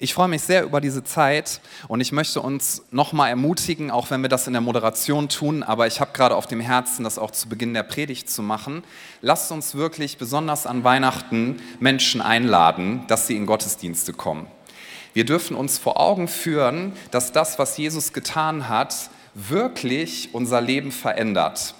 Ich 0.00 0.12
freue 0.12 0.26
mich 0.26 0.42
sehr 0.42 0.64
über 0.64 0.80
diese 0.80 1.04
Zeit 1.04 1.60
und 1.86 2.00
ich 2.00 2.10
möchte 2.10 2.40
uns 2.40 2.82
nochmal 2.90 3.30
ermutigen, 3.30 3.92
auch 3.92 4.10
wenn 4.10 4.22
wir 4.22 4.28
das 4.28 4.48
in 4.48 4.52
der 4.52 4.60
Moderation 4.60 5.28
tun, 5.28 5.62
aber 5.62 5.86
ich 5.86 6.00
habe 6.00 6.10
gerade 6.12 6.34
auf 6.34 6.48
dem 6.48 6.58
Herzen, 6.58 7.04
das 7.04 7.16
auch 7.16 7.30
zu 7.30 7.48
Beginn 7.48 7.74
der 7.74 7.84
Predigt 7.84 8.28
zu 8.28 8.42
machen. 8.42 8.82
Lasst 9.20 9.52
uns 9.52 9.76
wirklich 9.76 10.18
besonders 10.18 10.66
an 10.66 10.82
Weihnachten 10.82 11.62
Menschen 11.78 12.20
einladen, 12.20 13.04
dass 13.06 13.28
sie 13.28 13.36
in 13.36 13.46
Gottesdienste 13.46 14.12
kommen. 14.12 14.48
Wir 15.12 15.24
dürfen 15.24 15.56
uns 15.56 15.78
vor 15.78 16.00
Augen 16.00 16.26
führen, 16.26 16.92
dass 17.12 17.30
das, 17.30 17.60
was 17.60 17.76
Jesus 17.76 18.12
getan 18.12 18.68
hat, 18.68 19.10
wirklich 19.34 20.30
unser 20.32 20.60
Leben 20.60 20.90
verändert. 20.90 21.76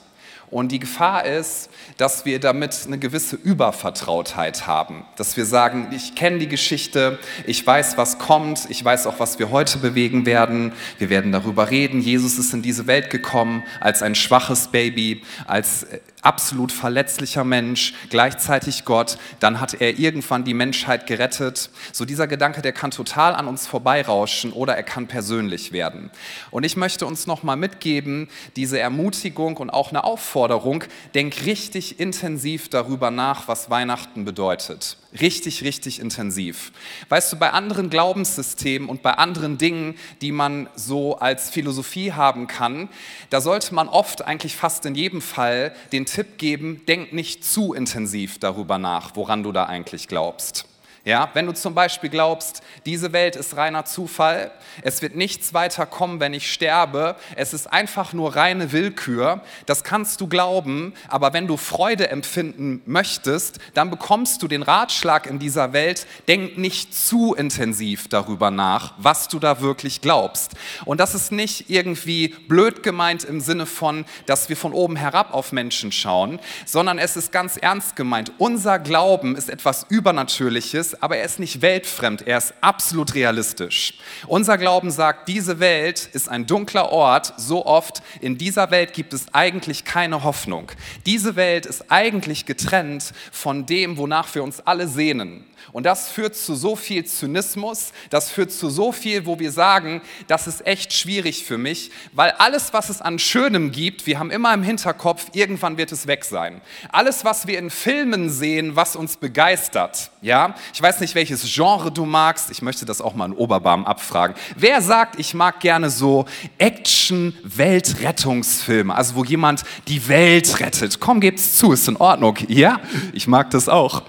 Und 0.54 0.70
die 0.70 0.78
Gefahr 0.78 1.24
ist, 1.24 1.68
dass 1.96 2.24
wir 2.24 2.38
damit 2.38 2.84
eine 2.86 2.96
gewisse 2.96 3.34
Übervertrautheit 3.34 4.68
haben. 4.68 5.04
Dass 5.16 5.36
wir 5.36 5.46
sagen, 5.46 5.88
ich 5.90 6.14
kenne 6.14 6.38
die 6.38 6.46
Geschichte, 6.46 7.18
ich 7.44 7.66
weiß, 7.66 7.98
was 7.98 8.20
kommt, 8.20 8.70
ich 8.70 8.84
weiß 8.84 9.08
auch, 9.08 9.18
was 9.18 9.40
wir 9.40 9.50
heute 9.50 9.78
bewegen 9.78 10.26
werden. 10.26 10.72
Wir 10.98 11.10
werden 11.10 11.32
darüber 11.32 11.72
reden. 11.72 12.00
Jesus 12.00 12.38
ist 12.38 12.54
in 12.54 12.62
diese 12.62 12.86
Welt 12.86 13.10
gekommen 13.10 13.64
als 13.80 14.00
ein 14.00 14.14
schwaches 14.14 14.68
Baby, 14.68 15.22
als 15.44 15.88
absolut 16.24 16.72
verletzlicher 16.72 17.44
Mensch, 17.44 17.94
gleichzeitig 18.10 18.84
Gott, 18.84 19.18
dann 19.40 19.60
hat 19.60 19.74
er 19.74 19.98
irgendwann 19.98 20.44
die 20.44 20.54
Menschheit 20.54 21.06
gerettet. 21.06 21.70
So 21.92 22.04
dieser 22.04 22.26
Gedanke, 22.26 22.62
der 22.62 22.72
kann 22.72 22.90
total 22.90 23.34
an 23.34 23.46
uns 23.46 23.66
vorbeirauschen 23.66 24.52
oder 24.52 24.76
er 24.76 24.82
kann 24.82 25.06
persönlich 25.06 25.72
werden. 25.72 26.10
Und 26.50 26.64
ich 26.64 26.76
möchte 26.76 27.06
uns 27.06 27.26
nochmal 27.26 27.56
mitgeben, 27.56 28.28
diese 28.56 28.78
Ermutigung 28.78 29.56
und 29.58 29.70
auch 29.70 29.90
eine 29.90 30.04
Aufforderung, 30.04 30.84
denk 31.14 31.44
richtig 31.46 32.00
intensiv 32.00 32.68
darüber 32.68 33.10
nach, 33.10 33.48
was 33.48 33.70
Weihnachten 33.70 34.24
bedeutet 34.24 34.96
richtig, 35.20 35.62
richtig 35.62 36.00
intensiv. 36.00 36.72
Weißt 37.08 37.32
du, 37.32 37.36
bei 37.36 37.50
anderen 37.50 37.90
Glaubenssystemen 37.90 38.88
und 38.88 39.02
bei 39.02 39.12
anderen 39.12 39.58
Dingen, 39.58 39.96
die 40.20 40.32
man 40.32 40.68
so 40.74 41.16
als 41.18 41.50
Philosophie 41.50 42.12
haben 42.12 42.46
kann, 42.46 42.88
da 43.30 43.40
sollte 43.40 43.74
man 43.74 43.88
oft 43.88 44.22
eigentlich 44.22 44.56
fast 44.56 44.86
in 44.86 44.94
jedem 44.94 45.22
Fall 45.22 45.74
den 45.92 46.06
Tipp 46.06 46.38
geben, 46.38 46.82
denk 46.86 47.12
nicht 47.12 47.44
zu 47.44 47.74
intensiv 47.74 48.38
darüber 48.38 48.78
nach, 48.78 49.16
woran 49.16 49.42
du 49.42 49.52
da 49.52 49.66
eigentlich 49.66 50.08
glaubst. 50.08 50.66
Ja, 51.06 51.28
wenn 51.34 51.44
du 51.44 51.52
zum 51.52 51.74
Beispiel 51.74 52.08
glaubst, 52.08 52.62
diese 52.86 53.12
Welt 53.12 53.36
ist 53.36 53.58
reiner 53.58 53.84
Zufall, 53.84 54.50
es 54.80 55.02
wird 55.02 55.14
nichts 55.14 55.52
weiter 55.52 55.84
kommen, 55.84 56.18
wenn 56.18 56.32
ich 56.32 56.50
sterbe, 56.50 57.16
es 57.36 57.52
ist 57.52 57.70
einfach 57.70 58.14
nur 58.14 58.34
reine 58.36 58.72
Willkür, 58.72 59.42
das 59.66 59.84
kannst 59.84 60.22
du 60.22 60.28
glauben, 60.28 60.94
aber 61.08 61.34
wenn 61.34 61.46
du 61.46 61.58
Freude 61.58 62.08
empfinden 62.08 62.80
möchtest, 62.86 63.58
dann 63.74 63.90
bekommst 63.90 64.42
du 64.42 64.48
den 64.48 64.62
Ratschlag 64.62 65.26
in 65.26 65.38
dieser 65.38 65.74
Welt, 65.74 66.06
denk 66.26 66.56
nicht 66.56 66.94
zu 66.94 67.34
intensiv 67.34 68.08
darüber 68.08 68.50
nach, 68.50 68.94
was 68.96 69.28
du 69.28 69.38
da 69.38 69.60
wirklich 69.60 70.00
glaubst. 70.00 70.52
Und 70.86 71.00
das 71.00 71.14
ist 71.14 71.32
nicht 71.32 71.68
irgendwie 71.68 72.28
blöd 72.28 72.82
gemeint 72.82 73.24
im 73.24 73.42
Sinne 73.42 73.66
von, 73.66 74.06
dass 74.24 74.48
wir 74.48 74.56
von 74.56 74.72
oben 74.72 74.96
herab 74.96 75.34
auf 75.34 75.52
Menschen 75.52 75.92
schauen, 75.92 76.40
sondern 76.64 76.98
es 76.98 77.14
ist 77.14 77.30
ganz 77.30 77.58
ernst 77.58 77.94
gemeint. 77.94 78.32
Unser 78.38 78.78
Glauben 78.78 79.36
ist 79.36 79.50
etwas 79.50 79.84
Übernatürliches, 79.90 80.93
aber 81.00 81.16
er 81.16 81.24
ist 81.24 81.38
nicht 81.38 81.62
weltfremd, 81.62 82.26
er 82.26 82.38
ist 82.38 82.54
absolut 82.60 83.14
realistisch. 83.14 83.94
Unser 84.26 84.58
Glauben 84.58 84.90
sagt, 84.90 85.28
diese 85.28 85.60
Welt 85.60 86.08
ist 86.12 86.28
ein 86.28 86.46
dunkler 86.46 86.90
Ort, 86.90 87.34
so 87.36 87.66
oft, 87.66 88.02
in 88.20 88.38
dieser 88.38 88.70
Welt 88.70 88.92
gibt 88.92 89.12
es 89.12 89.32
eigentlich 89.32 89.84
keine 89.84 90.24
Hoffnung. 90.24 90.70
Diese 91.06 91.36
Welt 91.36 91.66
ist 91.66 91.90
eigentlich 91.90 92.46
getrennt 92.46 93.12
von 93.32 93.66
dem, 93.66 93.96
wonach 93.96 94.34
wir 94.34 94.42
uns 94.42 94.60
alle 94.60 94.88
sehnen. 94.88 95.44
Und 95.72 95.86
das 95.86 96.08
führt 96.08 96.36
zu 96.36 96.54
so 96.54 96.76
viel 96.76 97.04
Zynismus, 97.04 97.92
das 98.10 98.30
führt 98.30 98.52
zu 98.52 98.70
so 98.70 98.92
viel, 98.92 99.26
wo 99.26 99.38
wir 99.38 99.52
sagen, 99.52 100.02
das 100.26 100.46
ist 100.46 100.66
echt 100.66 100.92
schwierig 100.92 101.44
für 101.44 101.58
mich, 101.58 101.90
weil 102.12 102.30
alles, 102.32 102.72
was 102.72 102.88
es 102.88 103.00
an 103.00 103.18
Schönem 103.18 103.72
gibt, 103.72 104.06
wir 104.06 104.18
haben 104.18 104.30
immer 104.30 104.54
im 104.54 104.62
Hinterkopf, 104.62 105.26
irgendwann 105.32 105.76
wird 105.76 105.92
es 105.92 106.06
weg 106.06 106.24
sein. 106.24 106.60
Alles, 106.90 107.24
was 107.24 107.46
wir 107.46 107.58
in 107.58 107.70
Filmen 107.70 108.30
sehen, 108.30 108.76
was 108.76 108.96
uns 108.96 109.16
begeistert, 109.16 110.10
ja, 110.20 110.54
ich 110.72 110.80
weiß 110.80 111.00
nicht, 111.00 111.14
welches 111.14 111.42
Genre 111.52 111.92
du 111.92 112.04
magst, 112.04 112.50
ich 112.50 112.62
möchte 112.62 112.86
das 112.86 113.00
auch 113.00 113.14
mal 113.14 113.26
in 113.26 113.32
Oberbarm 113.32 113.84
abfragen. 113.84 114.36
Wer 114.56 114.80
sagt, 114.80 115.20
ich 115.20 115.34
mag 115.34 115.60
gerne 115.60 115.90
so 115.90 116.24
Action-Weltrettungsfilme, 116.58 118.94
also 118.94 119.16
wo 119.16 119.24
jemand 119.24 119.64
die 119.88 120.08
Welt 120.08 120.60
rettet? 120.60 121.00
Komm, 121.00 121.20
gebt's 121.20 121.58
zu, 121.58 121.72
ist 121.72 121.88
in 121.88 121.96
Ordnung. 121.96 122.38
Ja, 122.48 122.80
ich 123.12 123.26
mag 123.26 123.50
das 123.50 123.68
auch. 123.68 124.02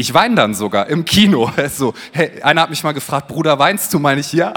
Ich 0.00 0.14
weine 0.14 0.34
dann 0.34 0.54
sogar 0.54 0.86
im 0.88 1.04
Kino. 1.04 1.52
So, 1.70 1.92
hey, 2.12 2.40
einer 2.42 2.62
hat 2.62 2.70
mich 2.70 2.82
mal 2.82 2.92
gefragt, 2.92 3.28
Bruder, 3.28 3.58
weinst 3.58 3.92
du? 3.92 3.98
Meine 3.98 4.22
ich, 4.22 4.32
ja. 4.32 4.54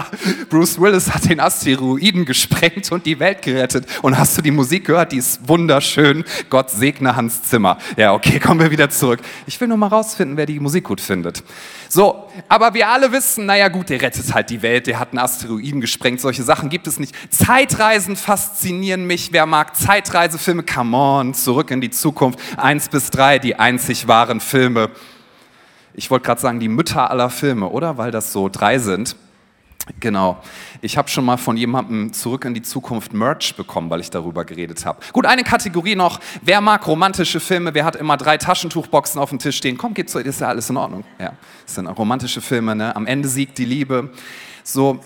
Bruce 0.50 0.80
Willis 0.80 1.14
hat 1.14 1.30
den 1.30 1.42
Asteroiden 1.42 2.24
gesprengt 2.24 2.92
und 2.94 3.06
die 3.06 3.20
Welt 3.20 3.42
gerettet. 3.42 3.86
Und 4.02 4.18
hast 4.18 4.38
du 4.38 4.42
die 4.42 4.52
Musik 4.52 4.86
gehört? 4.86 5.12
Die 5.12 5.18
ist 5.18 5.48
wunderschön. 5.48 6.24
Gott 6.50 6.72
segne 6.72 7.18
Hans 7.18 7.44
Zimmer. 7.44 7.78
Ja, 7.98 8.14
okay, 8.14 8.40
kommen 8.44 8.62
wir 8.62 8.72
wieder 8.72 8.90
zurück. 8.90 9.20
Ich 9.46 9.60
will 9.60 9.68
nur 9.68 9.76
mal 9.76 9.88
rausfinden, 9.88 10.38
wer 10.38 10.46
die 10.46 10.62
Musik 10.62 10.86
gut 10.86 11.02
findet. 11.02 11.44
So, 11.90 12.30
aber 12.48 12.74
wir 12.74 12.88
alle 12.88 13.12
wissen, 13.12 13.46
naja 13.46 13.68
gut, 13.68 13.90
der 13.90 14.02
rettet 14.02 14.34
halt 14.34 14.50
die 14.50 14.62
Welt, 14.62 14.88
der 14.88 14.98
hat 14.98 15.10
einen 15.10 15.20
Asteroiden 15.20 15.82
gesprengt. 15.82 16.22
Solche 16.22 16.44
Sachen 16.44 16.70
gibt 16.70 16.88
es 16.88 17.00
nicht. 17.00 17.14
Zeitreisen 17.30 18.16
faszinieren 18.16 19.06
mich. 19.06 19.34
Wer 19.34 19.46
mag 19.46 19.76
Zeitreisefilme? 19.76 20.64
Come 20.64 20.96
on, 20.96 21.34
zurück 21.34 21.70
in 21.70 21.82
die 21.82 21.92
Zukunft. 21.92 22.40
Eins 22.58 22.88
bis 22.88 23.10
drei, 23.10 23.40
die 23.40 23.58
einzig 23.58 24.08
wahren 24.08 24.40
Filme 24.40 24.90
ich 25.94 26.10
wollte 26.10 26.26
gerade 26.26 26.42
sagen, 26.42 26.60
die 26.60 26.68
Mütter 26.68 27.10
aller 27.10 27.30
Filme, 27.30 27.70
oder? 27.70 27.98
Weil 27.98 28.12
das 28.12 28.32
so 28.34 28.50
drei 28.50 28.80
sind. 28.80 29.16
Genau. 30.00 30.42
Ich 30.82 30.98
habe 30.98 31.10
schon 31.10 31.26
mal 31.26 31.36
von 31.36 31.58
jemandem 31.58 32.14
zurück 32.14 32.46
in 32.46 32.54
die 32.54 32.62
Zukunft 32.62 33.14
Merch 33.14 33.56
bekommen, 33.56 33.90
weil 33.90 34.00
ich 34.00 34.10
darüber 34.10 34.46
geredet 34.46 34.86
habe. 34.86 35.02
Gut, 35.12 35.26
eine 35.26 35.44
Kategorie 35.44 35.96
noch. 35.96 36.22
Wer 36.42 36.62
mag 36.62 36.88
romantische 36.88 37.42
Filme? 37.42 37.74
Wer 37.74 37.84
hat 37.84 37.98
immer 37.98 38.16
drei 38.16 38.38
Taschentuchboxen 38.38 39.20
auf 39.20 39.30
dem 39.30 39.40
Tisch 39.40 39.58
stehen? 39.58 39.78
Komm, 39.78 39.94
so, 40.08 40.20
ist 40.20 40.40
ja 40.40 40.48
alles 40.48 40.70
in 40.70 40.78
Ordnung. 40.78 41.04
Ja, 41.20 41.34
das 41.66 41.76
sind 41.76 41.88
romantische 41.88 42.40
Filme, 42.40 42.76
ne? 42.76 42.96
Am 42.96 43.06
Ende 43.06 43.28
siegt 43.28 43.58
die 43.58 43.66
Liebe. 43.66 44.12
So. 44.64 45.00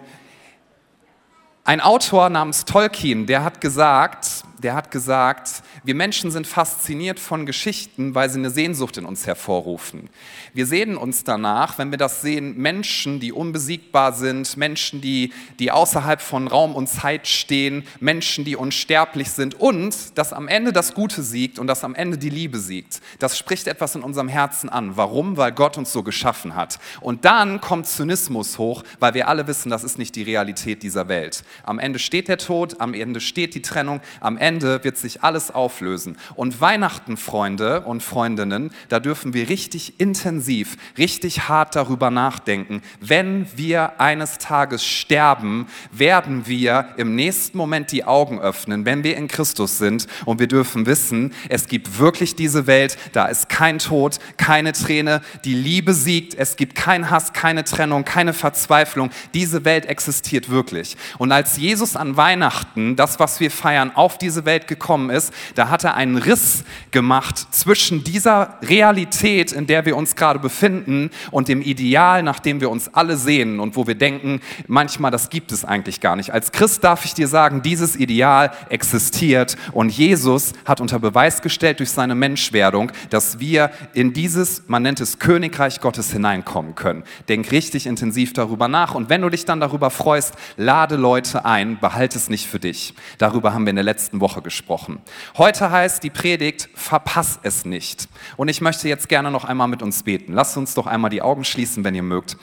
Ein 1.63 1.81
Autor 1.81 2.29
namens 2.29 2.63
Tolkien, 2.63 3.25
der 3.25 3.43
hat 3.43 3.59
gesagt, 3.59 4.43
der 4.63 4.73
hat 4.73 4.89
gesagt, 4.89 5.61
wir 5.83 5.93
Menschen 5.93 6.31
sind 6.31 6.47
fasziniert 6.47 7.19
von 7.19 7.45
Geschichten, 7.45 8.15
weil 8.15 8.29
sie 8.29 8.39
eine 8.39 8.49
Sehnsucht 8.49 8.97
in 8.97 9.05
uns 9.05 9.27
hervorrufen. 9.27 10.09
Wir 10.53 10.65
sehnen 10.65 10.97
uns 10.97 11.23
danach, 11.23 11.77
wenn 11.77 11.91
wir 11.91 11.97
das 11.97 12.21
sehen, 12.21 12.57
Menschen, 12.57 13.19
die 13.19 13.31
unbesiegbar 13.31 14.13
sind, 14.13 14.57
Menschen, 14.57 15.01
die, 15.01 15.31
die 15.59 15.71
außerhalb 15.71 16.21
von 16.21 16.47
Raum 16.47 16.75
und 16.75 16.87
Zeit 16.87 17.27
stehen, 17.27 17.83
Menschen, 17.99 18.45
die 18.45 18.55
unsterblich 18.55 19.29
sind 19.29 19.53
und 19.55 20.17
dass 20.17 20.33
am 20.33 20.47
Ende 20.47 20.73
das 20.73 20.93
Gute 20.93 21.21
siegt 21.21 21.59
und 21.59 21.67
dass 21.67 21.83
am 21.83 21.93
Ende 21.93 22.17
die 22.17 22.29
Liebe 22.29 22.57
siegt. 22.57 23.01
Das 23.19 23.37
spricht 23.37 23.67
etwas 23.67 23.95
in 23.95 24.01
unserem 24.01 24.27
Herzen 24.27 24.69
an. 24.69 24.97
Warum? 24.97 25.37
Weil 25.37 25.51
Gott 25.51 25.77
uns 25.77 25.93
so 25.93 26.01
geschaffen 26.01 26.55
hat. 26.55 26.79
Und 27.01 27.25
dann 27.25 27.61
kommt 27.61 27.87
Zynismus 27.87 28.57
hoch, 28.57 28.83
weil 28.99 29.13
wir 29.13 29.27
alle 29.27 29.45
wissen, 29.47 29.69
das 29.69 29.83
ist 29.83 29.99
nicht 29.99 30.15
die 30.15 30.23
Realität 30.23 30.81
dieser 30.81 31.07
Welt. 31.07 31.43
Am 31.63 31.77
Ende 31.77 31.99
steht 31.99 32.27
der 32.27 32.37
Tod, 32.37 32.81
am 32.81 32.93
Ende 32.93 33.21
steht 33.21 33.53
die 33.53 33.61
Trennung, 33.61 34.01
am 34.19 34.37
Ende 34.37 34.46
Ende 34.47 34.81
wird 34.85 34.97
sich 34.97 35.23
alles 35.23 35.51
auflösen. 35.51 36.15
Und 36.35 36.61
Weihnachten, 36.61 37.17
Freunde 37.17 37.81
und 37.81 38.01
Freundinnen, 38.01 38.71
da 38.87 39.01
dürfen 39.01 39.33
wir 39.33 39.49
richtig 39.49 39.99
intensiv, 39.99 40.77
richtig 40.97 41.49
hart 41.49 41.75
darüber 41.75 42.11
nachdenken. 42.11 42.81
Wenn 43.01 43.45
wir 43.57 43.99
eines 43.99 44.37
Tages 44.37 44.85
sterben, 44.85 45.67
werden 45.91 46.47
wir 46.47 46.93
im 46.95 47.13
nächsten 47.15 47.57
Moment 47.57 47.91
die 47.91 48.05
Augen 48.05 48.39
öffnen, 48.39 48.85
wenn 48.85 49.03
wir 49.03 49.17
in 49.17 49.27
Christus 49.27 49.79
sind. 49.79 50.07
Und 50.23 50.39
wir 50.39 50.47
dürfen 50.47 50.85
wissen, 50.85 51.33
es 51.49 51.67
gibt 51.67 51.99
wirklich 51.99 52.37
diese 52.37 52.67
Welt, 52.67 52.97
da 53.11 53.25
ist 53.25 53.49
kein 53.49 53.79
Tod, 53.79 54.17
keine 54.37 54.71
Träne, 54.71 55.21
die 55.43 55.55
Liebe 55.55 55.93
siegt, 55.93 56.35
es 56.35 56.55
gibt 56.55 56.75
keinen 56.75 57.09
Hass, 57.09 57.33
keine 57.33 57.65
Trennung, 57.65 58.05
keine 58.05 58.31
Verzweiflung. 58.31 59.09
Diese 59.33 59.65
Welt 59.65 59.85
existiert 59.87 60.49
wirklich. 60.49 60.95
Und 61.17 61.33
als 61.33 61.57
Jesus 61.57 61.97
an 61.97 62.15
Weihnachten, 62.15 62.95
das, 62.95 63.19
was 63.19 63.41
wir 63.41 63.51
feiern, 63.51 63.91
auf 63.93 64.17
diese 64.17 64.36
diese 64.37 64.45
Welt 64.45 64.67
gekommen 64.67 65.09
ist, 65.09 65.33
da 65.55 65.69
hat 65.69 65.83
er 65.83 65.95
einen 65.95 66.15
Riss 66.15 66.63
gemacht 66.91 67.47
zwischen 67.49 68.03
dieser 68.03 68.59
Realität, 68.61 69.51
in 69.51 69.65
der 69.65 69.85
wir 69.87 69.97
uns 69.97 70.15
gerade 70.15 70.37
befinden, 70.37 71.09
und 71.31 71.47
dem 71.47 71.63
Ideal, 71.63 72.21
nach 72.21 72.39
dem 72.39 72.61
wir 72.61 72.69
uns 72.69 72.93
alle 72.93 73.17
sehen 73.17 73.59
und 73.59 73.75
wo 73.75 73.87
wir 73.87 73.95
denken, 73.95 74.41
manchmal, 74.67 75.09
das 75.09 75.31
gibt 75.31 75.51
es 75.51 75.65
eigentlich 75.65 76.01
gar 76.01 76.15
nicht. 76.15 76.31
Als 76.31 76.51
Christ 76.51 76.83
darf 76.83 77.03
ich 77.03 77.15
dir 77.15 77.27
sagen, 77.27 77.63
dieses 77.63 77.95
Ideal 77.95 78.51
existiert 78.69 79.57
und 79.71 79.89
Jesus 79.89 80.53
hat 80.65 80.81
unter 80.81 80.99
Beweis 80.99 81.41
gestellt 81.41 81.79
durch 81.79 81.89
seine 81.89 82.13
Menschwerdung, 82.13 82.91
dass 83.09 83.39
wir 83.39 83.71
in 83.95 84.13
dieses, 84.13 84.63
man 84.67 84.83
nennt 84.83 84.99
es 84.99 85.17
Königreich 85.17 85.81
Gottes 85.81 86.11
hineinkommen 86.11 86.75
können. 86.75 87.03
Denk 87.27 87.51
richtig 87.51 87.87
intensiv 87.87 88.33
darüber 88.33 88.67
nach 88.67 88.93
und 88.93 89.09
wenn 89.09 89.23
du 89.23 89.29
dich 89.29 89.45
dann 89.45 89.59
darüber 89.59 89.89
freust, 89.89 90.35
lade 90.57 90.95
Leute 90.95 91.43
ein, 91.45 91.79
behalte 91.79 92.19
es 92.19 92.29
nicht 92.29 92.45
für 92.45 92.59
dich. 92.59 92.93
Darüber 93.17 93.53
haben 93.53 93.65
wir 93.65 93.71
in 93.71 93.77
der 93.77 93.85
letzten 93.85 94.19
Woche 94.19 94.26
Woche 94.27 94.41
gesprochen. 94.41 94.99
Heute 95.37 95.71
heißt 95.71 96.03
die 96.03 96.09
Predigt, 96.09 96.67
verpass 96.75 97.39
es 97.43 97.63
nicht. 97.63 98.09
Und 98.35 98.49
ich 98.49 98.59
möchte 98.59 98.89
jetzt 98.89 99.07
gerne 99.07 99.31
noch 99.31 99.45
einmal 99.45 99.69
mit 99.69 99.81
uns 99.81 100.03
beten. 100.03 100.33
Lasst 100.33 100.57
uns 100.57 100.73
doch 100.73 100.85
einmal 100.85 101.09
die 101.09 101.21
Augen 101.21 101.45
schließen, 101.45 101.85
wenn 101.85 101.95
ihr 101.95 102.03
mögt. 102.03 102.35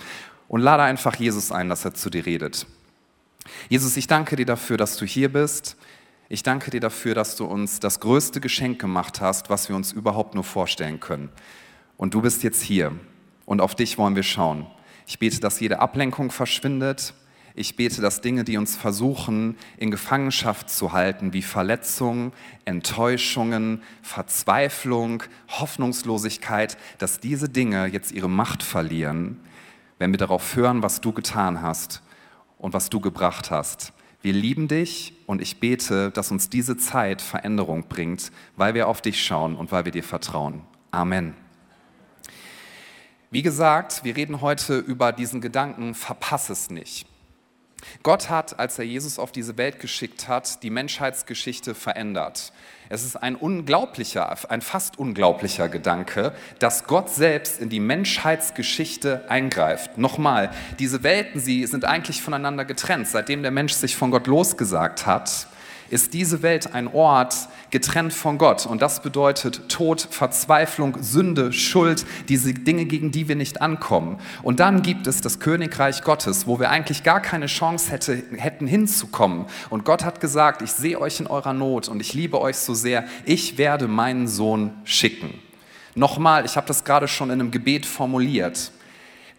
und 0.48 0.62
lade 0.62 0.82
einfach 0.82 1.16
Jesus 1.16 1.52
ein, 1.52 1.68
dass 1.68 1.84
er 1.84 1.92
zu 1.92 2.08
dir 2.08 2.24
redet. 2.24 2.66
Jesus, 3.68 3.98
ich 3.98 4.06
danke 4.06 4.36
dir 4.36 4.46
dafür, 4.46 4.78
dass 4.78 4.96
du 4.96 5.04
hier 5.04 5.30
bist. 5.30 5.76
Ich 6.30 6.42
danke 6.42 6.70
dir 6.70 6.80
dafür, 6.80 7.14
dass 7.14 7.36
du 7.36 7.44
uns 7.44 7.80
das 7.80 8.00
größte 8.00 8.40
Geschenk 8.40 8.80
gemacht 8.80 9.20
hast, 9.20 9.50
was 9.50 9.68
wir 9.68 9.76
uns 9.76 9.92
überhaupt 9.92 10.34
nur 10.34 10.44
vorstellen 10.44 11.00
können. 11.00 11.28
Und 11.98 12.14
du 12.14 12.22
bist 12.22 12.42
jetzt 12.44 12.62
hier 12.62 12.92
und 13.44 13.60
auf 13.60 13.74
dich 13.74 13.98
wollen 13.98 14.16
wir 14.16 14.22
schauen. 14.22 14.66
Ich 15.06 15.18
bete, 15.18 15.38
dass 15.40 15.60
jede 15.60 15.80
Ablenkung 15.80 16.30
verschwindet. 16.30 17.12
Ich 17.56 17.76
bete, 17.76 18.00
dass 18.00 18.20
Dinge, 18.20 18.42
die 18.42 18.56
uns 18.56 18.74
versuchen, 18.74 19.56
in 19.76 19.92
Gefangenschaft 19.92 20.68
zu 20.68 20.92
halten, 20.92 21.32
wie 21.32 21.42
Verletzungen, 21.42 22.32
Enttäuschungen, 22.64 23.80
Verzweiflung, 24.02 25.22
Hoffnungslosigkeit, 25.48 26.76
dass 26.98 27.20
diese 27.20 27.48
Dinge 27.48 27.86
jetzt 27.86 28.10
ihre 28.10 28.28
Macht 28.28 28.64
verlieren, 28.64 29.38
wenn 30.00 30.10
wir 30.10 30.18
darauf 30.18 30.56
hören, 30.56 30.82
was 30.82 31.00
du 31.00 31.12
getan 31.12 31.62
hast 31.62 32.02
und 32.58 32.74
was 32.74 32.90
du 32.90 32.98
gebracht 32.98 33.52
hast. 33.52 33.92
Wir 34.20 34.32
lieben 34.32 34.66
dich 34.66 35.12
und 35.26 35.40
ich 35.40 35.60
bete, 35.60 36.10
dass 36.10 36.32
uns 36.32 36.50
diese 36.50 36.76
Zeit 36.76 37.22
Veränderung 37.22 37.86
bringt, 37.88 38.32
weil 38.56 38.74
wir 38.74 38.88
auf 38.88 39.00
dich 39.00 39.24
schauen 39.24 39.54
und 39.54 39.70
weil 39.70 39.84
wir 39.84 39.92
dir 39.92 40.02
vertrauen. 40.02 40.62
Amen. 40.90 41.34
Wie 43.30 43.42
gesagt, 43.42 44.02
wir 44.02 44.16
reden 44.16 44.40
heute 44.40 44.78
über 44.78 45.12
diesen 45.12 45.40
Gedanken, 45.40 45.94
verpass 45.94 46.50
es 46.50 46.68
nicht. 46.68 47.06
Gott 48.02 48.30
hat, 48.30 48.58
als 48.58 48.78
er 48.78 48.84
Jesus 48.84 49.18
auf 49.18 49.32
diese 49.32 49.56
Welt 49.56 49.80
geschickt 49.80 50.28
hat, 50.28 50.62
die 50.62 50.70
Menschheitsgeschichte 50.70 51.74
verändert. 51.74 52.52
Es 52.88 53.02
ist 53.02 53.16
ein 53.16 53.34
unglaublicher, 53.34 54.36
ein 54.50 54.60
fast 54.60 54.98
unglaublicher 54.98 55.68
Gedanke, 55.68 56.32
dass 56.58 56.84
Gott 56.84 57.08
selbst 57.08 57.60
in 57.60 57.70
die 57.70 57.80
Menschheitsgeschichte 57.80 59.24
eingreift. 59.28 59.96
Nochmal, 59.96 60.50
diese 60.78 61.02
Welten, 61.02 61.40
sie 61.40 61.66
sind 61.66 61.84
eigentlich 61.84 62.20
voneinander 62.20 62.64
getrennt. 62.64 63.08
Seitdem 63.08 63.42
der 63.42 63.50
Mensch 63.50 63.72
sich 63.72 63.96
von 63.96 64.10
Gott 64.10 64.26
losgesagt 64.26 65.06
hat, 65.06 65.48
ist 65.90 66.14
diese 66.14 66.42
Welt 66.42 66.74
ein 66.74 66.88
Ort 66.88 67.48
getrennt 67.70 68.12
von 68.12 68.38
Gott. 68.38 68.66
Und 68.66 68.82
das 68.82 69.02
bedeutet 69.02 69.68
Tod, 69.68 70.06
Verzweiflung, 70.10 71.02
Sünde, 71.02 71.52
Schuld, 71.52 72.06
diese 72.28 72.54
Dinge, 72.54 72.84
gegen 72.84 73.10
die 73.10 73.28
wir 73.28 73.36
nicht 73.36 73.60
ankommen. 73.60 74.18
Und 74.42 74.60
dann 74.60 74.82
gibt 74.82 75.06
es 75.06 75.20
das 75.20 75.40
Königreich 75.40 76.02
Gottes, 76.02 76.46
wo 76.46 76.58
wir 76.58 76.70
eigentlich 76.70 77.02
gar 77.02 77.20
keine 77.20 77.46
Chance 77.46 77.90
hätte, 77.90 78.22
hätten 78.36 78.66
hinzukommen. 78.66 79.46
Und 79.70 79.84
Gott 79.84 80.04
hat 80.04 80.20
gesagt, 80.20 80.62
ich 80.62 80.72
sehe 80.72 81.00
euch 81.00 81.20
in 81.20 81.26
eurer 81.26 81.52
Not 81.52 81.88
und 81.88 82.00
ich 82.00 82.14
liebe 82.14 82.40
euch 82.40 82.56
so 82.56 82.74
sehr, 82.74 83.04
ich 83.24 83.58
werde 83.58 83.88
meinen 83.88 84.28
Sohn 84.28 84.72
schicken. 84.84 85.40
Nochmal, 85.94 86.44
ich 86.44 86.56
habe 86.56 86.66
das 86.66 86.84
gerade 86.84 87.06
schon 87.06 87.30
in 87.30 87.40
einem 87.40 87.50
Gebet 87.50 87.86
formuliert. 87.86 88.72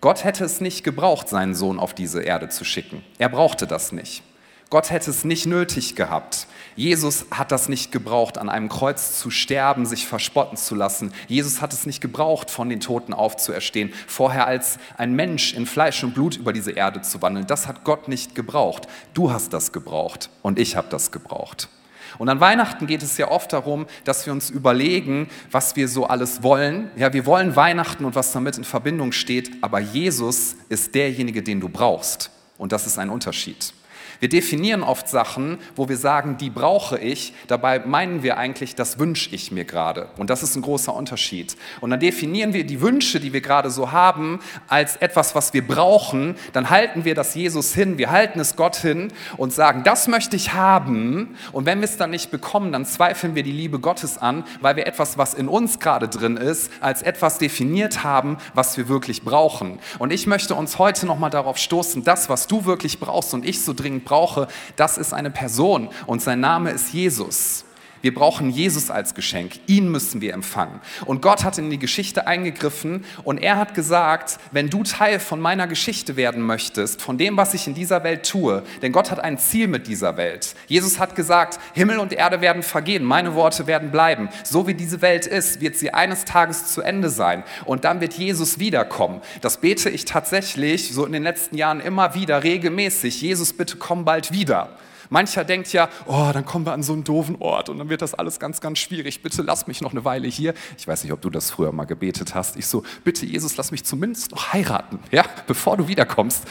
Gott 0.01 0.23
hätte 0.23 0.45
es 0.45 0.61
nicht 0.61 0.83
gebraucht, 0.83 1.27
seinen 1.29 1.55
Sohn 1.55 1.79
auf 1.79 1.93
diese 1.93 2.21
Erde 2.21 2.49
zu 2.49 2.63
schicken. 2.63 3.03
Er 3.17 3.29
brauchte 3.29 3.67
das 3.67 3.91
nicht. 3.91 4.23
Gott 4.69 4.89
hätte 4.89 5.11
es 5.11 5.23
nicht 5.23 5.45
nötig 5.45 5.95
gehabt. 5.95 6.47
Jesus 6.75 7.27
hat 7.31 7.51
das 7.51 7.69
nicht 7.69 7.91
gebraucht, 7.91 8.37
an 8.37 8.49
einem 8.49 8.67
Kreuz 8.67 9.17
zu 9.19 9.29
sterben, 9.29 9.85
sich 9.85 10.07
verspotten 10.07 10.57
zu 10.57 10.75
lassen. 10.75 11.13
Jesus 11.27 11.61
hat 11.61 11.71
es 11.71 11.85
nicht 11.85 12.01
gebraucht, 12.01 12.51
von 12.51 12.67
den 12.67 12.81
Toten 12.81 13.13
aufzuerstehen, 13.13 13.93
vorher 14.07 14.47
als 14.47 14.77
ein 14.97 15.13
Mensch 15.15 15.53
in 15.53 15.65
Fleisch 15.65 16.03
und 16.03 16.15
Blut 16.15 16.35
über 16.35 16.51
diese 16.51 16.71
Erde 16.71 17.01
zu 17.01 17.21
wandeln. 17.21 17.47
Das 17.47 17.67
hat 17.67 17.83
Gott 17.83 18.07
nicht 18.07 18.35
gebraucht. 18.35 18.87
Du 19.13 19.31
hast 19.31 19.53
das 19.53 19.71
gebraucht 19.71 20.29
und 20.41 20.59
ich 20.59 20.75
habe 20.75 20.87
das 20.89 21.11
gebraucht. 21.11 21.69
Und 22.17 22.29
an 22.29 22.39
Weihnachten 22.39 22.87
geht 22.87 23.03
es 23.03 23.17
ja 23.17 23.29
oft 23.29 23.53
darum, 23.53 23.87
dass 24.03 24.25
wir 24.25 24.33
uns 24.33 24.49
überlegen, 24.49 25.29
was 25.51 25.75
wir 25.75 25.87
so 25.87 26.05
alles 26.05 26.43
wollen. 26.43 26.89
Ja, 26.95 27.13
wir 27.13 27.25
wollen 27.25 27.55
Weihnachten 27.55 28.05
und 28.05 28.15
was 28.15 28.31
damit 28.31 28.57
in 28.57 28.63
Verbindung 28.63 29.11
steht, 29.11 29.51
aber 29.61 29.79
Jesus 29.79 30.55
ist 30.69 30.95
derjenige, 30.95 31.43
den 31.43 31.59
du 31.59 31.69
brauchst. 31.69 32.31
Und 32.57 32.71
das 32.71 32.87
ist 32.87 32.97
ein 32.97 33.09
Unterschied. 33.09 33.73
Wir 34.19 34.29
definieren 34.29 34.83
oft 34.83 35.09
Sachen, 35.09 35.57
wo 35.75 35.89
wir 35.89 35.97
sagen, 35.97 36.37
die 36.37 36.49
brauche 36.49 36.97
ich. 36.97 37.33
Dabei 37.47 37.79
meinen 37.79 38.23
wir 38.23 38.37
eigentlich, 38.37 38.75
das 38.75 38.99
wünsche 38.99 39.33
ich 39.33 39.51
mir 39.51 39.65
gerade. 39.65 40.09
Und 40.17 40.29
das 40.29 40.43
ist 40.43 40.55
ein 40.55 40.61
großer 40.61 40.93
Unterschied. 40.93 41.55
Und 41.81 41.89
dann 41.89 41.99
definieren 41.99 42.53
wir 42.53 42.65
die 42.65 42.81
Wünsche, 42.81 43.19
die 43.19 43.33
wir 43.33 43.41
gerade 43.41 43.69
so 43.69 43.91
haben, 43.91 44.39
als 44.67 44.97
etwas, 44.97 45.35
was 45.35 45.53
wir 45.53 45.65
brauchen. 45.65 46.35
Dann 46.53 46.69
halten 46.69 47.05
wir 47.05 47.15
das 47.15 47.35
Jesus 47.35 47.73
hin, 47.73 47.97
wir 47.97 48.11
halten 48.11 48.39
es 48.39 48.55
Gott 48.55 48.77
hin 48.77 49.11
und 49.37 49.53
sagen, 49.53 49.83
das 49.83 50.07
möchte 50.07 50.35
ich 50.35 50.53
haben. 50.53 51.35
Und 51.51 51.65
wenn 51.65 51.79
wir 51.79 51.85
es 51.85 51.97
dann 51.97 52.11
nicht 52.11 52.31
bekommen, 52.31 52.71
dann 52.71 52.85
zweifeln 52.85 53.35
wir 53.35 53.43
die 53.43 53.51
Liebe 53.51 53.79
Gottes 53.79 54.17
an, 54.17 54.43
weil 54.61 54.75
wir 54.75 54.87
etwas, 54.87 55.17
was 55.17 55.33
in 55.33 55.47
uns 55.47 55.79
gerade 55.79 56.07
drin 56.07 56.37
ist, 56.37 56.71
als 56.79 57.01
etwas 57.01 57.37
definiert 57.37 58.03
haben, 58.03 58.37
was 58.53 58.77
wir 58.77 58.87
wirklich 58.87 59.23
brauchen. 59.23 59.79
Und 59.99 60.11
ich 60.11 60.27
möchte 60.27 60.55
uns 60.55 60.79
heute 60.79 61.05
nochmal 61.05 61.29
darauf 61.29 61.57
stoßen, 61.57 62.03
das, 62.03 62.29
was 62.29 62.47
du 62.47 62.65
wirklich 62.65 62.99
brauchst 62.99 63.33
und 63.33 63.45
ich 63.45 63.63
so 63.63 63.73
dringend 63.73 64.04
brauche, 64.05 64.47
das 64.75 64.97
ist 64.97 65.13
eine 65.13 65.31
Person 65.31 65.89
und 66.05 66.21
sein 66.21 66.39
Name 66.39 66.71
ist 66.71 66.93
Jesus. 66.93 67.64
Wir 68.05 68.13
brauchen 68.13 68.51
Jesus 68.51 68.91
als 68.91 69.15
Geschenk. 69.15 69.53
Ihn 69.65 69.89
müssen 69.89 70.21
wir 70.21 70.35
empfangen. 70.35 70.79
Und 71.05 71.23
Gott 71.23 71.43
hat 71.43 71.57
in 71.57 71.71
die 71.71 71.79
Geschichte 71.79 72.27
eingegriffen 72.27 73.03
und 73.23 73.39
er 73.39 73.57
hat 73.57 73.73
gesagt, 73.73 74.37
wenn 74.51 74.69
du 74.69 74.83
Teil 74.83 75.19
von 75.19 75.39
meiner 75.39 75.65
Geschichte 75.65 76.15
werden 76.15 76.43
möchtest, 76.43 77.01
von 77.01 77.17
dem, 77.17 77.35
was 77.35 77.55
ich 77.55 77.65
in 77.65 77.73
dieser 77.73 78.03
Welt 78.03 78.29
tue, 78.29 78.61
denn 78.83 78.91
Gott 78.91 79.09
hat 79.09 79.19
ein 79.21 79.39
Ziel 79.39 79.67
mit 79.67 79.87
dieser 79.87 80.17
Welt. 80.17 80.53
Jesus 80.67 80.99
hat 80.99 81.15
gesagt, 81.15 81.59
Himmel 81.73 81.97
und 81.97 82.13
Erde 82.13 82.41
werden 82.41 82.61
vergehen, 82.61 83.03
meine 83.03 83.33
Worte 83.33 83.65
werden 83.65 83.89
bleiben. 83.89 84.29
So 84.43 84.67
wie 84.67 84.75
diese 84.75 85.01
Welt 85.01 85.25
ist, 85.25 85.59
wird 85.59 85.75
sie 85.75 85.91
eines 85.91 86.25
Tages 86.25 86.71
zu 86.71 86.83
Ende 86.83 87.09
sein. 87.09 87.43
Und 87.65 87.85
dann 87.85 88.01
wird 88.01 88.13
Jesus 88.13 88.59
wiederkommen. 88.59 89.19
Das 89.41 89.57
bete 89.57 89.89
ich 89.89 90.05
tatsächlich 90.05 90.93
so 90.93 91.07
in 91.07 91.11
den 91.11 91.23
letzten 91.23 91.57
Jahren 91.57 91.79
immer 91.79 92.13
wieder 92.13 92.43
regelmäßig. 92.43 93.19
Jesus, 93.19 93.51
bitte 93.51 93.77
komm 93.77 94.05
bald 94.05 94.31
wieder. 94.31 94.77
Mancher 95.09 95.43
denkt 95.43 95.71
ja, 95.73 95.89
oh, 96.05 96.29
dann 96.33 96.45
kommen 96.45 96.65
wir 96.65 96.73
an 96.73 96.83
so 96.83 96.93
einen 96.93 97.03
doofen 97.03 97.37
Ort 97.39 97.69
und 97.69 97.77
dann 97.79 97.89
wird 97.89 98.01
das 98.01 98.13
alles 98.13 98.39
ganz, 98.39 98.61
ganz 98.61 98.79
schwierig. 98.79 99.21
Bitte 99.21 99.41
lass 99.41 99.67
mich 99.67 99.81
noch 99.81 99.91
eine 99.91 100.05
Weile 100.05 100.27
hier. 100.27 100.53
Ich 100.77 100.87
weiß 100.87 101.03
nicht, 101.03 101.13
ob 101.13 101.21
du 101.21 101.29
das 101.29 101.51
früher 101.51 101.71
mal 101.71 101.85
gebetet 101.85 102.35
hast. 102.35 102.55
Ich 102.57 102.67
so, 102.67 102.83
bitte 103.03 103.25
Jesus, 103.25 103.57
lass 103.57 103.71
mich 103.71 103.83
zumindest 103.83 104.31
noch 104.31 104.53
heiraten, 104.53 104.99
ja, 105.11 105.23
bevor 105.47 105.77
du 105.77 105.87
wiederkommst 105.87 106.43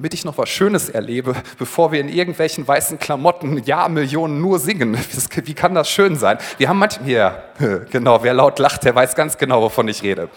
damit 0.00 0.14
ich 0.14 0.24
noch 0.24 0.38
was 0.38 0.48
Schönes 0.48 0.88
erlebe, 0.88 1.34
bevor 1.58 1.92
wir 1.92 2.00
in 2.00 2.08
irgendwelchen 2.08 2.66
weißen 2.66 2.98
Klamotten 2.98 3.62
Ja, 3.64 3.86
Millionen 3.86 4.40
nur 4.40 4.58
singen. 4.58 4.96
Wie 5.44 5.52
kann 5.52 5.74
das 5.74 5.90
schön 5.90 6.16
sein? 6.16 6.38
Wir 6.56 6.70
haben 6.70 6.78
manchmal, 6.78 7.06
hier, 7.06 7.84
genau, 7.90 8.22
wer 8.22 8.32
laut 8.32 8.58
lacht, 8.58 8.84
der 8.84 8.94
weiß 8.94 9.14
ganz 9.14 9.36
genau, 9.36 9.60
wovon 9.60 9.88
ich 9.88 10.02
rede. 10.02 10.30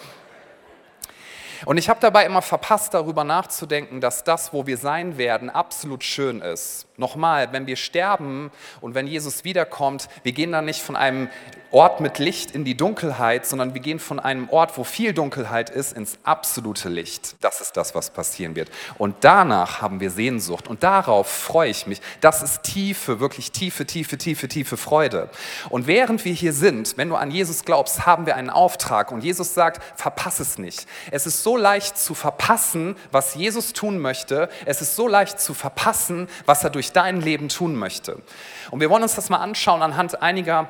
Und 1.65 1.77
ich 1.77 1.89
habe 1.89 1.99
dabei 1.99 2.25
immer 2.25 2.41
verpasst, 2.41 2.93
darüber 2.93 3.23
nachzudenken, 3.23 4.01
dass 4.01 4.23
das, 4.23 4.53
wo 4.53 4.67
wir 4.67 4.77
sein 4.77 5.17
werden, 5.17 5.49
absolut 5.49 6.03
schön 6.03 6.41
ist. 6.41 6.87
Nochmal, 6.97 7.51
wenn 7.53 7.67
wir 7.67 7.75
sterben 7.75 8.51
und 8.81 8.95
wenn 8.95 9.07
Jesus 9.07 9.43
wiederkommt, 9.43 10.09
wir 10.23 10.31
gehen 10.31 10.51
dann 10.51 10.65
nicht 10.65 10.81
von 10.81 10.95
einem 10.95 11.29
Ort 11.73 12.01
mit 12.01 12.19
Licht 12.19 12.51
in 12.51 12.65
die 12.65 12.77
Dunkelheit, 12.77 13.47
sondern 13.47 13.73
wir 13.73 13.81
gehen 13.81 13.97
von 13.97 14.19
einem 14.19 14.47
Ort, 14.49 14.77
wo 14.77 14.83
viel 14.83 15.11
Dunkelheit 15.11 15.71
ist, 15.71 15.93
ins 15.93 16.19
absolute 16.23 16.87
Licht. 16.87 17.35
Das 17.41 17.61
ist 17.61 17.75
das, 17.75 17.95
was 17.95 18.11
passieren 18.11 18.55
wird. 18.55 18.69
Und 18.99 19.15
danach 19.21 19.81
haben 19.81 19.99
wir 19.99 20.11
Sehnsucht 20.11 20.67
und 20.67 20.83
darauf 20.83 21.27
freue 21.27 21.71
ich 21.71 21.87
mich. 21.87 21.99
Das 22.21 22.43
ist 22.43 22.61
tiefe, 22.61 23.19
wirklich 23.19 23.51
tiefe, 23.51 23.87
tiefe, 23.87 24.19
tiefe, 24.19 24.47
tiefe 24.47 24.77
Freude. 24.77 25.31
Und 25.69 25.87
während 25.87 26.23
wir 26.25 26.33
hier 26.33 26.53
sind, 26.53 26.95
wenn 26.95 27.09
du 27.09 27.15
an 27.15 27.31
Jesus 27.31 27.65
glaubst, 27.65 28.05
haben 28.05 28.27
wir 28.27 28.35
einen 28.35 28.51
Auftrag 28.51 29.11
und 29.11 29.23
Jesus 29.23 29.55
sagt, 29.55 29.81
verpass 29.99 30.39
es 30.39 30.59
nicht. 30.59 30.85
Es 31.09 31.25
ist 31.25 31.41
so 31.41 31.57
leicht 31.57 31.97
zu 31.97 32.13
verpassen, 32.13 32.95
was 33.11 33.33
Jesus 33.33 33.73
tun 33.73 33.97
möchte. 33.97 34.47
Es 34.65 34.83
ist 34.83 34.95
so 34.95 35.07
leicht 35.07 35.39
zu 35.39 35.55
verpassen, 35.55 36.27
was 36.45 36.63
er 36.63 36.69
durch 36.69 36.91
dein 36.91 37.19
Leben 37.19 37.49
tun 37.49 37.73
möchte. 37.73 38.21
Und 38.69 38.79
wir 38.79 38.91
wollen 38.91 39.01
uns 39.01 39.15
das 39.15 39.31
mal 39.31 39.37
anschauen 39.37 39.81
anhand 39.81 40.21
einiger 40.21 40.69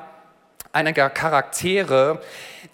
einiger 0.74 1.10
Charaktere, 1.10 2.20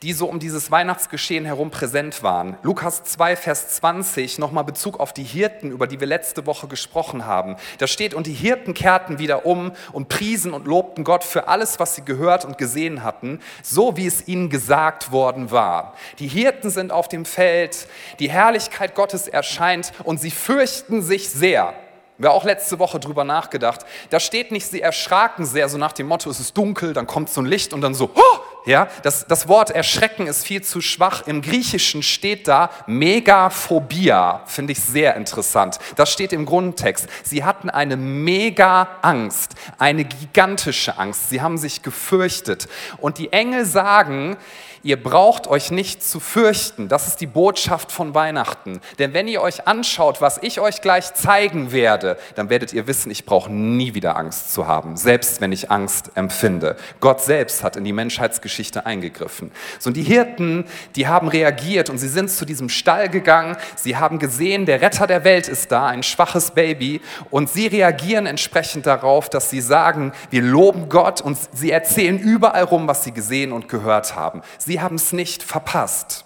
die 0.03 0.13
so 0.13 0.27
um 0.27 0.39
dieses 0.39 0.71
Weihnachtsgeschehen 0.71 1.45
herum 1.45 1.71
präsent 1.71 2.23
waren. 2.23 2.57
Lukas 2.63 3.05
2, 3.05 3.37
Vers 3.37 3.77
20, 3.77 4.39
nochmal 4.39 4.65
Bezug 4.65 4.99
auf 4.99 5.13
die 5.13 5.25
Hirten, 5.25 5.71
über 5.71 5.87
die 5.87 6.01
wir 6.01 6.07
letzte 6.07 6.47
Woche 6.47 6.69
gesprochen 6.69 7.27
haben. 7.27 7.57
Da 7.79 7.87
steht, 7.87 8.15
und 8.15 8.27
die 8.27 8.33
Hirten 8.33 8.73
kehrten 8.73 9.19
wieder 9.19 9.45
um 9.45 9.73
und 9.93 10.09
priesen 10.09 10.55
und 10.55 10.67
lobten 10.67 11.05
Gott 11.05 11.25
für 11.25 11.49
alles, 11.49 11.79
was 11.81 11.95
sie 11.95 12.05
gehört 12.05 12.45
und 12.45 12.57
gesehen 12.57 13.05
hatten, 13.05 13.41
so 13.63 13.97
wie 13.97 14.07
es 14.07 14.27
ihnen 14.27 14.49
gesagt 14.49 15.13
worden 15.13 15.51
war. 15.51 15.95
Die 16.19 16.29
Hirten 16.29 16.71
sind 16.71 16.93
auf 16.93 17.09
dem 17.09 17.25
Feld, 17.25 17.87
die 18.19 18.31
Herrlichkeit 18.31 18.95
Gottes 18.95 19.29
erscheint 19.29 19.93
und 20.05 20.21
sie 20.21 20.31
fürchten 20.31 21.03
sich 21.03 21.29
sehr. 21.29 21.75
Wir 22.21 22.33
auch 22.33 22.45
letzte 22.45 22.79
Woche 22.79 23.01
drüber 23.01 23.25
nachgedacht. 23.25 23.81
Da 24.11 24.21
steht 24.21 24.53
nicht, 24.53 24.67
sie 24.67 24.83
erschraken 24.83 25.47
sehr, 25.47 25.71
so 25.71 25.79
nach 25.79 25.93
dem 25.93 26.07
Motto, 26.07 26.29
es 26.29 26.39
ist 26.39 26.55
dunkel, 26.55 26.93
dann 26.93 27.07
kommt 27.07 27.31
so 27.31 27.41
ein 27.41 27.47
Licht 27.47 27.73
und 27.73 27.81
dann 27.81 27.95
so, 27.95 28.11
oh, 28.15 28.39
Ja, 28.67 28.89
das, 29.03 29.27
das 29.27 29.49
Wort 29.49 29.71
erschrecken 29.71 30.27
ist 30.27 30.45
viel 30.47 30.63
zu 30.63 30.81
schwach. 30.81 31.27
Im 31.27 31.41
Griechischen 31.41 32.03
steht 32.03 32.47
da 32.47 32.71
Megaphobia, 32.87 34.43
finde 34.47 34.73
ich 34.73 34.81
sehr 34.81 35.17
interessant. 35.17 35.79
Das 35.97 36.13
steht 36.13 36.33
im 36.33 36.45
Grundtext. 36.45 37.09
Sie 37.23 37.45
hatten 37.45 37.71
eine 37.71 37.97
Mega-Angst, 37.97 39.55
eine 39.79 40.05
gigantische 40.05 40.99
Angst. 40.99 41.31
Sie 41.31 41.41
haben 41.41 41.57
sich 41.57 41.83
gefürchtet. 41.83 42.69
Und 42.99 43.19
die 43.19 43.33
Engel 43.33 43.65
sagen, 43.65 44.37
Ihr 44.83 45.03
braucht 45.03 45.47
euch 45.47 45.71
nicht 45.71 46.03
zu 46.03 46.21
fürchten. 46.21 46.89
Das 46.89 47.07
ist 47.07 47.21
die 47.21 47.27
Botschaft 47.27 47.93
von 47.93 48.15
Weihnachten. 48.15 48.81
Denn 48.99 49.13
wenn 49.13 49.29
ihr 49.29 49.43
euch 49.43 49.67
anschaut, 49.67 50.23
was 50.23 50.39
ich 50.41 50.59
euch 50.59 50.81
gleich 50.81 51.13
zeigen 51.13 51.71
werde, 51.71 52.17
dann 52.35 52.49
werdet 52.49 52.73
ihr 52.73 52.87
wissen, 52.87 53.11
ich 53.11 53.27
brauche 53.27 53.53
nie 53.53 53.93
wieder 53.93 54.17
Angst 54.17 54.55
zu 54.55 54.67
haben, 54.67 54.97
selbst 54.97 55.43
wenn 55.43 55.53
ich 55.53 55.71
Angst 55.71 56.13
empfinde. 56.15 56.77
Gott 57.01 57.21
selbst 57.21 57.63
hat 57.63 57.77
in 57.77 57.85
die 57.85 57.93
Menschheitsgeschichte 57.93 58.50
eingegriffen. 58.87 59.51
So, 59.79 59.89
und 59.89 59.97
die 59.97 60.03
Hirten, 60.03 60.65
die 60.97 61.07
haben 61.07 61.29
reagiert 61.29 61.91
und 61.91 61.99
sie 61.99 62.09
sind 62.09 62.31
zu 62.31 62.45
diesem 62.45 62.69
Stall 62.69 63.09
gegangen. 63.09 63.57
Sie 63.77 63.97
haben 63.97 64.19
gesehen, 64.19 64.67
der 64.67 64.81
Retter 64.81 65.07
der 65.07 65.25
Welt 65.25 65.49
ist 65.49 65.73
da, 65.73 65.87
ein 65.87 66.03
schwaches 66.03 66.51
Baby. 66.51 67.01
Und 67.31 67.49
sie 67.49 67.67
reagieren 67.67 68.27
entsprechend 68.27 68.87
darauf, 68.87 69.29
dass 69.29 69.51
sie 69.51 69.61
sagen, 69.61 70.13
wir 70.31 70.43
loben 70.43 70.89
Gott 70.89 71.21
und 71.21 71.39
sie 71.53 71.71
erzählen 71.71 72.19
überall 72.19 72.65
rum, 72.65 72.89
was 72.89 73.05
sie 73.05 73.13
gesehen 73.13 73.53
und 73.53 73.69
gehört 73.69 74.15
haben. 74.15 74.43
Sie 74.59 74.81
haben 74.81 74.97
es 74.97 75.13
nicht 75.13 75.43
verpasst. 75.43 76.25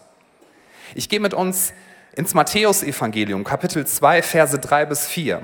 Ich 0.95 1.09
gehe 1.09 1.21
mit 1.21 1.35
uns 1.35 1.73
ins 2.16 2.35
Matthäusevangelium, 2.35 3.45
Kapitel 3.45 3.87
2, 3.87 4.23
Verse 4.23 4.59
3 4.59 4.87
bis 4.87 5.07
4. 5.07 5.43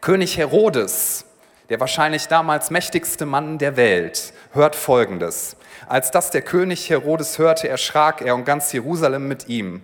König 0.00 0.36
Herodes, 0.36 1.24
der 1.68 1.78
wahrscheinlich 1.78 2.26
damals 2.26 2.70
mächtigste 2.70 3.26
Mann 3.26 3.58
der 3.58 3.76
Welt, 3.76 4.32
hört 4.52 4.74
Folgendes. 4.74 5.56
Als 5.86 6.10
das 6.10 6.30
der 6.30 6.42
König 6.42 6.88
Herodes 6.88 7.38
hörte, 7.38 7.68
erschrak 7.68 8.22
er 8.22 8.34
und 8.34 8.44
ganz 8.44 8.72
Jerusalem 8.72 9.28
mit 9.28 9.48
ihm. 9.48 9.82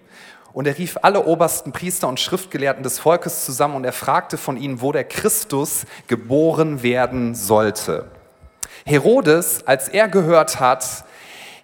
Und 0.53 0.67
er 0.67 0.79
rief 0.79 0.99
alle 1.03 1.25
obersten 1.25 1.73
Priester 1.73 2.09
und 2.09 2.19
Schriftgelehrten 2.19 2.83
des 2.83 2.99
Volkes 2.99 3.45
zusammen 3.45 3.77
und 3.77 3.85
er 3.85 3.93
fragte 3.93 4.37
von 4.37 4.57
ihnen, 4.57 4.81
wo 4.81 4.93
der 4.93 5.05
Christus 5.05 5.85
geboren 6.07 6.83
werden 6.83 7.35
sollte. 7.35 8.07
Herodes, 8.85 9.67
als 9.67 9.89
er 9.89 10.09
gehört 10.09 10.61
hat, 10.61 11.05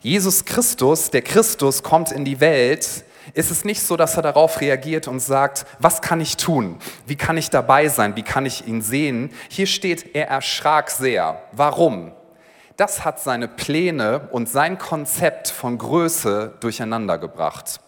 Jesus 0.00 0.44
Christus, 0.44 1.10
der 1.10 1.22
Christus 1.22 1.82
kommt 1.82 2.12
in 2.12 2.24
die 2.24 2.40
Welt, 2.40 3.04
ist 3.32 3.50
es 3.50 3.64
nicht 3.64 3.80
so, 3.80 3.96
dass 3.96 4.16
er 4.16 4.22
darauf 4.22 4.60
reagiert 4.60 5.08
und 5.08 5.20
sagt, 5.20 5.64
was 5.78 6.02
kann 6.02 6.20
ich 6.20 6.36
tun? 6.36 6.78
Wie 7.06 7.16
kann 7.16 7.38
ich 7.38 7.48
dabei 7.48 7.88
sein? 7.88 8.14
Wie 8.16 8.22
kann 8.22 8.44
ich 8.44 8.68
ihn 8.68 8.82
sehen? 8.82 9.30
Hier 9.48 9.66
steht, 9.66 10.14
er 10.14 10.28
erschrak 10.28 10.90
sehr. 10.90 11.40
Warum? 11.52 12.12
Das 12.76 13.04
hat 13.04 13.20
seine 13.20 13.46
Pläne 13.46 14.28
und 14.32 14.48
sein 14.48 14.78
Konzept 14.78 15.48
von 15.48 15.78
Größe 15.78 16.54
durcheinander 16.58 17.18
gebracht. 17.18 17.80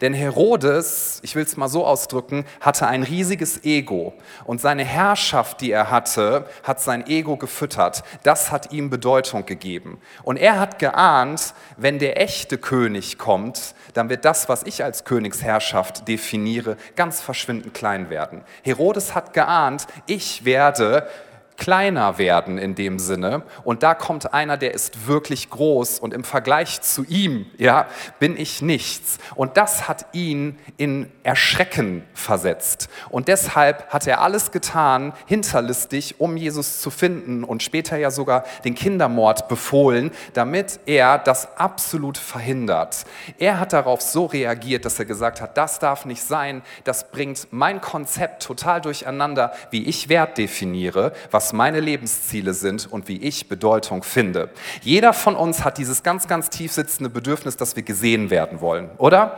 Denn 0.00 0.14
Herodes, 0.14 1.20
ich 1.22 1.34
will 1.34 1.44
es 1.44 1.56
mal 1.56 1.68
so 1.68 1.86
ausdrücken, 1.86 2.44
hatte 2.60 2.86
ein 2.86 3.02
riesiges 3.02 3.64
Ego 3.64 4.14
und 4.44 4.60
seine 4.60 4.84
Herrschaft, 4.84 5.60
die 5.60 5.70
er 5.70 5.90
hatte, 5.90 6.46
hat 6.62 6.80
sein 6.80 7.06
Ego 7.06 7.36
gefüttert. 7.36 8.02
Das 8.22 8.50
hat 8.50 8.72
ihm 8.72 8.90
Bedeutung 8.90 9.46
gegeben. 9.46 10.00
Und 10.22 10.36
er 10.36 10.58
hat 10.58 10.78
geahnt, 10.78 11.54
wenn 11.76 11.98
der 11.98 12.20
echte 12.20 12.58
König 12.58 13.18
kommt, 13.18 13.74
dann 13.94 14.08
wird 14.08 14.24
das, 14.24 14.48
was 14.48 14.62
ich 14.64 14.82
als 14.82 15.04
Königsherrschaft 15.04 16.08
definiere, 16.08 16.76
ganz 16.96 17.20
verschwindend 17.20 17.74
klein 17.74 18.10
werden. 18.10 18.42
Herodes 18.62 19.14
hat 19.14 19.32
geahnt, 19.32 19.86
ich 20.06 20.44
werde 20.44 21.08
kleiner 21.56 22.18
werden 22.18 22.58
in 22.58 22.74
dem 22.74 22.98
Sinne. 22.98 23.42
Und 23.64 23.82
da 23.82 23.94
kommt 23.94 24.34
einer, 24.34 24.56
der 24.56 24.74
ist 24.74 25.06
wirklich 25.06 25.50
groß 25.50 25.98
und 25.98 26.12
im 26.12 26.24
Vergleich 26.24 26.80
zu 26.80 27.04
ihm, 27.04 27.46
ja, 27.58 27.86
bin 28.18 28.36
ich 28.36 28.62
nichts. 28.62 29.18
Und 29.34 29.56
das 29.56 29.88
hat 29.88 30.06
ihn 30.12 30.58
in 30.76 31.10
Erschrecken 31.22 32.04
versetzt. 32.12 32.88
Und 33.08 33.28
deshalb 33.28 33.88
hat 33.90 34.06
er 34.06 34.20
alles 34.20 34.50
getan, 34.50 35.12
hinterlistig, 35.26 36.20
um 36.20 36.36
Jesus 36.36 36.80
zu 36.80 36.90
finden 36.90 37.44
und 37.44 37.62
später 37.62 37.96
ja 37.96 38.10
sogar 38.10 38.44
den 38.64 38.74
Kindermord 38.74 39.48
befohlen, 39.48 40.10
damit 40.32 40.80
er 40.86 41.18
das 41.18 41.56
absolut 41.56 42.18
verhindert. 42.18 43.04
Er 43.38 43.60
hat 43.60 43.72
darauf 43.72 44.00
so 44.00 44.26
reagiert, 44.26 44.84
dass 44.84 44.98
er 44.98 45.04
gesagt 45.04 45.40
hat, 45.40 45.56
das 45.56 45.78
darf 45.78 46.04
nicht 46.04 46.22
sein, 46.22 46.62
das 46.84 47.10
bringt 47.10 47.48
mein 47.50 47.80
Konzept 47.80 48.42
total 48.42 48.80
durcheinander, 48.80 49.52
wie 49.70 49.84
ich 49.84 50.08
Wert 50.08 50.38
definiere, 50.38 51.12
was 51.30 51.43
was 51.44 51.52
meine 51.52 51.80
Lebensziele 51.80 52.54
sind 52.54 52.90
und 52.90 53.06
wie 53.06 53.18
ich 53.18 53.50
Bedeutung 53.50 54.02
finde. 54.02 54.48
Jeder 54.80 55.12
von 55.12 55.36
uns 55.36 55.62
hat 55.62 55.76
dieses 55.76 56.02
ganz, 56.02 56.26
ganz 56.26 56.48
tief 56.48 56.72
sitzende 56.72 57.10
Bedürfnis, 57.10 57.58
dass 57.58 57.76
wir 57.76 57.82
gesehen 57.82 58.30
werden 58.30 58.62
wollen, 58.62 58.88
oder? 58.96 59.36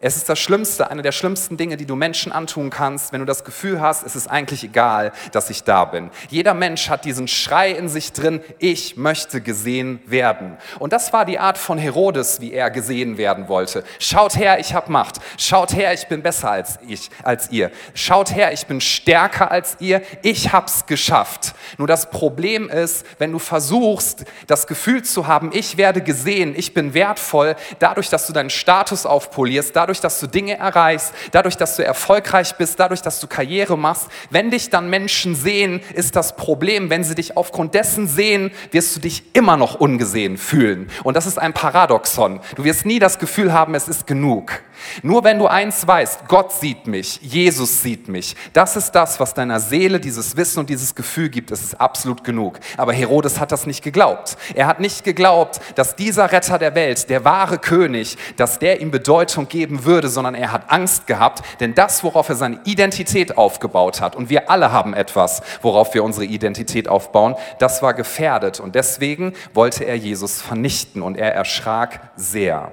Es 0.00 0.16
ist 0.16 0.28
das 0.28 0.38
Schlimmste, 0.38 0.92
eine 0.92 1.02
der 1.02 1.10
schlimmsten 1.10 1.56
Dinge, 1.56 1.76
die 1.76 1.84
du 1.84 1.96
Menschen 1.96 2.30
antun 2.30 2.70
kannst, 2.70 3.12
wenn 3.12 3.18
du 3.18 3.26
das 3.26 3.42
Gefühl 3.42 3.80
hast, 3.80 4.06
es 4.06 4.14
ist 4.14 4.28
eigentlich 4.28 4.62
egal, 4.62 5.10
dass 5.32 5.50
ich 5.50 5.64
da 5.64 5.84
bin. 5.84 6.10
Jeder 6.28 6.54
Mensch 6.54 6.88
hat 6.88 7.04
diesen 7.04 7.26
Schrei 7.26 7.72
in 7.72 7.88
sich 7.88 8.12
drin, 8.12 8.40
ich 8.60 8.96
möchte 8.96 9.40
gesehen 9.40 9.98
werden. 10.06 10.56
Und 10.78 10.92
das 10.92 11.12
war 11.12 11.24
die 11.24 11.40
Art 11.40 11.58
von 11.58 11.78
Herodes, 11.78 12.40
wie 12.40 12.52
er 12.52 12.70
gesehen 12.70 13.18
werden 13.18 13.48
wollte. 13.48 13.82
Schaut 13.98 14.36
her, 14.36 14.60
ich 14.60 14.72
habe 14.72 14.92
Macht. 14.92 15.16
Schaut 15.36 15.74
her, 15.74 15.92
ich 15.92 16.06
bin 16.06 16.22
besser 16.22 16.52
als 16.52 16.78
ich, 16.86 17.10
als 17.24 17.50
ihr. 17.50 17.72
Schaut 17.94 18.32
her, 18.32 18.52
ich 18.52 18.66
bin 18.66 18.80
stärker 18.80 19.50
als 19.50 19.78
ihr. 19.80 20.02
Ich 20.22 20.52
hab's 20.52 20.86
geschafft. 20.86 21.54
Nur 21.76 21.88
das 21.88 22.08
Problem 22.10 22.70
ist, 22.70 23.04
wenn 23.18 23.32
du 23.32 23.40
versuchst, 23.40 24.26
das 24.46 24.68
Gefühl 24.68 25.02
zu 25.02 25.26
haben, 25.26 25.50
ich 25.52 25.76
werde 25.76 26.02
gesehen, 26.02 26.54
ich 26.56 26.72
bin 26.72 26.94
wertvoll, 26.94 27.56
dadurch, 27.80 28.08
dass 28.10 28.28
du 28.28 28.32
deinen 28.32 28.50
Status 28.50 29.04
aufpolierst, 29.04 29.74
dadurch, 29.74 29.87
dadurch, 29.88 30.00
dass 30.02 30.20
du 30.20 30.26
Dinge 30.26 30.58
erreichst, 30.58 31.14
dadurch, 31.32 31.56
dass 31.56 31.76
du 31.76 31.82
erfolgreich 31.82 32.56
bist, 32.56 32.78
dadurch, 32.78 33.00
dass 33.00 33.20
du 33.20 33.26
Karriere 33.26 33.78
machst. 33.78 34.08
Wenn 34.28 34.50
dich 34.50 34.68
dann 34.68 34.90
Menschen 34.90 35.34
sehen, 35.34 35.80
ist 35.94 36.14
das 36.14 36.36
Problem, 36.36 36.90
wenn 36.90 37.04
sie 37.04 37.14
dich 37.14 37.38
aufgrund 37.38 37.72
dessen 37.72 38.06
sehen, 38.06 38.50
wirst 38.70 38.94
du 38.94 39.00
dich 39.00 39.22
immer 39.32 39.56
noch 39.56 39.76
ungesehen 39.76 40.36
fühlen. 40.36 40.90
Und 41.04 41.16
das 41.16 41.24
ist 41.24 41.38
ein 41.38 41.54
Paradoxon. 41.54 42.40
Du 42.54 42.64
wirst 42.64 42.84
nie 42.84 42.98
das 42.98 43.18
Gefühl 43.18 43.54
haben, 43.54 43.74
es 43.74 43.88
ist 43.88 44.06
genug. 44.06 44.60
Nur 45.02 45.24
wenn 45.24 45.38
du 45.38 45.46
eins 45.46 45.86
weißt, 45.86 46.28
Gott 46.28 46.52
sieht 46.52 46.86
mich, 46.86 47.18
Jesus 47.22 47.82
sieht 47.82 48.08
mich, 48.08 48.36
das 48.52 48.76
ist 48.76 48.92
das, 48.92 49.18
was 49.20 49.34
deiner 49.34 49.60
Seele 49.60 50.00
dieses 50.00 50.36
Wissen 50.36 50.60
und 50.60 50.70
dieses 50.70 50.94
Gefühl 50.94 51.28
gibt, 51.28 51.50
es 51.50 51.62
ist 51.62 51.80
absolut 51.80 52.24
genug. 52.24 52.58
Aber 52.76 52.92
Herodes 52.92 53.40
hat 53.40 53.52
das 53.52 53.66
nicht 53.66 53.82
geglaubt. 53.82 54.36
Er 54.54 54.66
hat 54.66 54.80
nicht 54.80 55.04
geglaubt, 55.04 55.60
dass 55.74 55.96
dieser 55.96 56.30
Retter 56.30 56.58
der 56.58 56.74
Welt, 56.74 57.10
der 57.10 57.24
wahre 57.24 57.58
König, 57.58 58.16
dass 58.36 58.58
der 58.58 58.80
ihm 58.80 58.90
Bedeutung 58.90 59.48
geben 59.48 59.77
würde, 59.84 60.08
sondern 60.08 60.34
er 60.34 60.52
hat 60.52 60.70
Angst 60.70 61.06
gehabt, 61.06 61.42
denn 61.60 61.74
das, 61.74 62.04
worauf 62.04 62.28
er 62.28 62.34
seine 62.34 62.60
Identität 62.64 63.36
aufgebaut 63.36 64.00
hat, 64.00 64.16
und 64.16 64.30
wir 64.30 64.50
alle 64.50 64.72
haben 64.72 64.94
etwas, 64.94 65.42
worauf 65.62 65.94
wir 65.94 66.04
unsere 66.04 66.24
Identität 66.24 66.88
aufbauen, 66.88 67.36
das 67.58 67.82
war 67.82 67.94
gefährdet 67.94 68.60
und 68.60 68.74
deswegen 68.74 69.34
wollte 69.54 69.84
er 69.84 69.96
Jesus 69.96 70.40
vernichten 70.40 71.02
und 71.02 71.16
er 71.16 71.34
erschrak 71.34 72.00
sehr. 72.16 72.72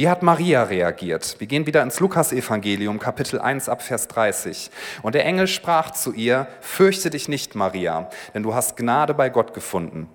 Wie 0.00 0.08
hat 0.08 0.22
Maria 0.22 0.62
reagiert? 0.62 1.36
Wir 1.40 1.46
gehen 1.46 1.66
wieder 1.66 1.82
ins 1.82 2.00
Lukasevangelium, 2.00 2.98
Kapitel 2.98 3.38
1 3.38 3.68
ab 3.68 3.82
Vers 3.82 4.08
30. 4.08 4.70
Und 5.02 5.14
der 5.14 5.26
Engel 5.26 5.46
sprach 5.46 5.90
zu 5.90 6.14
ihr, 6.14 6.46
fürchte 6.62 7.10
dich 7.10 7.28
nicht, 7.28 7.54
Maria, 7.54 8.08
denn 8.32 8.42
du 8.42 8.54
hast 8.54 8.78
Gnade 8.78 9.12
bei 9.12 9.28
Gott 9.28 9.52
gefunden. 9.52 10.08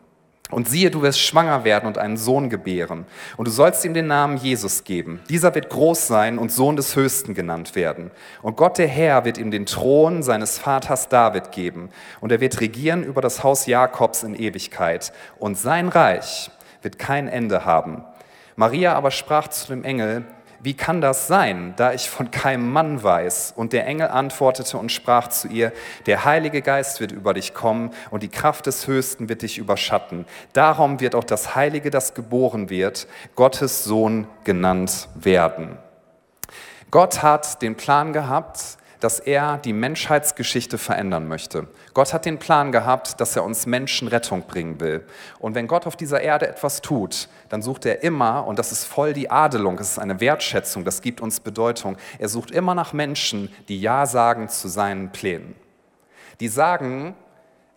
Und 0.52 0.70
siehe, 0.70 0.92
du 0.92 1.02
wirst 1.02 1.20
schwanger 1.20 1.64
werden 1.64 1.88
und 1.88 1.98
einen 1.98 2.18
Sohn 2.18 2.52
gebären. 2.52 3.06
Und 3.36 3.48
du 3.48 3.52
sollst 3.52 3.84
ihm 3.84 3.96
den 3.96 4.06
Namen 4.06 4.38
Jesus 4.38 4.84
geben. 4.84 5.20
Dieser 5.28 5.56
wird 5.56 5.70
groß 5.70 6.06
sein 6.06 6.38
und 6.38 6.52
Sohn 6.52 6.75
des 6.75 6.96
Höchsten 6.96 7.34
genannt 7.34 7.75
werden. 7.75 8.12
Und 8.44 8.56
Gott 8.56 8.78
der 8.78 8.88
Herr 8.88 9.25
wird 9.25 9.40
ihm 9.40 9.50
den 9.50 9.66
Thron 9.66 10.22
seines 10.22 10.60
Vaters 10.60 11.10
David 11.10 11.52
geben. 11.52 11.90
Und 12.22 12.32
er 12.32 12.42
wird 12.42 12.62
regieren 12.62 13.04
über 13.04 13.22
das 13.22 13.44
Haus 13.44 13.66
Jakobs 13.66 14.22
in 14.22 14.36
Ewigkeit. 14.36 15.12
Und 15.40 15.58
sein 15.58 15.88
Reich 15.88 16.52
wird 16.84 17.00
kein 17.00 17.28
Ende 17.28 17.66
haben. 17.66 18.04
Maria 18.56 18.94
aber 18.94 19.10
sprach 19.10 19.48
zu 19.48 19.68
dem 19.68 19.84
Engel, 19.84 20.25
wie 20.65 20.74
kann 20.74 21.00
das 21.00 21.27
sein, 21.27 21.74
da 21.77 21.93
ich 21.93 22.10
von 22.10 22.31
keinem 22.31 22.74
Mann 22.74 23.03
weiß? 23.03 23.53
Und 23.55 23.72
der 23.72 23.86
Engel 23.86 24.07
antwortete 24.07 24.77
und 24.79 24.91
sprach 24.91 25.27
zu 25.27 25.48
ihr, 25.48 25.72
der 26.07 26.25
Heilige 26.25 26.63
Geist 26.63 27.00
wird 27.00 27.12
über 27.12 27.36
dich 27.36 27.53
kommen 27.53 27.91
und 28.10 28.24
die 28.24 28.29
Kraft 28.29 28.65
des 28.65 28.88
Höchsten 28.88 29.29
wird 29.29 29.43
dich 29.43 29.60
überschatten. 29.60 30.25
Darum 30.53 31.00
wird 31.00 31.13
auch 31.13 31.24
das 31.24 31.55
Heilige, 31.55 31.91
das 31.91 32.15
geboren 32.15 32.72
wird, 32.72 33.07
Gottes 33.36 33.84
Sohn 33.84 34.27
genannt 34.43 35.07
werden. 35.13 35.77
Gott 36.89 37.22
hat 37.22 37.62
den 37.62 37.75
Plan 37.75 38.12
gehabt, 38.12 38.77
dass 39.00 39.20
er 39.20 39.58
die 39.58 39.74
Menschheitsgeschichte 39.74 40.78
verändern 40.78 41.28
möchte. 41.28 41.68
Gott 41.94 42.14
hat 42.14 42.25
den 42.25 42.40
Plan 42.40 42.72
gehabt, 42.72 43.20
dass 43.20 43.36
er 43.36 43.44
uns 43.44 43.66
Menschen 43.66 44.08
Rettung 44.08 44.44
bringen 44.48 44.80
will. 44.80 45.06
Und 45.40 45.56
wenn 45.56 45.68
Gott 45.68 45.88
auf 45.88 45.96
dieser 45.96 46.22
Erde 46.22 46.48
etwas 46.48 46.82
tut, 46.82 47.28
dann 47.50 47.62
sucht 47.62 47.86
er 47.86 48.04
immer, 48.04 48.46
und 48.48 48.60
das 48.60 48.72
ist 48.72 48.86
voll 48.86 49.14
die 49.14 49.30
Adelung, 49.30 49.78
das 49.78 49.92
ist 49.92 50.00
eine 50.00 50.20
Wertschätzung, 50.20 50.84
das 50.86 51.02
gibt 51.02 51.22
uns 51.22 51.40
Bedeutung, 51.40 51.98
er 52.20 52.30
sucht 52.30 52.52
immer 52.52 52.75
nach 52.75 52.94
Menschen, 52.94 53.54
die 53.68 53.80
Ja 53.80 54.06
sagen 54.06 54.50
zu 54.50 54.68
seinen 54.68 55.12
Plänen. 55.12 55.56
Die 56.40 56.48
sagen, 56.48 57.16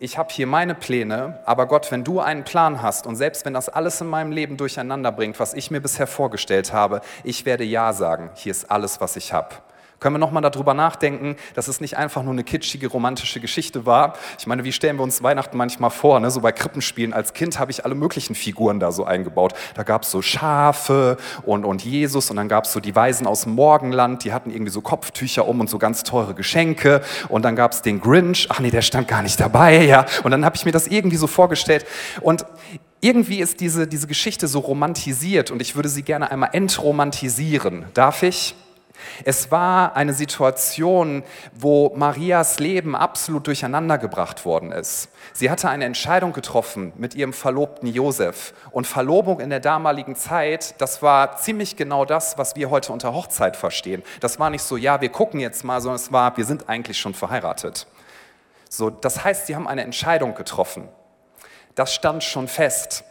ich 0.01 0.17
habe 0.17 0.29
hier 0.31 0.47
meine 0.47 0.75
Pläne, 0.75 1.39
aber 1.45 1.65
Gott, 1.67 1.91
wenn 1.91 2.05
du 2.05 2.21
einen 2.21 2.45
Plan 2.45 2.81
hast 2.81 3.05
und 3.05 3.17
selbst 3.17 3.43
wenn 3.45 3.53
das 3.53 3.67
alles 3.67 3.99
in 3.99 4.07
meinem 4.07 4.31
Leben 4.31 4.55
durcheinander 4.55 5.11
bringt, 5.11 5.39
was 5.41 5.53
ich 5.53 5.71
mir 5.71 5.81
bisher 5.81 6.07
vorgestellt 6.07 6.71
habe, 6.71 7.01
ich 7.25 7.45
werde 7.45 7.65
Ja 7.65 7.91
sagen, 7.91 8.29
hier 8.35 8.51
ist 8.51 8.71
alles, 8.71 9.01
was 9.01 9.17
ich 9.17 9.33
habe. 9.33 9.55
Können 9.99 10.15
wir 10.15 10.19
nochmal 10.19 10.41
darüber 10.41 10.73
nachdenken, 10.73 11.35
dass 11.55 11.67
es 11.67 11.81
nicht 11.81 11.97
einfach 11.97 12.23
nur 12.23 12.31
eine 12.31 12.45
kitschige, 12.45 12.87
romantische 12.87 13.41
Geschichte 13.41 13.85
war? 13.85 14.13
Ich 14.37 14.47
meine, 14.47 14.63
wie 14.63 14.71
stellen 14.71 14.97
wir 14.97 15.03
uns 15.03 15.21
Weihnachten 15.23 15.57
manchmal 15.57 15.89
vor? 15.89 16.19
Ne? 16.21 16.31
So 16.31 16.39
bei 16.39 16.53
Krippenspielen 16.53 17.11
als 17.11 17.33
Kind 17.33 17.59
habe 17.59 17.71
ich 17.71 17.83
alle 17.83 17.95
möglichen 17.95 18.33
Figuren 18.33 18.79
da 18.79 18.93
so 18.93 19.03
eingebaut. 19.03 19.53
Da 19.75 19.83
gab 19.83 20.03
es 20.03 20.11
so 20.11 20.21
Schafe 20.21 21.17
und, 21.43 21.65
und 21.65 21.83
Jesus 21.83 22.29
und 22.29 22.37
dann 22.37 22.47
gab 22.47 22.63
es 22.63 22.71
so 22.71 22.79
die 22.79 22.95
Weisen 22.95 23.27
aus 23.27 23.41
dem 23.41 23.55
Morgenland, 23.55 24.23
die 24.23 24.31
hatten 24.31 24.51
irgendwie 24.51 24.71
so 24.71 24.79
Kopftücher 24.79 25.45
um 25.47 25.59
und 25.59 25.69
so 25.69 25.77
ganz 25.77 26.03
teure 26.03 26.33
Geschenke. 26.33 27.01
Und 27.27 27.43
dann 27.43 27.57
gab 27.57 27.73
es 27.73 27.81
den 27.81 27.99
Grinch, 27.99 28.47
ach 28.49 28.61
nee, 28.61 28.71
der 28.71 28.81
stand 28.81 29.09
gar 29.09 29.21
nicht 29.21 29.39
dabei, 29.39 29.83
ja. 29.83 30.05
Und 30.23 30.31
dann 30.31 30.45
habe 30.45 30.55
ich 30.55 30.63
mir 30.63 30.71
das 30.71 30.87
irgendwie 30.87 31.17
so 31.17 31.27
vorgestellt. 31.27 31.85
Und 32.21 32.45
irgendwie 33.01 33.39
ist 33.39 33.59
diese, 33.59 33.87
diese 33.87 34.07
Geschichte 34.07 34.47
so 34.47 34.59
romantisiert 34.59 35.51
und 35.51 35.61
ich 35.61 35.75
würde 35.75 35.89
sie 35.89 36.03
gerne 36.03 36.31
einmal 36.31 36.49
entromantisieren. 36.53 37.85
Darf 37.93 38.23
ich? 38.23 38.55
Es 39.25 39.51
war 39.51 39.95
eine 39.95 40.13
Situation, 40.13 41.23
wo 41.53 41.93
Marias 41.95 42.59
Leben 42.59 42.95
absolut 42.95 43.47
durcheinandergebracht 43.47 44.45
worden 44.45 44.71
ist. 44.71 45.09
Sie 45.33 45.49
hatte 45.49 45.69
eine 45.69 45.85
Entscheidung 45.85 46.33
getroffen 46.33 46.93
mit 46.97 47.15
ihrem 47.15 47.33
Verlobten 47.33 47.87
Josef. 47.87 48.53
Und 48.71 48.87
Verlobung 48.87 49.39
in 49.39 49.49
der 49.49 49.59
damaligen 49.59 50.15
Zeit, 50.15 50.75
das 50.79 51.01
war 51.01 51.37
ziemlich 51.37 51.75
genau 51.75 52.05
das, 52.05 52.37
was 52.37 52.55
wir 52.55 52.69
heute 52.69 52.93
unter 52.93 53.13
Hochzeit 53.13 53.55
verstehen. 53.55 54.03
Das 54.19 54.39
war 54.39 54.49
nicht 54.49 54.63
so, 54.63 54.77
ja, 54.77 55.01
wir 55.01 55.09
gucken 55.09 55.39
jetzt 55.39 55.63
mal, 55.63 55.81
sondern 55.81 55.97
es 55.97 56.11
war, 56.11 56.35
wir 56.37 56.45
sind 56.45 56.69
eigentlich 56.69 56.97
schon 56.97 57.13
verheiratet. 57.13 57.87
So, 58.69 58.89
das 58.89 59.23
heißt, 59.23 59.47
sie 59.47 59.55
haben 59.55 59.67
eine 59.67 59.83
Entscheidung 59.83 60.35
getroffen. 60.35 60.89
Das 61.75 61.93
stand 61.93 62.23
schon 62.23 62.47
fest. 62.47 63.03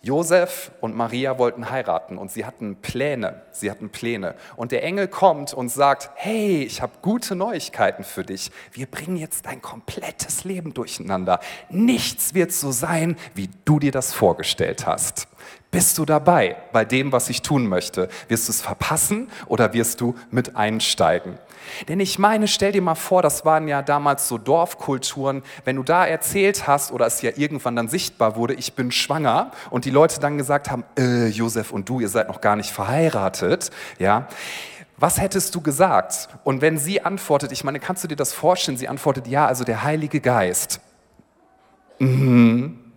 Josef 0.00 0.70
und 0.80 0.96
Maria 0.96 1.38
wollten 1.38 1.70
heiraten 1.70 2.18
und 2.18 2.30
sie 2.30 2.44
hatten 2.44 2.76
Pläne. 2.76 3.42
Sie 3.50 3.70
hatten 3.70 3.90
Pläne. 3.90 4.36
Und 4.56 4.70
der 4.70 4.84
Engel 4.84 5.08
kommt 5.08 5.52
und 5.52 5.70
sagt: 5.70 6.10
Hey, 6.14 6.62
ich 6.62 6.80
habe 6.82 6.92
gute 7.02 7.34
Neuigkeiten 7.34 8.04
für 8.04 8.24
dich. 8.24 8.52
Wir 8.72 8.86
bringen 8.86 9.16
jetzt 9.16 9.46
dein 9.46 9.60
komplettes 9.60 10.44
Leben 10.44 10.72
durcheinander. 10.72 11.40
Nichts 11.68 12.34
wird 12.34 12.52
so 12.52 12.70
sein, 12.70 13.16
wie 13.34 13.50
du 13.64 13.80
dir 13.80 13.92
das 13.92 14.12
vorgestellt 14.12 14.86
hast. 14.86 15.26
Bist 15.70 15.98
du 15.98 16.06
dabei 16.06 16.56
bei 16.72 16.86
dem, 16.86 17.12
was 17.12 17.28
ich 17.28 17.42
tun 17.42 17.66
möchte? 17.66 18.08
Wirst 18.28 18.48
du 18.48 18.52
es 18.52 18.62
verpassen 18.62 19.30
oder 19.46 19.74
wirst 19.74 20.00
du 20.00 20.14
mit 20.30 20.56
einsteigen? 20.56 21.38
Denn 21.88 22.00
ich 22.00 22.18
meine, 22.18 22.48
stell 22.48 22.72
dir 22.72 22.80
mal 22.80 22.94
vor, 22.94 23.20
das 23.20 23.44
waren 23.44 23.68
ja 23.68 23.82
damals 23.82 24.28
so 24.28 24.38
Dorfkulturen, 24.38 25.42
wenn 25.64 25.76
du 25.76 25.82
da 25.82 26.06
erzählt 26.06 26.66
hast 26.66 26.90
oder 26.90 27.04
es 27.06 27.20
ja 27.20 27.32
irgendwann 27.36 27.76
dann 27.76 27.88
sichtbar 27.88 28.36
wurde, 28.36 28.54
ich 28.54 28.72
bin 28.72 28.90
schwanger 28.90 29.50
und 29.68 29.84
die 29.84 29.90
Leute 29.90 30.20
dann 30.20 30.38
gesagt 30.38 30.70
haben, 30.70 30.84
äh, 30.98 31.26
Josef 31.26 31.70
und 31.70 31.86
du, 31.86 32.00
ihr 32.00 32.08
seid 32.08 32.28
noch 32.28 32.40
gar 32.40 32.56
nicht 32.56 32.70
verheiratet, 32.70 33.70
ja. 33.98 34.28
Was 34.96 35.20
hättest 35.20 35.54
du 35.54 35.60
gesagt? 35.60 36.28
Und 36.42 36.60
wenn 36.60 36.76
sie 36.76 37.04
antwortet, 37.04 37.52
ich 37.52 37.62
meine, 37.62 37.78
kannst 37.78 38.02
du 38.02 38.08
dir 38.08 38.16
das 38.16 38.32
vorstellen? 38.32 38.76
Sie 38.76 38.88
antwortet, 38.88 39.28
ja, 39.28 39.46
also 39.46 39.62
der 39.62 39.84
Heilige 39.84 40.20
Geist. 40.20 40.80
Mhm. 42.00 42.87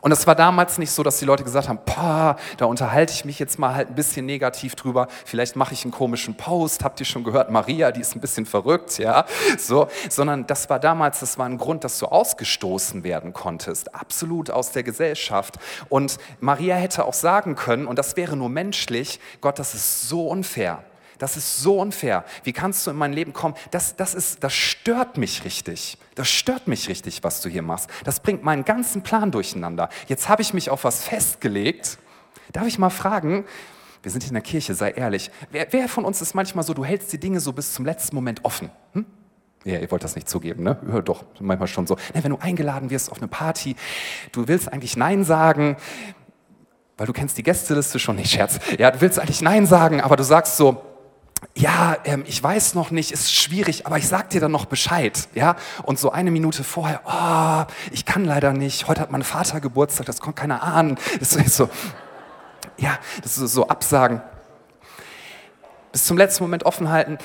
Und 0.00 0.12
es 0.12 0.26
war 0.26 0.34
damals 0.34 0.78
nicht 0.78 0.90
so, 0.90 1.02
dass 1.02 1.18
die 1.18 1.24
Leute 1.24 1.44
gesagt 1.44 1.68
haben, 1.68 1.80
Pah, 1.84 2.36
da 2.56 2.66
unterhalte 2.66 3.12
ich 3.12 3.24
mich 3.24 3.38
jetzt 3.38 3.58
mal 3.58 3.74
halt 3.74 3.88
ein 3.88 3.94
bisschen 3.94 4.26
negativ 4.26 4.74
drüber, 4.74 5.08
vielleicht 5.24 5.56
mache 5.56 5.74
ich 5.74 5.84
einen 5.84 5.92
komischen 5.92 6.36
Post, 6.36 6.84
habt 6.84 7.00
ihr 7.00 7.06
schon 7.06 7.24
gehört, 7.24 7.50
Maria, 7.50 7.90
die 7.90 8.00
ist 8.00 8.14
ein 8.14 8.20
bisschen 8.20 8.46
verrückt, 8.46 8.98
ja, 8.98 9.24
so, 9.58 9.88
sondern 10.08 10.46
das 10.46 10.70
war 10.70 10.78
damals, 10.78 11.20
das 11.20 11.38
war 11.38 11.46
ein 11.46 11.58
Grund, 11.58 11.84
dass 11.84 11.98
du 11.98 12.06
ausgestoßen 12.06 13.02
werden 13.04 13.32
konntest, 13.32 13.94
absolut 13.94 14.50
aus 14.50 14.72
der 14.72 14.82
Gesellschaft. 14.82 15.56
Und 15.88 16.18
Maria 16.40 16.76
hätte 16.76 17.04
auch 17.04 17.14
sagen 17.14 17.54
können, 17.54 17.86
und 17.86 17.98
das 17.98 18.16
wäre 18.16 18.36
nur 18.36 18.48
menschlich, 18.48 19.20
Gott, 19.40 19.58
das 19.58 19.74
ist 19.74 20.08
so 20.08 20.28
unfair. 20.28 20.82
Das 21.18 21.36
ist 21.36 21.60
so 21.60 21.80
unfair. 21.80 22.24
Wie 22.44 22.52
kannst 22.52 22.86
du 22.86 22.90
in 22.90 22.96
mein 22.96 23.12
Leben 23.12 23.32
kommen? 23.32 23.54
Das, 23.70 23.96
das, 23.96 24.14
ist, 24.14 24.44
das 24.44 24.54
stört 24.54 25.18
mich 25.18 25.44
richtig. 25.44 25.98
Das 26.14 26.28
stört 26.28 26.68
mich 26.68 26.88
richtig, 26.88 27.24
was 27.24 27.40
du 27.40 27.48
hier 27.48 27.62
machst. 27.62 27.90
Das 28.04 28.20
bringt 28.20 28.44
meinen 28.44 28.64
ganzen 28.64 29.02
Plan 29.02 29.30
durcheinander. 29.30 29.88
Jetzt 30.06 30.28
habe 30.28 30.42
ich 30.42 30.54
mich 30.54 30.70
auf 30.70 30.84
was 30.84 31.02
festgelegt. 31.04 31.98
Darf 32.52 32.66
ich 32.66 32.78
mal 32.78 32.90
fragen, 32.90 33.44
wir 34.02 34.12
sind 34.12 34.26
in 34.26 34.32
der 34.32 34.42
Kirche, 34.42 34.74
sei 34.74 34.92
ehrlich, 34.92 35.30
wer, 35.50 35.66
wer 35.72 35.88
von 35.88 36.04
uns 36.04 36.22
ist 36.22 36.34
manchmal 36.34 36.64
so, 36.64 36.72
du 36.72 36.84
hältst 36.84 37.12
die 37.12 37.18
Dinge 37.18 37.40
so 37.40 37.52
bis 37.52 37.74
zum 37.74 37.84
letzten 37.84 38.14
Moment 38.14 38.44
offen? 38.44 38.70
Hm? 38.92 39.04
Ja, 39.64 39.78
ihr 39.80 39.90
wollt 39.90 40.04
das 40.04 40.14
nicht 40.14 40.28
zugeben, 40.28 40.62
ne? 40.62 40.78
Ja, 40.90 41.00
doch, 41.00 41.24
manchmal 41.40 41.66
schon 41.66 41.86
so. 41.86 41.96
Ja, 42.14 42.22
wenn 42.22 42.30
du 42.30 42.38
eingeladen 42.38 42.90
wirst 42.90 43.10
auf 43.10 43.18
eine 43.18 43.28
Party, 43.28 43.74
du 44.30 44.46
willst 44.46 44.72
eigentlich 44.72 44.96
Nein 44.96 45.24
sagen, 45.24 45.76
weil 46.96 47.06
du 47.06 47.12
kennst 47.12 47.38
die 47.38 47.42
Gästeliste 47.42 47.98
schon, 47.98 48.16
nicht 48.16 48.30
Scherz. 48.30 48.60
Ja, 48.78 48.90
du 48.90 49.00
willst 49.00 49.18
eigentlich 49.18 49.42
Nein 49.42 49.66
sagen, 49.66 50.00
aber 50.00 50.16
du 50.16 50.24
sagst 50.24 50.56
so, 50.56 50.82
ja, 51.54 51.96
ähm, 52.04 52.24
ich 52.26 52.42
weiß 52.42 52.74
noch 52.74 52.90
nicht, 52.90 53.12
ist 53.12 53.32
schwierig, 53.34 53.86
aber 53.86 53.98
ich 53.98 54.08
sag 54.08 54.30
dir 54.30 54.40
dann 54.40 54.52
noch 54.52 54.66
Bescheid, 54.66 55.28
ja? 55.34 55.56
Und 55.82 55.98
so 55.98 56.10
eine 56.10 56.30
Minute 56.30 56.64
vorher, 56.64 57.00
oh, 57.04 57.72
ich 57.92 58.04
kann 58.04 58.24
leider 58.24 58.52
nicht, 58.52 58.88
heute 58.88 59.00
hat 59.00 59.10
mein 59.10 59.22
Vater 59.22 59.60
Geburtstag, 59.60 60.06
das 60.06 60.20
kommt 60.20 60.36
keiner 60.36 60.62
an. 60.62 60.98
Das 61.18 61.34
ist 61.34 61.56
so, 61.56 61.68
ja, 62.76 62.98
das 63.22 63.38
ist 63.38 63.52
so 63.52 63.68
Absagen. 63.68 64.20
Bis 65.92 66.06
zum 66.06 66.16
letzten 66.16 66.44
Moment 66.44 66.64
offen 66.64 66.90
halten. 66.90 67.18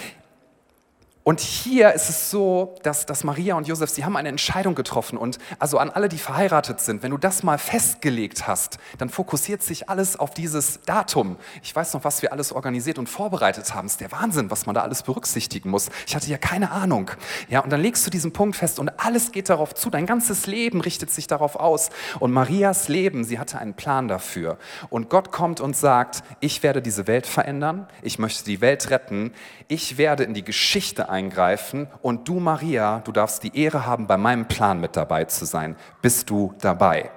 Und 1.25 1.39
hier 1.39 1.93
ist 1.93 2.09
es 2.09 2.29
so, 2.29 2.75
dass, 2.83 3.05
dass 3.05 3.23
Maria 3.23 3.55
und 3.55 3.65
Josef, 3.65 3.89
sie 3.89 4.03
haben 4.03 4.17
eine 4.17 4.27
Entscheidung 4.27 4.75
getroffen. 4.75 5.17
Und 5.17 5.37
also 5.57 5.77
an 5.77 5.89
alle, 5.89 6.09
die 6.09 6.17
verheiratet 6.17 6.81
sind, 6.81 7.01
wenn 7.01 7.11
du 7.11 7.17
das 7.17 7.43
mal 7.43 7.57
festgelegt 7.57 8.45
hast, 8.45 8.77
dann 8.97 9.07
fokussiert 9.07 9.63
sich 9.63 9.89
alles 9.89 10.19
auf 10.19 10.33
dieses 10.33 10.81
Datum. 10.85 11.37
Ich 11.61 11.73
weiß 11.73 11.93
noch, 11.93 12.03
was 12.03 12.21
wir 12.23 12.33
alles 12.33 12.51
organisiert 12.51 12.99
und 12.99 13.07
vorbereitet 13.07 13.73
haben. 13.73 13.85
Es 13.85 13.93
ist 13.93 14.01
der 14.01 14.11
Wahnsinn, 14.11 14.51
was 14.51 14.65
man 14.65 14.75
da 14.75 14.81
alles 14.81 15.03
berücksichtigen 15.03 15.69
muss. 15.69 15.89
Ich 16.05 16.13
hatte 16.13 16.29
ja 16.29 16.37
keine 16.37 16.71
Ahnung. 16.71 17.09
Ja, 17.47 17.61
und 17.61 17.71
dann 17.71 17.79
legst 17.79 18.05
du 18.05 18.09
diesen 18.09 18.33
Punkt 18.33 18.57
fest 18.57 18.77
und 18.77 18.89
alles 18.99 19.31
geht 19.31 19.47
darauf 19.47 19.73
zu. 19.73 19.89
Dein 19.89 20.05
ganzes 20.05 20.45
Leben 20.45 20.81
richtet 20.81 21.09
sich 21.09 21.27
darauf 21.27 21.55
aus. 21.55 21.89
Und 22.19 22.33
Marias 22.33 22.89
Leben, 22.89 23.23
sie 23.23 23.39
hatte 23.39 23.59
einen 23.59 23.75
Plan 23.75 24.09
dafür. 24.09 24.57
Und 24.89 25.09
Gott 25.09 25.31
kommt 25.31 25.61
und 25.61 25.77
sagt, 25.77 26.21
ich 26.41 26.63
werde 26.63 26.81
diese 26.81 27.07
Welt 27.07 27.27
verändern. 27.27 27.87
Ich 28.01 28.19
möchte 28.19 28.43
die 28.43 28.59
Welt 28.59 28.89
retten. 28.89 29.31
Ich 29.69 29.97
werde 29.97 30.25
in 30.25 30.33
die 30.33 30.43
Geschichte 30.43 31.12
eingreifen 31.13 31.87
und 32.01 32.27
du, 32.27 32.39
Maria, 32.39 33.01
du 33.05 33.11
darfst 33.11 33.43
die 33.43 33.55
Ehre 33.57 33.85
haben, 33.85 34.07
bei 34.07 34.17
meinem 34.17 34.47
Plan 34.47 34.81
mit 34.81 34.97
dabei 34.97 35.25
zu 35.25 35.45
sein. 35.45 35.75
Bist 36.01 36.29
du 36.29 36.53
dabei? 36.59 37.11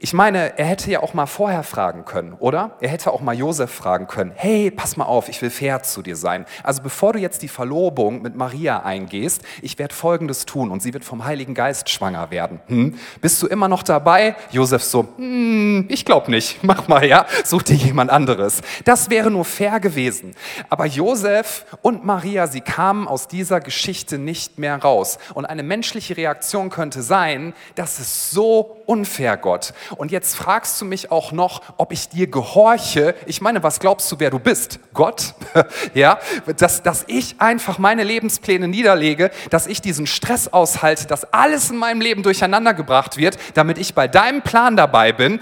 Ich 0.00 0.12
meine, 0.12 0.58
er 0.58 0.66
hätte 0.66 0.90
ja 0.90 1.00
auch 1.02 1.14
mal 1.14 1.26
vorher 1.26 1.62
fragen 1.62 2.04
können, 2.04 2.34
oder? 2.34 2.76
Er 2.80 2.88
hätte 2.88 3.12
auch 3.12 3.20
mal 3.20 3.34
Josef 3.34 3.70
fragen 3.70 4.06
können, 4.06 4.32
hey, 4.34 4.70
pass 4.70 4.96
mal 4.96 5.04
auf, 5.04 5.28
ich 5.28 5.40
will 5.42 5.50
fair 5.50 5.82
zu 5.82 6.02
dir 6.02 6.16
sein. 6.16 6.44
Also 6.62 6.82
bevor 6.82 7.12
du 7.12 7.18
jetzt 7.18 7.42
die 7.42 7.48
Verlobung 7.48 8.22
mit 8.22 8.36
Maria 8.36 8.82
eingehst, 8.82 9.42
ich 9.62 9.78
werde 9.78 9.94
Folgendes 9.94 10.46
tun 10.46 10.70
und 10.70 10.82
sie 10.82 10.92
wird 10.92 11.04
vom 11.04 11.24
Heiligen 11.24 11.54
Geist 11.54 11.88
schwanger 11.88 12.30
werden. 12.30 12.60
Hm? 12.66 12.98
Bist 13.20 13.42
du 13.42 13.46
immer 13.46 13.68
noch 13.68 13.82
dabei? 13.82 14.36
Josef 14.50 14.82
so, 14.82 15.08
hm, 15.16 15.86
ich 15.88 16.04
glaube 16.04 16.30
nicht, 16.30 16.58
mach 16.62 16.88
mal, 16.88 17.06
ja, 17.06 17.26
such 17.44 17.62
dir 17.62 17.76
jemand 17.76 18.10
anderes. 18.10 18.60
Das 18.84 19.10
wäre 19.10 19.30
nur 19.30 19.44
fair 19.44 19.80
gewesen. 19.80 20.34
Aber 20.68 20.86
Josef 20.86 21.64
und 21.82 22.04
Maria, 22.04 22.46
sie 22.46 22.60
kamen 22.60 23.08
aus 23.08 23.28
dieser 23.28 23.60
Geschichte 23.60 24.18
nicht 24.18 24.58
mehr 24.58 24.76
raus. 24.76 25.18
Und 25.34 25.46
eine 25.46 25.62
menschliche 25.62 26.16
Reaktion 26.16 26.70
könnte 26.70 27.02
sein, 27.02 27.54
das 27.74 27.98
ist 27.98 28.30
so 28.30 28.82
unfair, 28.86 29.36
Gott. 29.36 29.72
Und 29.96 30.10
jetzt 30.10 30.36
fragst 30.36 30.80
du 30.80 30.84
mich 30.84 31.10
auch 31.10 31.32
noch, 31.32 31.62
ob 31.76 31.92
ich 31.92 32.08
dir 32.08 32.26
gehorche. 32.26 33.14
Ich 33.26 33.40
meine, 33.40 33.62
was 33.62 33.80
glaubst 33.80 34.10
du, 34.10 34.16
wer 34.18 34.30
du 34.30 34.38
bist? 34.38 34.80
Gott? 34.94 35.34
ja, 35.94 36.18
dass, 36.56 36.82
dass 36.82 37.04
ich 37.06 37.40
einfach 37.40 37.78
meine 37.78 38.04
Lebenspläne 38.04 38.68
niederlege, 38.68 39.30
dass 39.50 39.66
ich 39.66 39.80
diesen 39.80 40.06
Stress 40.06 40.48
aushalte, 40.48 41.06
dass 41.06 41.32
alles 41.32 41.70
in 41.70 41.76
meinem 41.76 42.00
Leben 42.00 42.22
durcheinander 42.22 42.74
gebracht 42.74 43.16
wird, 43.16 43.38
damit 43.54 43.78
ich 43.78 43.94
bei 43.94 44.08
deinem 44.08 44.42
Plan 44.42 44.76
dabei 44.76 45.12
bin. 45.12 45.40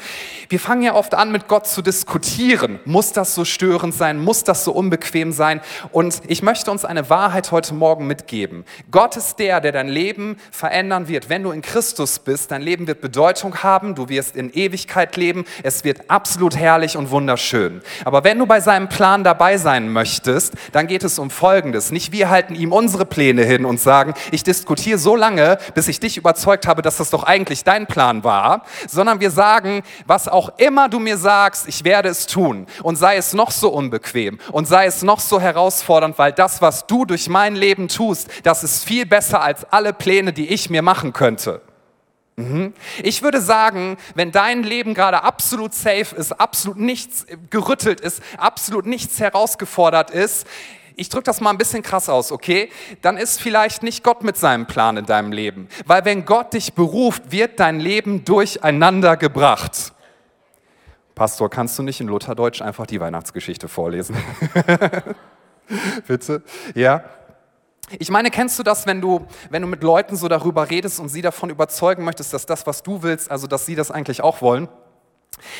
Wir 0.48 0.61
fangen 0.61 0.83
ja 0.83 0.94
oft 0.94 1.14
an, 1.14 1.33
mit 1.33 1.48
Gott 1.48 1.66
zu 1.66 1.83
diskutieren. 1.83 2.80
Muss 2.85 3.12
das 3.12 3.35
so 3.35 3.44
störend 3.44 3.94
sein? 3.94 4.18
Muss 4.22 4.44
das 4.44 4.64
so 4.64 4.72
unbequem 4.72 5.33
sein? 5.33 5.61
Und 5.92 6.22
ich 6.26 6.42
möchte 6.42 6.70
uns 6.70 6.85
eine 6.85 7.11
Wahrheit 7.11 7.50
heute 7.50 7.74
Morgen 7.74 8.07
mitgeben. 8.07 8.64
Gott 8.90 9.16
ist 9.16 9.38
der, 9.38 9.61
der 9.61 9.72
dein 9.72 9.88
Leben 9.88 10.37
verändern 10.50 11.09
wird. 11.09 11.28
Wenn 11.28 11.42
du 11.42 11.50
in 11.50 11.62
Christus 11.62 12.18
bist, 12.18 12.50
dein 12.50 12.62
Leben 12.62 12.87
wird 12.87 13.00
Bedeutung 13.00 13.62
haben. 13.62 13.94
Du 13.94 14.09
wirst 14.09 14.34
in 14.37 14.53
Ewigkeit 14.53 15.16
leben, 15.16 15.44
es 15.62 15.85
wird 15.85 16.11
absolut 16.11 16.57
herrlich 16.57 16.97
und 16.97 17.11
wunderschön. 17.11 17.83
Aber 18.05 18.25
wenn 18.25 18.38
du 18.38 18.47
bei 18.47 18.61
seinem 18.61 18.88
Plan 18.88 19.25
dabei 19.25 19.57
sein 19.59 19.88
möchtest, 19.92 20.55
dann 20.73 20.87
geht 20.87 21.05
es 21.05 21.18
um 21.18 21.31
Folgendes. 21.31 21.90
Nicht 21.90 22.12
wir 22.12 22.31
halten 22.31 22.55
ihm 22.55 22.73
unsere 22.73 23.05
Pläne 23.05 23.44
hin 23.44 23.64
und 23.64 23.81
sagen, 23.81 24.14
ich 24.31 24.42
diskutiere 24.42 24.99
so 24.99 25.16
lange, 25.16 25.59
bis 25.75 25.88
ich 25.88 26.01
dich 26.01 26.16
überzeugt 26.16 26.66
habe, 26.66 26.83
dass 26.83 26.97
das 26.97 27.11
doch 27.11 27.25
eigentlich 27.25 27.64
dein 27.64 27.87
Plan 27.87 28.25
war, 28.25 28.64
sondern 28.88 29.20
wir 29.20 29.31
sagen, 29.31 29.83
was 30.07 30.29
auch 30.29 30.51
immer 30.59 30.88
du 30.88 30.99
mir 30.99 31.16
sagst, 31.16 31.68
ich 31.68 31.85
werde 31.85 32.09
es 32.09 32.27
tun. 32.27 32.66
Und 32.83 32.97
sei 32.97 33.16
es 33.16 33.35
noch 33.35 33.51
so 33.51 33.70
unbequem 33.70 34.38
und 34.53 34.66
sei 34.66 34.87
es 34.87 35.03
noch 35.03 35.20
so 35.20 35.40
herausfordernd, 35.40 36.18
weil 36.18 36.33
das, 36.33 36.62
was 36.62 36.87
du 36.87 37.05
durch 37.05 37.29
mein 37.29 37.57
Leben 37.57 37.88
tust, 37.88 38.29
das 38.42 38.64
ist 38.64 38.85
viel 38.85 39.07
besser 39.07 39.42
als 39.42 39.64
alle 39.70 39.92
Pläne, 39.92 40.33
die 40.33 40.49
ich 40.49 40.70
mir 40.70 40.83
machen 40.83 41.12
könnte. 41.12 41.61
Mhm. 42.37 42.75
Ich 43.03 43.23
würde 43.23 43.40
sagen, 43.40 43.97
wenn 44.14 44.33
dein 44.33 44.62
Leben 44.62 44.94
gerade 44.94 45.23
absolut 45.23 45.73
safe 45.73 46.16
ist, 46.16 46.33
absolut 46.33 46.79
nichts 46.79 47.27
gerüttelt 47.51 48.01
ist, 48.01 48.23
absolut 48.37 48.87
nichts 48.87 49.20
herausgefordert 49.20 50.11
ist, 50.11 50.47
ich 50.97 51.09
drücke 51.09 51.25
das 51.25 51.40
mal 51.40 51.51
ein 51.51 51.59
bisschen 51.59 51.83
krass 51.83 52.09
aus, 52.09 52.31
okay? 52.31 52.70
Dann 53.03 53.16
ist 53.16 53.40
vielleicht 53.40 53.83
nicht 53.83 54.05
Gott 54.05 54.23
mit 54.23 54.37
seinem 54.37 54.66
Plan 54.66 54.97
in 54.97 55.07
deinem 55.07 55.33
Leben. 55.33 55.68
Weil 55.87 56.05
wenn 56.05 56.25
Gott 56.25 56.55
dich 56.55 56.75
beruft, 56.75 57.33
wird 57.33 57.59
dein 57.59 57.81
Leben 57.81 58.25
durcheinander 58.25 59.16
gebracht. 59.16 59.92
Pastor, 61.14 61.51
kannst 61.51 61.79
du 61.79 61.83
nicht 61.83 62.01
in 62.01 62.09
Lutherdeutsch 62.09 62.62
einfach 62.62 62.87
die 62.87 63.01
Weihnachtsgeschichte 63.01 63.68
vorlesen? 63.68 64.16
Bitte? 66.07 66.42
Ja? 66.75 67.05
Ich 67.99 68.11
meine, 68.11 68.31
kennst 68.31 68.59
du 68.59 68.62
das, 68.62 68.87
wenn 68.87 69.01
du, 69.01 69.27
wenn 69.51 69.62
du 69.62 69.68
mit 69.68 69.83
Leuten 69.83 70.16
so 70.16 70.29
darüber 70.29 70.70
redest 70.70 71.01
und 71.01 71.09
sie 71.09 71.23
davon 71.23 71.51
überzeugen 71.51 72.05
möchtest, 72.05 72.33
dass 72.33 72.47
das, 72.47 72.66
was 72.66 72.83
du 72.83 73.03
willst, 73.03 73.31
also 73.31 73.47
dass 73.47 73.66
sie 73.66 73.75
das 73.75 73.90
eigentlich 73.90 74.23
auch 74.23 74.40
wollen? 74.40 74.68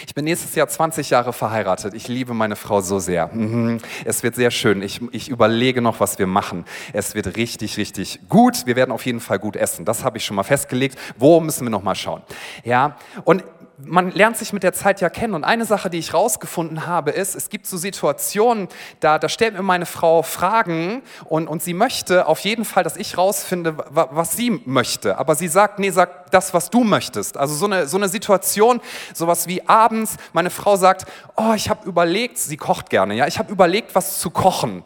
Ich 0.07 0.15
bin 0.15 0.25
nächstes 0.25 0.55
Jahr 0.55 0.69
20 0.69 1.11
Jahre 1.11 1.33
verheiratet. 1.33 1.95
Ich 1.95 2.09
liebe 2.09 2.35
meine 2.35 2.57
Frau 2.57 2.81
so 2.81 2.99
sehr. 2.99 3.29
Mhm. 3.29 3.79
Es 4.05 4.23
wird 4.23 4.35
sehr 4.35 4.51
schön. 4.51 4.83
Ich, 4.83 5.01
ich 5.11 5.29
überlege 5.29 5.83
noch, 5.83 6.01
was 6.01 6.19
wir 6.19 6.27
machen. 6.27 6.65
Es 6.93 7.15
wird 7.15 7.37
richtig, 7.37 7.77
richtig 7.77 8.21
gut. 8.29 8.67
Wir 8.67 8.77
werden 8.77 8.93
auf 8.93 9.05
jeden 9.05 9.21
Fall 9.21 9.39
gut 9.39 9.57
essen. 9.57 9.85
Das 9.85 10.05
habe 10.05 10.19
ich 10.19 10.25
schon 10.25 10.37
mal 10.37 10.43
festgelegt. 10.43 10.99
Wo 11.17 11.41
müssen 11.41 11.65
wir 11.65 11.71
noch 11.71 11.83
mal 11.83 11.95
schauen? 11.95 12.23
Ja. 12.63 12.97
Und 13.25 13.45
man 13.87 14.11
lernt 14.11 14.37
sich 14.37 14.53
mit 14.53 14.63
der 14.63 14.73
Zeit 14.73 15.01
ja 15.01 15.09
kennen. 15.09 15.35
Und 15.35 15.45
eine 15.45 15.65
Sache, 15.65 15.91
die 15.91 15.99
ich 15.99 16.15
rausgefunden 16.15 16.87
habe, 16.87 17.11
ist, 17.11 17.35
es 17.35 17.51
gibt 17.51 17.67
so 17.67 17.77
Situationen, 17.77 18.69
da, 19.01 19.19
da 19.19 19.29
stellt 19.29 19.55
mir 19.55 19.63
meine 19.63 19.87
Frau 19.87 20.23
Fragen 20.23 21.03
und, 21.25 21.49
und 21.49 21.63
sie 21.63 21.75
möchte 21.75 22.27
auf 22.27 22.41
jeden 22.41 22.65
Fall, 22.65 22.85
dass 22.85 22.97
ich 22.97 23.17
rausfinde, 23.19 23.77
was 23.91 24.37
sie 24.37 24.63
möchte. 24.65 25.19
Aber 25.19 25.35
sie 25.35 25.49
sagt, 25.49 25.79
nee, 25.79 25.91
sag 25.91 26.24
das, 26.35 26.53
was 26.53 26.71
du 26.71 26.85
möchtest. 26.85 27.37
Also 27.37 27.55
so 27.55 27.67
eine, 27.67 27.87
so 27.87 27.97
eine 27.97 28.09
Situation, 28.09 28.81
sowas 29.15 29.47
wie 29.47 29.67
abends, 29.69 30.17
meine 30.33 30.51
Frau 30.51 30.77
sagt, 30.77 31.07
oh, 31.37 31.53
ich 31.55 31.71
habe 31.71 31.89
überlegt, 31.89 32.39
sie 32.39 32.57
kocht 32.57 32.91
gerne, 32.91 33.15
ja, 33.15 33.27
ich 33.27 33.39
habe 33.39 33.53
überlegt, 33.53 33.95
was 33.95 34.19
zu 34.19 34.31
kochen. 34.31 34.83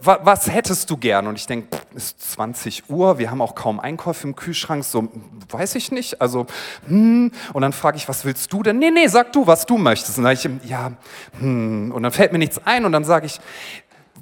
Was, 0.00 0.18
was 0.22 0.50
hättest 0.50 0.90
du 0.90 0.96
gern? 0.96 1.26
Und 1.26 1.36
ich 1.36 1.46
denke, 1.46 1.68
es 1.94 2.06
ist 2.06 2.32
20 2.32 2.90
Uhr, 2.90 3.18
wir 3.18 3.30
haben 3.30 3.40
auch 3.40 3.54
kaum 3.54 3.80
Einkäufe 3.80 4.26
im 4.26 4.36
Kühlschrank, 4.36 4.84
so 4.84 5.08
weiß 5.50 5.76
ich 5.76 5.92
nicht. 5.92 6.20
Also, 6.20 6.46
hm. 6.86 7.30
Und 7.52 7.62
dann 7.62 7.72
frage 7.72 7.96
ich, 7.96 8.08
was 8.08 8.24
willst 8.24 8.52
du 8.52 8.62
denn? 8.62 8.78
Nee, 8.78 8.90
nee, 8.90 9.06
sag 9.06 9.32
du, 9.32 9.46
was 9.46 9.66
du 9.66 9.78
möchtest. 9.78 10.18
Und 10.18 10.24
dann 10.24 10.36
sage 10.36 10.58
ich, 10.62 10.70
ja, 10.70 10.92
hm. 11.38 11.92
Und 11.92 12.02
dann 12.02 12.12
fällt 12.12 12.32
mir 12.32 12.38
nichts 12.38 12.60
ein 12.64 12.84
und 12.84 12.92
dann 12.92 13.04
sage 13.04 13.26
ich, 13.26 13.40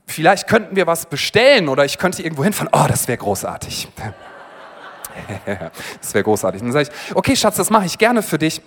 vielleicht 0.06 0.46
könnten 0.46 0.76
wir 0.76 0.86
was 0.86 1.06
bestellen 1.06 1.68
oder 1.68 1.84
ich 1.84 1.98
könnte 1.98 2.22
irgendwo 2.22 2.44
hinfahren. 2.44 2.70
Oh, 2.72 2.86
das 2.88 3.08
wäre 3.08 3.18
großartig. 3.18 3.88
das 6.00 6.14
wäre 6.14 6.24
großartig. 6.24 6.60
Und 6.60 6.68
dann 6.68 6.72
sage 6.72 6.88
ich, 6.90 7.16
okay, 7.16 7.36
Schatz, 7.36 7.56
das 7.56 7.70
mache 7.70 7.86
ich 7.86 7.98
gerne 7.98 8.22
für 8.22 8.38
dich. 8.38 8.60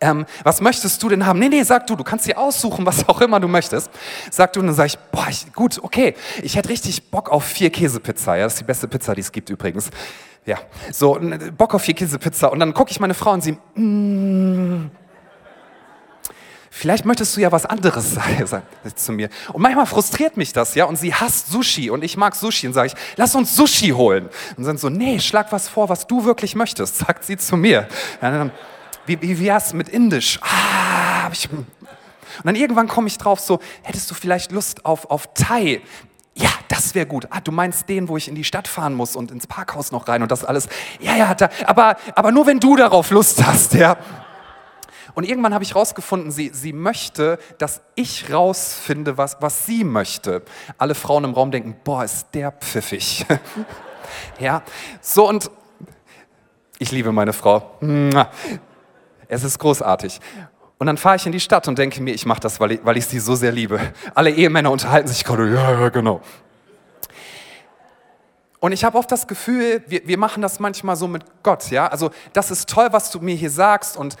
Ähm, 0.00 0.26
was 0.44 0.60
möchtest 0.60 1.02
du 1.02 1.08
denn 1.08 1.26
haben? 1.26 1.38
Nee, 1.38 1.48
nee, 1.48 1.62
sag 1.64 1.86
du, 1.86 1.96
du 1.96 2.04
kannst 2.04 2.26
dir 2.26 2.38
aussuchen, 2.38 2.86
was 2.86 3.08
auch 3.08 3.20
immer 3.20 3.40
du 3.40 3.48
möchtest. 3.48 3.90
Sag 4.30 4.52
du, 4.52 4.60
und 4.60 4.66
dann 4.66 4.74
sage 4.74 4.88
ich, 4.88 4.98
boah, 5.10 5.26
ich, 5.28 5.52
gut, 5.52 5.80
okay, 5.82 6.14
ich 6.42 6.56
hätte 6.56 6.68
richtig 6.68 7.10
Bock 7.10 7.30
auf 7.30 7.44
vier 7.44 7.70
Käsepizza. 7.70 8.36
Ja, 8.36 8.44
das 8.44 8.54
ist 8.54 8.60
die 8.60 8.64
beste 8.64 8.88
Pizza, 8.88 9.14
die 9.14 9.20
es 9.20 9.32
gibt 9.32 9.50
übrigens. 9.50 9.90
Ja, 10.44 10.58
so, 10.90 11.18
Bock 11.56 11.74
auf 11.74 11.82
vier 11.82 11.94
Käsepizza. 11.94 12.48
Und 12.48 12.58
dann 12.60 12.74
gucke 12.74 12.90
ich 12.90 13.00
meine 13.00 13.14
Frau 13.14 13.32
und 13.32 13.42
sie, 13.42 13.52
mm, 13.74 14.90
vielleicht 16.72 17.04
möchtest 17.04 17.36
du 17.36 17.40
ja 17.40 17.52
was 17.52 17.66
anderes 17.66 18.14
sagen 18.14 18.62
zu 18.96 19.12
mir. 19.12 19.28
Und 19.52 19.62
manchmal 19.62 19.86
frustriert 19.86 20.36
mich 20.36 20.52
das, 20.52 20.74
ja, 20.74 20.86
und 20.86 20.96
sie 20.96 21.14
hasst 21.14 21.52
Sushi 21.52 21.90
und 21.90 22.02
ich 22.02 22.16
mag 22.16 22.34
Sushi 22.34 22.66
und 22.66 22.72
sage 22.72 22.88
ich, 22.88 22.94
lass 23.16 23.34
uns 23.34 23.54
Sushi 23.54 23.90
holen. 23.90 24.28
Und 24.56 24.64
dann 24.64 24.78
so, 24.78 24.88
nee, 24.88 25.20
schlag 25.20 25.52
was 25.52 25.68
vor, 25.68 25.88
was 25.88 26.06
du 26.06 26.24
wirklich 26.24 26.54
möchtest, 26.56 26.98
sagt 27.06 27.24
sie 27.24 27.36
zu 27.36 27.56
mir. 27.56 27.86
Dann, 28.20 28.50
wie, 29.06 29.20
wie, 29.20 29.52
hast 29.52 29.74
mit 29.74 29.88
Indisch? 29.88 30.40
Ah, 30.42 31.24
hab 31.24 31.32
ich, 31.34 31.48
und 31.52 31.66
dann 32.44 32.56
irgendwann 32.56 32.88
komme 32.88 33.08
ich 33.08 33.18
drauf, 33.18 33.40
so, 33.40 33.60
hättest 33.82 34.10
du 34.10 34.14
vielleicht 34.14 34.52
Lust 34.52 34.86
auf, 34.86 35.10
auf 35.10 35.34
Thai? 35.34 35.82
Ja, 36.34 36.48
das 36.68 36.94
wäre 36.94 37.04
gut. 37.04 37.26
Ah, 37.30 37.40
du 37.40 37.52
meinst 37.52 37.88
den, 37.90 38.08
wo 38.08 38.16
ich 38.16 38.26
in 38.28 38.34
die 38.34 38.44
Stadt 38.44 38.66
fahren 38.66 38.94
muss 38.94 39.16
und 39.16 39.30
ins 39.30 39.46
Parkhaus 39.46 39.92
noch 39.92 40.08
rein 40.08 40.22
und 40.22 40.32
das 40.32 40.44
alles. 40.44 40.68
Ja, 41.00 41.14
ja, 41.14 41.34
da, 41.34 41.50
aber, 41.66 41.96
aber 42.14 42.32
nur 42.32 42.46
wenn 42.46 42.58
du 42.58 42.74
darauf 42.76 43.10
Lust 43.10 43.44
hast, 43.44 43.74
ja. 43.74 43.98
Und 45.14 45.24
irgendwann 45.24 45.52
habe 45.52 45.64
ich 45.64 45.74
rausgefunden, 45.74 46.30
sie, 46.30 46.50
sie 46.54 46.72
möchte, 46.72 47.38
dass 47.58 47.82
ich 47.94 48.32
rausfinde, 48.32 49.18
was, 49.18 49.36
was 49.40 49.66
sie 49.66 49.84
möchte. 49.84 50.42
Alle 50.78 50.94
Frauen 50.94 51.24
im 51.24 51.34
Raum 51.34 51.50
denken, 51.50 51.76
boah, 51.84 52.04
ist 52.04 52.28
der 52.34 52.52
pfiffig. 52.52 53.26
ja, 54.38 54.62
so 55.00 55.28
und 55.28 55.50
ich 56.78 56.90
liebe 56.90 57.12
meine 57.12 57.32
Frau. 57.32 57.78
Es 59.28 59.44
ist 59.44 59.58
großartig. 59.58 60.20
Und 60.78 60.86
dann 60.86 60.96
fahre 60.96 61.14
ich 61.14 61.26
in 61.26 61.32
die 61.32 61.38
Stadt 61.38 61.68
und 61.68 61.78
denke 61.78 62.02
mir, 62.02 62.12
ich 62.12 62.26
mache 62.26 62.40
das, 62.40 62.58
weil 62.58 62.72
ich, 62.72 62.80
weil 62.84 62.96
ich 62.96 63.06
sie 63.06 63.20
so 63.20 63.36
sehr 63.36 63.52
liebe. 63.52 63.78
Alle 64.14 64.30
Ehemänner 64.30 64.70
unterhalten 64.70 65.06
sich 65.06 65.22
gerade, 65.22 65.54
ja, 65.54 65.80
ja, 65.80 65.88
genau. 65.90 66.20
Und 68.58 68.72
ich 68.72 68.84
habe 68.84 68.98
oft 68.98 69.10
das 69.10 69.26
Gefühl, 69.26 69.82
wir, 69.86 70.06
wir 70.06 70.18
machen 70.18 70.42
das 70.42 70.58
manchmal 70.60 70.96
so 70.96 71.06
mit 71.08 71.24
Gott, 71.42 71.70
ja. 71.70 71.86
Also 71.86 72.10
das 72.32 72.50
ist 72.50 72.68
toll, 72.68 72.88
was 72.90 73.10
du 73.10 73.20
mir 73.20 73.34
hier 73.34 73.50
sagst 73.50 73.96
und 73.96 74.16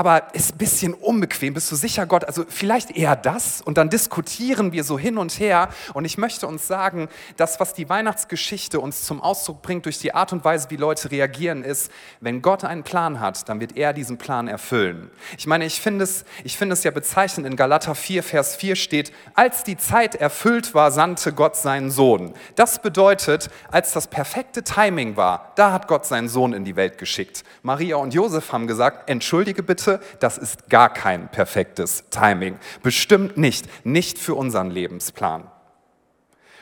aber 0.00 0.32
ist 0.32 0.54
ein 0.54 0.56
bisschen 0.56 0.94
unbequem. 0.94 1.52
Bist 1.52 1.70
du 1.70 1.76
sicher, 1.76 2.06
Gott? 2.06 2.24
Also 2.24 2.46
vielleicht 2.48 2.96
eher 2.96 3.16
das 3.16 3.60
und 3.60 3.76
dann 3.76 3.90
diskutieren 3.90 4.72
wir 4.72 4.82
so 4.82 4.98
hin 4.98 5.18
und 5.18 5.38
her. 5.38 5.68
Und 5.92 6.06
ich 6.06 6.16
möchte 6.16 6.46
uns 6.46 6.66
sagen, 6.66 7.10
das, 7.36 7.60
was 7.60 7.74
die 7.74 7.86
Weihnachtsgeschichte 7.86 8.80
uns 8.80 9.04
zum 9.04 9.20
Ausdruck 9.20 9.60
bringt 9.60 9.84
durch 9.84 9.98
die 9.98 10.14
Art 10.14 10.32
und 10.32 10.42
Weise, 10.42 10.70
wie 10.70 10.76
Leute 10.76 11.10
reagieren, 11.10 11.62
ist, 11.62 11.92
wenn 12.20 12.40
Gott 12.40 12.64
einen 12.64 12.82
Plan 12.82 13.20
hat, 13.20 13.46
dann 13.50 13.60
wird 13.60 13.76
er 13.76 13.92
diesen 13.92 14.16
Plan 14.16 14.48
erfüllen. 14.48 15.10
Ich 15.36 15.46
meine, 15.46 15.66
ich 15.66 15.82
finde 15.82 16.04
es, 16.04 16.24
ich 16.44 16.56
finde 16.56 16.72
es 16.72 16.82
ja 16.82 16.92
bezeichnend, 16.92 17.46
in 17.46 17.56
Galater 17.56 17.94
4, 17.94 18.22
Vers 18.22 18.56
4 18.56 18.76
steht, 18.76 19.12
als 19.34 19.64
die 19.64 19.76
Zeit 19.76 20.14
erfüllt 20.14 20.72
war, 20.72 20.92
sandte 20.92 21.34
Gott 21.34 21.56
seinen 21.56 21.90
Sohn. 21.90 22.32
Das 22.54 22.80
bedeutet, 22.80 23.50
als 23.70 23.92
das 23.92 24.06
perfekte 24.06 24.64
Timing 24.64 25.18
war, 25.18 25.52
da 25.56 25.72
hat 25.72 25.88
Gott 25.88 26.06
seinen 26.06 26.30
Sohn 26.30 26.54
in 26.54 26.64
die 26.64 26.76
Welt 26.76 26.96
geschickt. 26.96 27.44
Maria 27.62 27.96
und 27.96 28.14
Josef 28.14 28.50
haben 28.52 28.66
gesagt, 28.66 29.10
entschuldige 29.10 29.62
bitte, 29.62 29.89
Schritte, 29.90 30.00
das 30.18 30.38
ist 30.38 30.68
gar 30.68 30.92
kein 30.92 31.28
perfektes 31.30 32.04
Timing. 32.10 32.58
Bestimmt 32.82 33.36
nicht, 33.36 33.68
nicht 33.84 34.18
für 34.18 34.34
unseren 34.34 34.70
Lebensplan. 34.70 35.50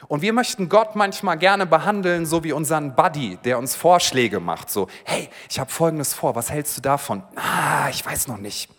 Und 0.06 0.22
wir 0.22 0.32
möchten 0.32 0.68
Gott 0.68 0.94
manchmal 0.94 1.36
gerne 1.36 1.66
behandeln, 1.66 2.24
so 2.24 2.44
wie 2.44 2.52
unseren 2.52 2.94
Buddy, 2.94 3.36
der 3.44 3.58
uns 3.58 3.74
Vorschläge 3.74 4.40
macht. 4.40 4.70
So, 4.70 4.88
hey, 5.04 5.28
ich 5.50 5.58
habe 5.58 5.70
Folgendes 5.70 6.14
vor, 6.14 6.34
was 6.34 6.50
hältst 6.50 6.76
du 6.76 6.80
davon? 6.80 7.22
Ah, 7.34 7.88
ich 7.90 8.06
weiß 8.06 8.28
noch 8.28 8.38
nicht. 8.38 8.70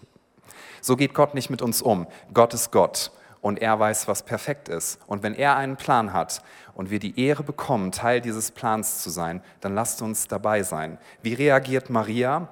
So 0.82 0.96
geht 0.96 1.14
Gott 1.14 1.36
nicht 1.36 1.50
mit 1.50 1.62
uns 1.62 1.82
um. 1.82 2.08
Gott 2.34 2.54
ist 2.54 2.72
Gott 2.72 3.12
und 3.42 3.62
er 3.62 3.78
weiß, 3.80 4.08
was 4.08 4.24
perfekt 4.24 4.70
ist. 4.70 4.98
Und 5.08 5.22
wenn 5.22 5.36
er 5.36 5.58
einen 5.58 5.76
Plan 5.76 6.14
hat 6.14 6.42
und 6.74 6.90
wir 6.90 7.00
die 7.00 7.20
Ehre 7.20 7.44
bekommen, 7.44 7.92
Teil 7.92 8.22
dieses 8.22 8.52
Plans 8.52 9.04
zu 9.04 9.10
sein, 9.10 9.44
dann 9.60 9.76
lasst 9.76 10.02
uns 10.02 10.30
dabei 10.30 10.64
sein. 10.64 10.98
Wie 11.22 11.34
reagiert 11.34 11.90
Maria? 11.90 12.48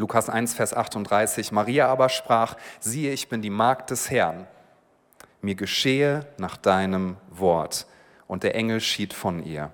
Lukas 0.00 0.30
1, 0.30 0.54
Vers 0.54 0.74
38. 0.74 1.52
Maria 1.52 1.86
aber 1.88 2.08
sprach, 2.08 2.56
siehe, 2.80 3.12
ich 3.12 3.28
bin 3.28 3.42
die 3.42 3.50
Magd 3.50 3.90
des 3.90 4.10
Herrn. 4.10 4.46
Mir 5.42 5.54
geschehe 5.54 6.26
nach 6.38 6.56
deinem 6.56 7.16
Wort. 7.30 7.86
Und 8.26 8.42
der 8.42 8.54
Engel 8.54 8.80
schied 8.80 9.12
von 9.12 9.44
ihr. 9.44 9.70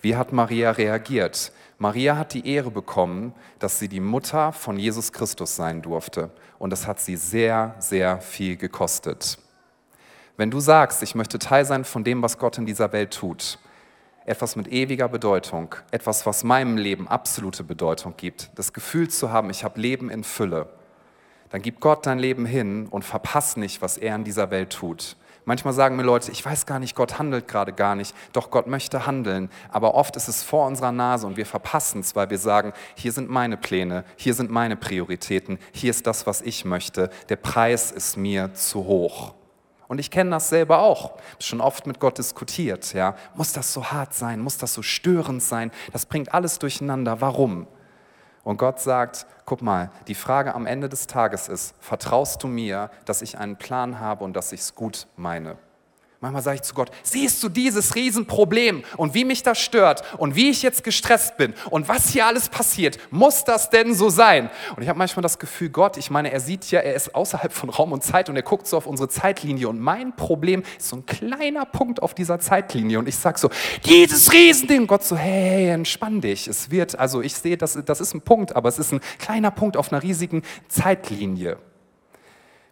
Wie 0.00 0.16
hat 0.16 0.32
Maria 0.32 0.70
reagiert? 0.70 1.52
Maria 1.78 2.16
hat 2.16 2.32
die 2.32 2.48
Ehre 2.48 2.70
bekommen, 2.70 3.34
dass 3.58 3.78
sie 3.78 3.88
die 3.88 4.00
Mutter 4.00 4.52
von 4.52 4.78
Jesus 4.78 5.12
Christus 5.12 5.56
sein 5.56 5.82
durfte. 5.82 6.30
Und 6.58 6.70
das 6.70 6.86
hat 6.86 6.98
sie 6.98 7.16
sehr, 7.16 7.74
sehr 7.78 8.20
viel 8.20 8.56
gekostet. 8.56 9.38
Wenn 10.38 10.50
du 10.50 10.60
sagst, 10.60 11.02
ich 11.02 11.14
möchte 11.14 11.38
Teil 11.38 11.64
sein 11.64 11.84
von 11.84 12.02
dem, 12.02 12.22
was 12.22 12.38
Gott 12.38 12.56
in 12.56 12.66
dieser 12.66 12.92
Welt 12.92 13.12
tut, 13.12 13.58
etwas 14.26 14.56
mit 14.56 14.68
ewiger 14.68 15.08
Bedeutung, 15.08 15.74
etwas, 15.90 16.26
was 16.26 16.44
meinem 16.44 16.76
Leben 16.76 17.08
absolute 17.08 17.64
Bedeutung 17.64 18.14
gibt, 18.16 18.50
das 18.56 18.72
Gefühl 18.72 19.08
zu 19.08 19.30
haben, 19.30 19.50
ich 19.50 19.64
habe 19.64 19.80
Leben 19.80 20.10
in 20.10 20.24
Fülle, 20.24 20.68
dann 21.50 21.62
gib 21.62 21.80
Gott 21.80 22.06
dein 22.06 22.18
Leben 22.18 22.44
hin 22.44 22.88
und 22.90 23.04
verpass 23.04 23.56
nicht, 23.56 23.80
was 23.80 23.96
er 23.96 24.16
in 24.16 24.24
dieser 24.24 24.50
Welt 24.50 24.70
tut. 24.70 25.16
Manchmal 25.48 25.74
sagen 25.74 25.94
mir 25.94 26.02
Leute, 26.02 26.32
ich 26.32 26.44
weiß 26.44 26.66
gar 26.66 26.80
nicht, 26.80 26.96
Gott 26.96 27.20
handelt 27.20 27.46
gerade 27.46 27.72
gar 27.72 27.94
nicht. 27.94 28.16
Doch 28.32 28.50
Gott 28.50 28.66
möchte 28.66 29.06
handeln. 29.06 29.48
Aber 29.70 29.94
oft 29.94 30.16
ist 30.16 30.26
es 30.26 30.42
vor 30.42 30.66
unserer 30.66 30.90
Nase 30.90 31.24
und 31.24 31.36
wir 31.36 31.46
verpassen 31.46 32.00
es, 32.00 32.16
weil 32.16 32.30
wir 32.30 32.38
sagen, 32.38 32.72
hier 32.96 33.12
sind 33.12 33.30
meine 33.30 33.56
Pläne, 33.56 34.04
hier 34.16 34.34
sind 34.34 34.50
meine 34.50 34.74
Prioritäten, 34.74 35.60
hier 35.72 35.90
ist 35.90 36.08
das, 36.08 36.26
was 36.26 36.42
ich 36.42 36.64
möchte. 36.64 37.10
Der 37.28 37.36
Preis 37.36 37.92
ist 37.92 38.16
mir 38.16 38.54
zu 38.54 38.86
hoch. 38.86 39.34
Und 39.88 39.98
ich 39.98 40.10
kenne 40.10 40.30
das 40.30 40.48
selber 40.48 40.80
auch. 40.80 41.18
Schon 41.38 41.60
oft 41.60 41.86
mit 41.86 42.00
Gott 42.00 42.18
diskutiert. 42.18 42.92
Ja. 42.92 43.14
Muss 43.34 43.52
das 43.52 43.72
so 43.72 43.84
hart 43.84 44.14
sein? 44.14 44.40
Muss 44.40 44.58
das 44.58 44.74
so 44.74 44.82
störend 44.82 45.42
sein? 45.42 45.70
Das 45.92 46.06
bringt 46.06 46.34
alles 46.34 46.58
durcheinander. 46.58 47.20
Warum? 47.20 47.66
Und 48.42 48.58
Gott 48.58 48.80
sagt, 48.80 49.26
guck 49.44 49.60
mal, 49.62 49.90
die 50.06 50.14
Frage 50.14 50.54
am 50.54 50.66
Ende 50.66 50.88
des 50.88 51.08
Tages 51.08 51.48
ist, 51.48 51.74
vertraust 51.80 52.42
du 52.42 52.46
mir, 52.46 52.90
dass 53.04 53.22
ich 53.22 53.38
einen 53.38 53.56
Plan 53.56 53.98
habe 53.98 54.22
und 54.22 54.36
dass 54.36 54.52
ich 54.52 54.60
es 54.60 54.74
gut 54.74 55.08
meine? 55.16 55.56
Manchmal 56.20 56.42
sage 56.42 56.56
ich 56.56 56.62
zu 56.62 56.74
Gott, 56.74 56.90
siehst 57.02 57.42
du 57.42 57.50
dieses 57.50 57.94
Riesenproblem 57.94 58.84
und 58.96 59.12
wie 59.12 59.26
mich 59.26 59.42
das 59.42 59.58
stört 59.58 60.02
und 60.16 60.34
wie 60.34 60.48
ich 60.48 60.62
jetzt 60.62 60.82
gestresst 60.82 61.36
bin 61.36 61.52
und 61.68 61.88
was 61.88 62.08
hier 62.08 62.24
alles 62.24 62.48
passiert, 62.48 62.98
muss 63.10 63.44
das 63.44 63.68
denn 63.68 63.94
so 63.94 64.08
sein? 64.08 64.48
Und 64.76 64.82
ich 64.82 64.88
habe 64.88 64.98
manchmal 64.98 65.22
das 65.22 65.38
Gefühl, 65.38 65.68
Gott, 65.68 65.98
ich 65.98 66.10
meine, 66.10 66.32
er 66.32 66.40
sieht 66.40 66.70
ja, 66.70 66.80
er 66.80 66.94
ist 66.94 67.14
außerhalb 67.14 67.52
von 67.52 67.68
Raum 67.68 67.92
und 67.92 68.02
Zeit 68.02 68.30
und 68.30 68.36
er 68.36 68.42
guckt 68.42 68.66
so 68.66 68.78
auf 68.78 68.86
unsere 68.86 69.10
Zeitlinie 69.10 69.68
und 69.68 69.78
mein 69.78 70.16
Problem 70.16 70.62
ist 70.78 70.88
so 70.88 70.96
ein 70.96 71.04
kleiner 71.04 71.66
Punkt 71.66 72.02
auf 72.02 72.14
dieser 72.14 72.40
Zeitlinie 72.40 72.98
und 72.98 73.08
ich 73.08 73.16
sage 73.16 73.38
so, 73.38 73.50
dieses 73.84 74.32
Riesending, 74.32 74.86
Gott 74.86 75.04
so, 75.04 75.16
hey, 75.16 75.68
entspann 75.68 76.22
dich, 76.22 76.48
es 76.48 76.70
wird, 76.70 76.98
also 76.98 77.20
ich 77.20 77.34
sehe, 77.34 77.58
das, 77.58 77.78
das 77.84 78.00
ist 78.00 78.14
ein 78.14 78.22
Punkt, 78.22 78.56
aber 78.56 78.70
es 78.70 78.78
ist 78.78 78.90
ein 78.90 79.00
kleiner 79.18 79.50
Punkt 79.50 79.76
auf 79.76 79.92
einer 79.92 80.02
riesigen 80.02 80.42
Zeitlinie. 80.68 81.58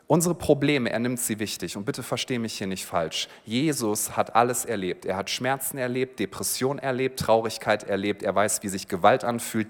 Unsere 0.06 0.34
Probleme, 0.34 0.90
er 0.90 0.98
nimmt 0.98 1.18
sie 1.18 1.38
wichtig. 1.38 1.76
Und 1.76 1.86
bitte 1.86 2.02
verstehe 2.02 2.38
mich 2.38 2.58
hier 2.58 2.66
nicht 2.66 2.84
falsch. 2.84 3.28
Jesus 3.46 4.16
hat 4.16 4.36
alles 4.36 4.66
erlebt. 4.66 5.06
Er 5.06 5.16
hat 5.16 5.30
Schmerzen 5.30 5.78
erlebt, 5.78 6.20
Depression 6.20 6.78
erlebt, 6.78 7.20
Traurigkeit 7.20 7.84
erlebt. 7.84 8.22
Er 8.22 8.34
weiß, 8.34 8.62
wie 8.62 8.68
sich 8.68 8.86
Gewalt 8.86 9.24
anfühlt, 9.24 9.68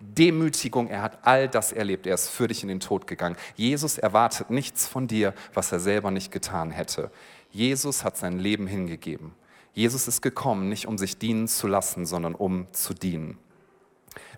Demütigung. 0.00 0.88
Er 0.88 1.02
hat 1.02 1.18
all 1.26 1.48
das 1.48 1.72
erlebt. 1.72 2.06
Er 2.06 2.14
ist 2.14 2.30
für 2.30 2.48
dich 2.48 2.62
in 2.62 2.68
den 2.68 2.80
Tod 2.80 3.06
gegangen. 3.06 3.36
Jesus 3.56 3.98
erwartet 3.98 4.48
nichts 4.50 4.86
von 4.86 5.06
dir, 5.06 5.34
was 5.52 5.70
er 5.70 5.80
selber 5.80 6.10
nicht 6.10 6.32
getan 6.32 6.70
hätte. 6.70 7.10
Jesus 7.50 8.04
hat 8.04 8.16
sein 8.16 8.38
Leben 8.38 8.66
hingegeben. 8.66 9.32
Jesus 9.74 10.08
ist 10.08 10.22
gekommen, 10.22 10.68
nicht 10.68 10.86
um 10.86 10.96
sich 10.96 11.18
dienen 11.18 11.46
zu 11.46 11.66
lassen, 11.66 12.06
sondern 12.06 12.34
um 12.34 12.68
zu 12.72 12.94
dienen. 12.94 13.38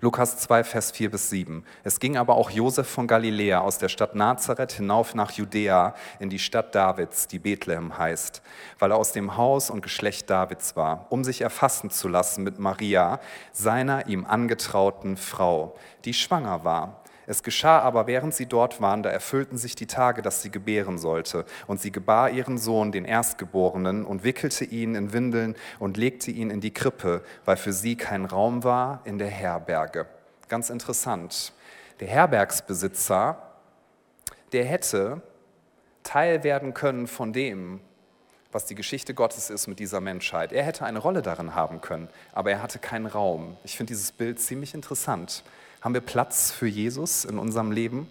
Lukas 0.00 0.36
2, 0.38 0.64
Vers 0.64 0.90
4 0.90 1.10
bis 1.10 1.30
7. 1.30 1.64
Es 1.82 2.00
ging 2.00 2.16
aber 2.16 2.36
auch 2.36 2.50
Josef 2.50 2.88
von 2.88 3.06
Galiläa 3.06 3.60
aus 3.60 3.78
der 3.78 3.88
Stadt 3.88 4.14
Nazareth 4.14 4.72
hinauf 4.72 5.14
nach 5.14 5.32
Judäa 5.32 5.94
in 6.20 6.30
die 6.30 6.38
Stadt 6.38 6.74
Davids, 6.74 7.26
die 7.26 7.38
Bethlehem 7.38 7.96
heißt, 7.96 8.42
weil 8.78 8.92
er 8.92 8.98
aus 8.98 9.12
dem 9.12 9.36
Haus 9.36 9.70
und 9.70 9.82
Geschlecht 9.82 10.28
Davids 10.28 10.76
war, 10.76 11.06
um 11.10 11.24
sich 11.24 11.40
erfassen 11.40 11.90
zu 11.90 12.08
lassen 12.08 12.44
mit 12.44 12.58
Maria, 12.58 13.20
seiner 13.52 14.06
ihm 14.06 14.26
angetrauten 14.26 15.16
Frau, 15.16 15.76
die 16.04 16.14
schwanger 16.14 16.64
war. 16.64 17.02
Es 17.26 17.42
geschah 17.42 17.80
aber, 17.80 18.06
während 18.06 18.34
sie 18.34 18.46
dort 18.46 18.80
waren, 18.80 19.02
da 19.02 19.10
erfüllten 19.10 19.58
sich 19.58 19.74
die 19.74 19.86
Tage, 19.86 20.22
dass 20.22 20.42
sie 20.42 20.50
gebären 20.50 20.98
sollte. 20.98 21.44
Und 21.66 21.80
sie 21.80 21.90
gebar 21.90 22.30
ihren 22.30 22.58
Sohn, 22.58 22.92
den 22.92 23.04
Erstgeborenen, 23.04 24.04
und 24.04 24.24
wickelte 24.24 24.64
ihn 24.64 24.94
in 24.94 25.12
Windeln 25.12 25.56
und 25.78 25.96
legte 25.96 26.30
ihn 26.30 26.50
in 26.50 26.60
die 26.60 26.72
Krippe, 26.72 27.22
weil 27.44 27.56
für 27.56 27.72
sie 27.72 27.96
kein 27.96 28.24
Raum 28.24 28.64
war 28.64 29.00
in 29.04 29.18
der 29.18 29.30
Herberge. 29.30 30.06
Ganz 30.48 30.70
interessant. 30.70 31.52
Der 32.00 32.08
Herbergsbesitzer, 32.08 33.42
der 34.52 34.64
hätte 34.64 35.22
Teil 36.02 36.44
werden 36.44 36.72
können 36.72 37.08
von 37.08 37.32
dem, 37.32 37.80
was 38.52 38.64
die 38.64 38.74
Geschichte 38.74 39.12
Gottes 39.12 39.50
ist 39.50 39.66
mit 39.66 39.80
dieser 39.80 40.00
Menschheit. 40.00 40.52
Er 40.52 40.62
hätte 40.62 40.86
eine 40.86 41.00
Rolle 41.00 41.20
darin 41.20 41.54
haben 41.54 41.80
können, 41.80 42.08
aber 42.32 42.52
er 42.52 42.62
hatte 42.62 42.78
keinen 42.78 43.06
Raum. 43.06 43.56
Ich 43.64 43.76
finde 43.76 43.90
dieses 43.90 44.12
Bild 44.12 44.40
ziemlich 44.40 44.72
interessant. 44.72 45.42
Haben 45.87 45.94
wir 45.94 46.01
Platz 46.01 46.51
für 46.51 46.66
Jesus 46.66 47.25
in 47.25 47.38
unserem 47.38 47.70
Leben? 47.70 48.09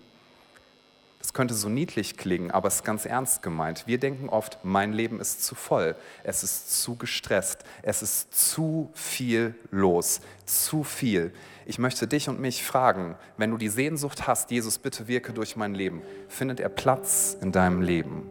Das 1.20 1.34
könnte 1.34 1.54
so 1.54 1.68
niedlich 1.68 2.16
klingen, 2.16 2.50
aber 2.50 2.70
es 2.70 2.76
ist 2.76 2.86
ganz 2.86 3.06
ernst 3.06 3.44
gemeint. 3.44 3.86
Wir 3.86 3.98
denken 3.98 4.30
oft, 4.30 4.60
mein 4.64 4.94
Leben 4.94 5.20
ist 5.20 5.44
zu 5.44 5.56
voll, 5.56 5.98
es 6.24 6.42
ist 6.42 6.82
zu 6.82 6.96
gestresst, 6.96 7.66
es 7.82 8.02
ist 8.02 8.34
zu 8.34 8.90
viel 8.94 9.56
los, 9.72 10.22
zu 10.46 10.86
viel. 10.86 11.34
Ich 11.66 11.78
möchte 11.78 12.08
dich 12.08 12.30
und 12.30 12.40
mich 12.40 12.64
fragen, 12.64 13.18
wenn 13.36 13.52
du 13.52 13.58
die 13.58 13.68
Sehnsucht 13.68 14.26
hast, 14.26 14.52
Jesus, 14.52 14.78
bitte 14.78 15.10
wirke 15.10 15.34
durch 15.34 15.58
mein 15.58 15.76
Leben, 15.76 16.02
findet 16.30 16.62
er 16.62 16.70
Platz 16.70 17.36
in 17.42 17.52
deinem 17.52 17.82
Leben? 17.82 18.30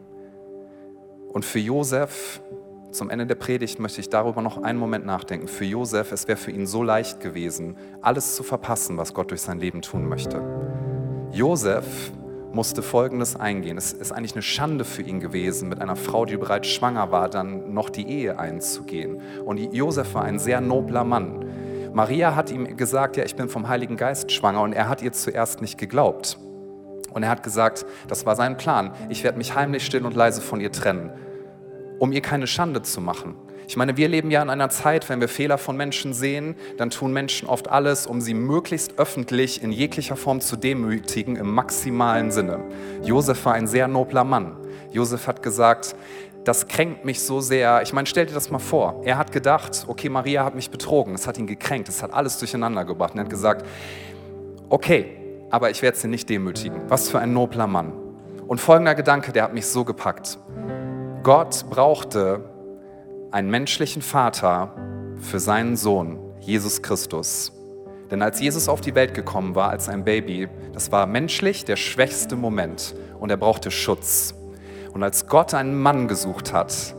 Und 1.35 1.45
für 1.45 1.59
Josef 1.59 2.41
zum 2.95 3.11
Ende 3.11 3.27
der 3.27 3.35
Predigt 3.35 3.81
möchte 3.81 4.01
ich 4.01 4.09
darüber 4.09 4.41
noch 4.41 4.63
einen 4.63 4.79
Moment 4.79 5.05
nachdenken. 5.05 5.49
Für 5.49 5.65
Josef, 5.65 6.13
es 6.13 6.29
wäre 6.29 6.39
für 6.39 6.53
ihn 6.53 6.67
so 6.67 6.83
leicht 6.83 7.21
gewesen, 7.21 7.77
alles 8.01 8.37
zu 8.37 8.43
verpassen, 8.43 8.97
was 8.97 9.13
Gott 9.15 9.31
durch 9.31 9.43
sein 9.43 9.59
Leben 9.59 9.83
tun 9.83 10.09
möchte. 10.09 10.41
Josef 11.33 12.13
musste 12.53 12.83
Folgendes 12.83 13.35
eingehen. 13.35 13.77
Es 13.77 13.93
ist 13.93 14.13
eigentlich 14.13 14.35
eine 14.35 14.43
Schande 14.43 14.85
für 14.85 15.03
ihn 15.03 15.19
gewesen, 15.19 15.69
mit 15.69 15.81
einer 15.81 15.97
Frau, 15.97 16.25
die 16.25 16.37
bereits 16.37 16.69
schwanger 16.69 17.11
war, 17.11 17.29
dann 17.29 17.75
noch 17.75 17.91
die 17.91 18.09
Ehe 18.09 18.39
einzugehen. 18.39 19.21
Und 19.45 19.59
Josef 19.75 20.15
war 20.15 20.23
ein 20.23 20.39
sehr 20.39 20.61
nobler 20.61 21.03
Mann. 21.03 21.45
Maria 21.93 22.37
hat 22.37 22.53
ihm 22.53 22.77
gesagt, 22.77 23.17
ja, 23.17 23.25
ich 23.25 23.35
bin 23.35 23.49
vom 23.49 23.69
Heiligen 23.69 23.97
Geist 23.97 24.31
schwanger 24.31 24.63
und 24.63 24.73
er 24.73 24.89
hat 24.89 25.03
ihr 25.03 25.13
zuerst 25.13 25.61
nicht 25.61 25.79
geglaubt. 25.79 26.39
Und 27.13 27.25
er 27.25 27.29
hat 27.29 27.43
gesagt, 27.43 27.87
das 28.07 28.25
war 28.25 28.37
sein 28.37 28.57
Plan, 28.57 28.93
ich 29.09 29.25
werde 29.25 29.39
mich 29.39 29.57
heimlich 29.57 29.85
still 29.85 30.07
und 30.07 30.15
leise 30.15 30.41
von 30.41 30.61
ihr 30.61 30.71
trennen 30.71 31.11
um 31.99 32.13
ihr 32.13 32.21
keine 32.21 32.47
Schande 32.47 32.83
zu 32.83 33.01
machen. 33.01 33.35
Ich 33.67 33.77
meine, 33.77 33.97
wir 33.97 34.09
leben 34.09 34.31
ja 34.31 34.43
in 34.43 34.51
einer 34.51 34.69
Zeit, 34.69 35.09
wenn 35.09 35.21
wir 35.21 35.29
Fehler 35.29 35.57
von 35.57 35.77
Menschen 35.77 36.13
sehen, 36.13 36.55
dann 36.77 36.91
tun 36.91 37.13
Menschen 37.13 37.49
oft 37.49 37.71
alles, 37.71 38.07
um 38.07 38.21
sie 38.21 38.35
möglichst 38.35 38.99
öffentlich 38.99 39.63
in 39.63 39.73
jeglicher 39.73 40.17
Form 40.17 40.41
zu 40.41 40.57
demütigen, 40.57 41.37
im 41.37 41.51
maximalen 41.55 42.31
Sinne. 42.31 42.61
Josef 43.03 43.45
war 43.47 43.55
ein 43.55 43.67
sehr 43.67 43.89
nobler 43.89 44.25
Mann. 44.25 44.57
Josef 44.93 45.27
hat 45.27 45.43
gesagt, 45.43 45.97
das 46.45 46.69
kränkt 46.69 47.07
mich 47.07 47.21
so 47.21 47.41
sehr. 47.41 47.81
Ich 47.83 47.95
meine, 47.95 48.07
stell 48.07 48.27
dir 48.27 48.35
das 48.35 48.51
mal 48.51 48.59
vor. 48.59 49.01
Er 49.05 49.17
hat 49.17 49.33
gedacht, 49.33 49.87
okay, 49.89 50.11
Maria 50.11 50.45
hat 50.45 50.55
mich 50.55 50.71
betrogen. 50.71 51.15
Es 51.15 51.27
hat 51.27 51.39
ihn 51.39 51.47
gekränkt. 51.47 51.89
Es 51.89 52.03
hat 52.03 52.13
alles 52.13 52.39
durcheinander 52.39 52.85
gebracht. 52.85 53.15
Und 53.15 53.21
er 53.21 53.25
hat 53.25 53.31
gesagt, 53.31 53.67
okay, 54.69 55.17
aber 55.51 55.71
ich 55.71 55.81
werde 55.81 55.97
sie 55.97 56.09
nicht 56.09 56.29
demütigen. 56.29 56.83
Was 56.89 57.09
für 57.09 57.19
ein 57.19 57.33
nobler 57.33 57.67
Mann. 57.67 57.93
Und 58.47 58.61
folgender 58.61 58.95
Gedanke, 58.95 59.33
der 59.33 59.45
hat 59.45 59.55
mich 59.55 59.67
so 59.67 59.85
gepackt. 59.85 60.39
Gott 61.25 61.65
brauchte 61.71 62.45
einen 63.31 63.49
menschlichen 63.49 64.03
Vater 64.03 64.75
für 65.17 65.41
seinen 65.41 65.75
Sohn, 65.75 66.19
Jesus 66.41 66.83
Christus. 66.83 67.51
Denn 68.11 68.21
als 68.21 68.43
Jesus 68.43 68.69
auf 68.69 68.83
die 68.83 68.95
Welt 68.95 69.15
gekommen 69.15 69.55
war, 69.55 69.71
als 69.71 69.89
ein 69.89 70.05
Baby, 70.05 70.51
das 70.75 70.93
war 70.93 71.07
menschlich 71.07 71.65
der 71.65 71.77
schwächste 71.77 72.37
Moment 72.37 72.95
und 73.19 73.31
er 73.31 73.39
brauchte 73.39 73.71
Schutz. 73.71 74.35
Und 74.93 75.03
als 75.03 75.27
Gott 75.27 75.55
einen 75.55 75.81
Mann 75.81 76.09
gesucht 76.09 76.53
hat, 76.53 76.95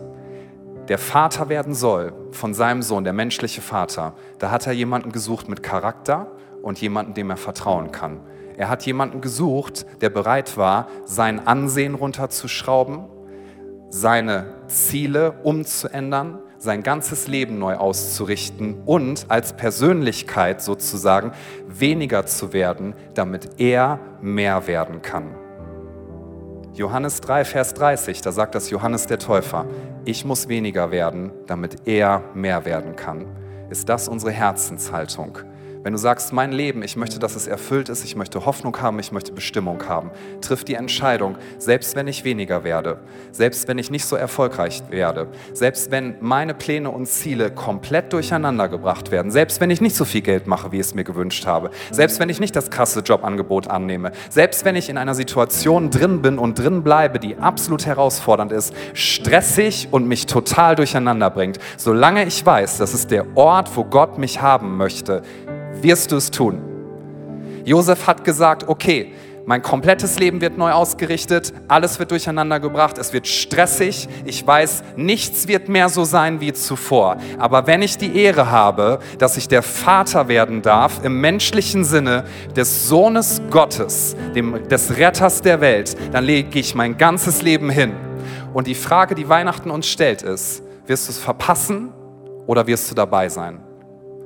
der 0.88 0.98
Vater 0.98 1.48
werden 1.48 1.76
soll 1.76 2.12
von 2.32 2.56
seinem 2.56 2.82
Sohn, 2.82 3.04
der 3.04 3.14
menschliche 3.14 3.62
Vater, 3.62 4.16
da 4.40 4.50
hat 4.50 4.66
er 4.66 4.74
jemanden 4.74 5.12
gesucht 5.12 5.50
mit 5.50 5.62
Charakter 5.62 6.32
und 6.64 6.82
jemanden, 6.82 7.14
dem 7.14 7.30
er 7.30 7.38
vertrauen 7.38 7.92
kann. 7.92 8.22
Er 8.58 8.70
hat 8.70 8.88
jemanden 8.88 9.22
gesucht, 9.22 9.86
der 10.02 10.10
bereit 10.10 10.58
war, 10.58 10.88
sein 11.06 11.46
Ansehen 11.46 11.94
runterzuschrauben, 11.94 13.06
seine 13.96 14.48
Ziele 14.68 15.32
umzuändern, 15.44 16.40
sein 16.58 16.84
ganzes 16.84 17.30
Leben 17.30 17.60
neu 17.60 17.76
auszurichten 17.76 18.82
und 18.86 19.28
als 19.30 19.54
Persönlichkeit 19.54 20.62
sozusagen 20.62 21.32
weniger 21.70 22.26
zu 22.26 22.52
werden, 22.52 22.94
damit 23.14 23.52
er 23.58 24.00
mehr 24.22 24.68
werden 24.68 25.02
kann. 25.02 25.34
Johannes 26.74 27.22
3, 27.22 27.46
Vers 27.46 27.74
30, 27.74 28.22
da 28.22 28.34
sagt 28.34 28.54
das 28.56 28.70
Johannes 28.70 29.06
der 29.08 29.18
Täufer, 29.18 29.66
ich 30.04 30.26
muss 30.26 30.50
weniger 30.50 30.92
werden, 30.92 31.32
damit 31.48 31.88
er 31.88 32.22
mehr 32.34 32.66
werden 32.66 32.98
kann. 32.98 33.26
Ist 33.70 33.88
das 33.88 34.10
unsere 34.10 34.34
Herzenshaltung? 34.34 35.38
Wenn 35.86 35.94
du 35.94 36.00
sagst, 36.00 36.34
mein 36.34 36.52
Leben, 36.52 36.82
ich 36.82 36.96
möchte, 36.96 37.20
dass 37.20 37.36
es 37.36 37.46
erfüllt 37.46 37.90
ist, 37.90 38.04
ich 38.04 38.16
möchte 38.16 38.44
Hoffnung 38.48 38.76
haben, 38.82 38.98
ich 38.98 39.12
möchte 39.12 39.32
Bestimmung 39.32 39.88
haben, 39.88 40.10
triff 40.42 40.64
die 40.64 40.74
Entscheidung, 40.74 41.36
selbst 41.60 41.96
wenn 41.96 42.08
ich 42.08 42.24
weniger 42.24 42.64
werde, 42.64 43.02
selbst 43.32 43.68
wenn 43.68 43.78
ich 43.78 43.92
nicht 43.92 44.06
so 44.06 44.16
erfolgreich 44.16 44.82
werde, 44.90 45.28
selbst 45.54 45.92
wenn 45.92 46.16
meine 46.22 46.56
Pläne 46.56 46.90
und 46.90 47.06
Ziele 47.06 47.52
komplett 47.52 48.14
durcheinander 48.14 48.68
gebracht 48.68 49.12
werden, 49.12 49.30
selbst 49.30 49.62
wenn 49.62 49.70
ich 49.70 49.80
nicht 49.80 49.96
so 49.96 50.06
viel 50.06 50.22
Geld 50.22 50.48
mache, 50.48 50.72
wie 50.72 50.78
ich 50.78 50.88
es 50.88 50.96
mir 50.96 51.04
gewünscht 51.04 51.46
habe, 51.46 51.70
selbst 51.92 52.20
wenn 52.20 52.30
ich 52.30 52.40
nicht 52.40 52.56
das 52.56 52.72
krasse 52.72 53.02
Jobangebot 53.02 53.68
annehme, 53.68 54.12
selbst 54.32 54.66
wenn 54.66 54.76
ich 54.76 54.90
in 54.90 54.98
einer 54.98 55.14
Situation 55.14 55.92
drin 55.92 56.24
bin 56.24 56.40
und 56.40 56.58
drin 56.58 56.82
bleibe, 56.82 57.20
die 57.20 57.38
absolut 57.38 57.86
herausfordernd 57.86 58.52
ist, 58.52 58.74
stressig 58.96 59.90
und 59.92 60.08
mich 60.08 60.26
total 60.26 60.76
durcheinander 60.76 61.30
bringt, 61.30 61.60
solange 61.78 62.26
ich 62.26 62.44
weiß, 62.44 62.80
das 62.80 62.96
ist 62.96 63.12
der 63.12 63.38
Ort, 63.38 63.78
wo 63.78 63.84
Gott 63.84 64.18
mich 64.18 64.42
haben 64.42 64.78
möchte, 64.78 65.22
wirst 65.86 66.12
du 66.12 66.18
es 66.18 66.32
tun. 66.32 66.60
Josef 67.64 68.08
hat 68.08 68.24
gesagt, 68.24 68.68
okay, 68.68 69.14
Mein 69.48 69.62
komplettes 69.62 70.18
Leben 70.18 70.42
wird 70.42 70.58
neu 70.58 70.72
ausgerichtet, 70.72 71.54
alles 71.68 72.00
wird 72.00 72.10
durcheinander 72.10 72.60
gebracht, 72.60 72.98
es 72.98 73.14
wird 73.14 73.28
stressig, 73.28 74.10
ich 74.26 74.46
weiß, 74.46 74.84
nichts 74.96 75.48
wird 75.48 75.70
mehr 75.70 75.90
so 75.90 76.04
sein 76.04 76.42
wie 76.42 76.52
zuvor. 76.52 77.18
Aber 77.38 77.68
wenn 77.68 77.84
ich 77.84 78.00
die 78.00 78.18
Ehre 78.18 78.50
habe, 78.50 78.98
dass 79.20 79.38
ich 79.38 79.48
der 79.48 79.62
Vater 79.62 80.28
werden 80.30 80.64
darf, 80.64 81.00
im 81.04 81.22
menschlichen 81.22 81.84
Sinne 81.84 82.24
des 82.56 82.88
Sohnes 82.88 83.40
Gottes, 83.52 84.16
dem, 84.34 84.68
des 84.68 84.98
Retters 84.98 85.44
der 85.44 85.62
Welt, 85.62 85.96
dann 86.12 86.24
lege 86.24 86.58
ich 86.58 86.74
mein 86.74 86.98
ganzes 86.98 87.44
Leben 87.44 87.70
hin. 87.70 87.94
Und 88.52 88.66
die 88.66 88.74
Frage, 88.74 89.14
die 89.14 89.30
Weihnachten 89.30 89.70
uns 89.70 89.86
stellt, 89.86 90.24
ist, 90.24 90.64
wirst 90.88 91.08
du 91.08 91.12
es 91.12 91.20
verpassen 91.20 91.94
oder 92.48 92.66
wirst 92.66 92.90
du 92.90 92.96
dabei 92.96 93.30
sein? 93.30 93.65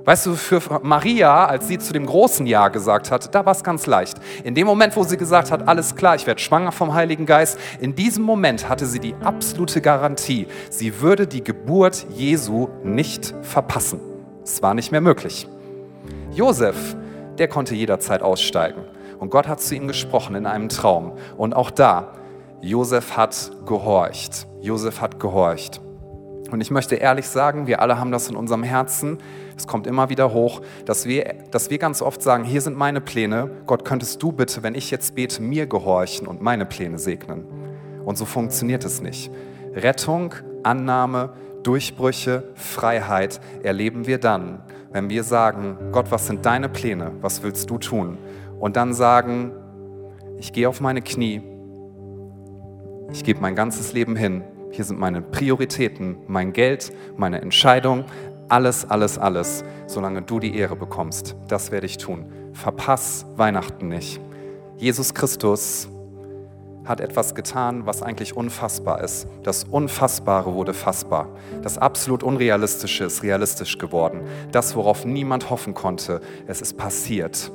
Weißt 0.09 0.25
du, 0.25 0.33
für 0.33 0.59
Maria, 0.81 1.45
als 1.45 1.67
sie 1.67 1.77
zu 1.77 1.93
dem 1.93 2.07
großen 2.07 2.47
Ja 2.47 2.69
gesagt 2.69 3.11
hat, 3.11 3.35
da 3.35 3.45
war 3.45 3.51
es 3.51 3.63
ganz 3.63 3.85
leicht. 3.85 4.17
In 4.43 4.55
dem 4.55 4.65
Moment, 4.65 4.95
wo 4.95 5.03
sie 5.03 5.17
gesagt 5.17 5.51
hat, 5.51 5.67
alles 5.67 5.95
klar, 5.95 6.15
ich 6.15 6.25
werde 6.25 6.41
schwanger 6.41 6.71
vom 6.71 6.95
Heiligen 6.95 7.27
Geist, 7.27 7.59
in 7.79 7.93
diesem 7.93 8.23
Moment 8.23 8.67
hatte 8.67 8.87
sie 8.87 8.97
die 8.97 9.13
absolute 9.23 9.81
Garantie, 9.81 10.47
sie 10.71 11.01
würde 11.01 11.27
die 11.27 11.43
Geburt 11.43 12.07
Jesu 12.09 12.69
nicht 12.83 13.35
verpassen. 13.43 13.99
Es 14.43 14.63
war 14.63 14.73
nicht 14.73 14.91
mehr 14.91 15.01
möglich. 15.01 15.47
Josef, 16.31 16.95
der 17.37 17.47
konnte 17.47 17.75
jederzeit 17.75 18.23
aussteigen. 18.23 18.81
Und 19.19 19.29
Gott 19.29 19.47
hat 19.47 19.61
zu 19.61 19.75
ihm 19.75 19.87
gesprochen 19.87 20.33
in 20.33 20.47
einem 20.47 20.69
Traum. 20.69 21.11
Und 21.37 21.55
auch 21.55 21.69
da, 21.69 22.13
Josef 22.61 23.15
hat 23.15 23.51
gehorcht. 23.67 24.47
Josef 24.59 25.01
hat 25.01 25.19
gehorcht. 25.19 25.81
Und 26.51 26.61
ich 26.61 26.71
möchte 26.71 26.95
ehrlich 26.95 27.27
sagen, 27.27 27.67
wir 27.67 27.81
alle 27.81 27.99
haben 27.99 28.11
das 28.11 28.27
in 28.27 28.35
unserem 28.35 28.63
Herzen. 28.63 29.19
Es 29.59 29.67
kommt 29.67 29.87
immer 29.87 30.07
wieder 30.07 30.31
hoch, 30.31 30.61
dass 30.85 31.05
wir, 31.05 31.35
dass 31.51 31.69
wir 31.69 31.79
ganz 31.79 32.01
oft 32.01 32.21
sagen, 32.21 32.45
hier 32.45 32.61
sind 32.61 32.77
meine 32.77 33.01
Pläne. 33.01 33.51
Gott, 33.65 33.83
könntest 33.83 34.23
du 34.23 34.31
bitte, 34.31 34.63
wenn 34.63 34.73
ich 34.73 34.89
jetzt 34.89 35.15
bete, 35.15 35.41
mir 35.41 35.67
gehorchen 35.67 36.27
und 36.27 36.41
meine 36.41 36.65
Pläne 36.65 36.97
segnen. 36.97 37.43
Und 38.05 38.17
so 38.17 38.23
funktioniert 38.23 38.85
es 38.85 39.01
nicht. 39.01 39.29
Rettung, 39.75 40.33
Annahme, 40.63 41.33
Durchbrüche, 41.61 42.45
Freiheit 42.55 43.41
erleben 43.61 44.07
wir 44.07 44.17
dann, 44.17 44.63
wenn 44.93 45.09
wir 45.09 45.25
sagen, 45.25 45.77
Gott, 45.91 46.09
was 46.09 46.27
sind 46.27 46.45
deine 46.45 46.69
Pläne? 46.69 47.11
Was 47.19 47.43
willst 47.43 47.69
du 47.69 47.77
tun? 47.79 48.17
Und 48.61 48.77
dann 48.77 48.93
sagen, 48.93 49.51
ich 50.37 50.53
gehe 50.53 50.69
auf 50.69 50.79
meine 50.79 51.01
Knie, 51.01 51.41
ich 53.11 53.25
gebe 53.25 53.41
mein 53.41 53.55
ganzes 53.55 53.91
Leben 53.91 54.15
hin 54.15 54.41
hier 54.71 54.85
sind 54.85 54.99
meine 54.99 55.21
Prioritäten, 55.21 56.17
mein 56.27 56.53
Geld, 56.53 56.93
meine 57.17 57.41
Entscheidung, 57.41 58.05
alles, 58.49 58.89
alles, 58.89 59.17
alles, 59.17 59.63
solange 59.87 60.21
du 60.21 60.39
die 60.39 60.55
Ehre 60.57 60.75
bekommst. 60.75 61.35
Das 61.47 61.71
werde 61.71 61.85
ich 61.85 61.97
tun. 61.97 62.25
Verpass 62.53 63.25
Weihnachten 63.35 63.87
nicht. 63.87 64.19
Jesus 64.77 65.13
Christus 65.13 65.87
hat 66.85 67.01
etwas 67.01 67.35
getan, 67.35 67.85
was 67.85 68.01
eigentlich 68.01 68.35
unfassbar 68.35 69.03
ist. 69.03 69.27
Das 69.43 69.63
Unfassbare 69.63 70.53
wurde 70.55 70.73
fassbar. 70.73 71.27
Das 71.61 71.77
absolut 71.77 72.23
Unrealistische 72.23 73.03
ist 73.03 73.21
realistisch 73.21 73.77
geworden. 73.77 74.21
Das, 74.51 74.75
worauf 74.75 75.05
niemand 75.05 75.51
hoffen 75.51 75.75
konnte, 75.75 76.19
es 76.47 76.61
ist 76.61 76.77
passiert. 76.77 77.51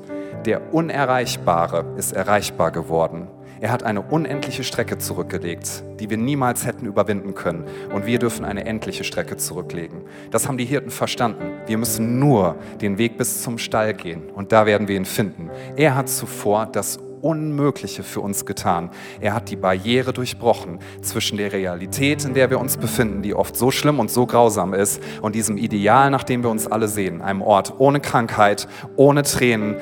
Der 0.46 0.72
Unerreichbare 0.72 1.84
ist 1.96 2.12
erreichbar 2.12 2.70
geworden. 2.70 3.26
Er 3.64 3.72
hat 3.72 3.82
eine 3.82 4.02
unendliche 4.02 4.62
Strecke 4.62 4.98
zurückgelegt, 4.98 5.84
die 5.98 6.10
wir 6.10 6.18
niemals 6.18 6.66
hätten 6.66 6.84
überwinden 6.84 7.34
können. 7.34 7.64
Und 7.94 8.04
wir 8.04 8.18
dürfen 8.18 8.44
eine 8.44 8.66
endliche 8.66 9.04
Strecke 9.04 9.38
zurücklegen. 9.38 10.02
Das 10.30 10.46
haben 10.46 10.58
die 10.58 10.66
Hirten 10.66 10.90
verstanden. 10.90 11.46
Wir 11.66 11.78
müssen 11.78 12.18
nur 12.18 12.56
den 12.82 12.98
Weg 12.98 13.16
bis 13.16 13.40
zum 13.40 13.56
Stall 13.56 13.94
gehen 13.94 14.28
und 14.34 14.52
da 14.52 14.66
werden 14.66 14.86
wir 14.86 14.96
ihn 14.96 15.06
finden. 15.06 15.48
Er 15.76 15.94
hat 15.94 16.10
zuvor 16.10 16.66
das 16.66 16.98
Unmögliche 17.22 18.02
für 18.02 18.20
uns 18.20 18.44
getan. 18.44 18.90
Er 19.22 19.32
hat 19.32 19.48
die 19.48 19.56
Barriere 19.56 20.12
durchbrochen 20.12 20.80
zwischen 21.00 21.38
der 21.38 21.50
Realität, 21.50 22.22
in 22.26 22.34
der 22.34 22.50
wir 22.50 22.60
uns 22.60 22.76
befinden, 22.76 23.22
die 23.22 23.32
oft 23.32 23.56
so 23.56 23.70
schlimm 23.70 23.98
und 23.98 24.10
so 24.10 24.26
grausam 24.26 24.74
ist, 24.74 25.02
und 25.22 25.34
diesem 25.34 25.56
Ideal, 25.56 26.10
nach 26.10 26.24
dem 26.24 26.42
wir 26.42 26.50
uns 26.50 26.66
alle 26.66 26.86
sehen. 26.86 27.22
Einem 27.22 27.40
Ort 27.40 27.72
ohne 27.78 28.00
Krankheit, 28.00 28.68
ohne 28.96 29.22
Tränen, 29.22 29.76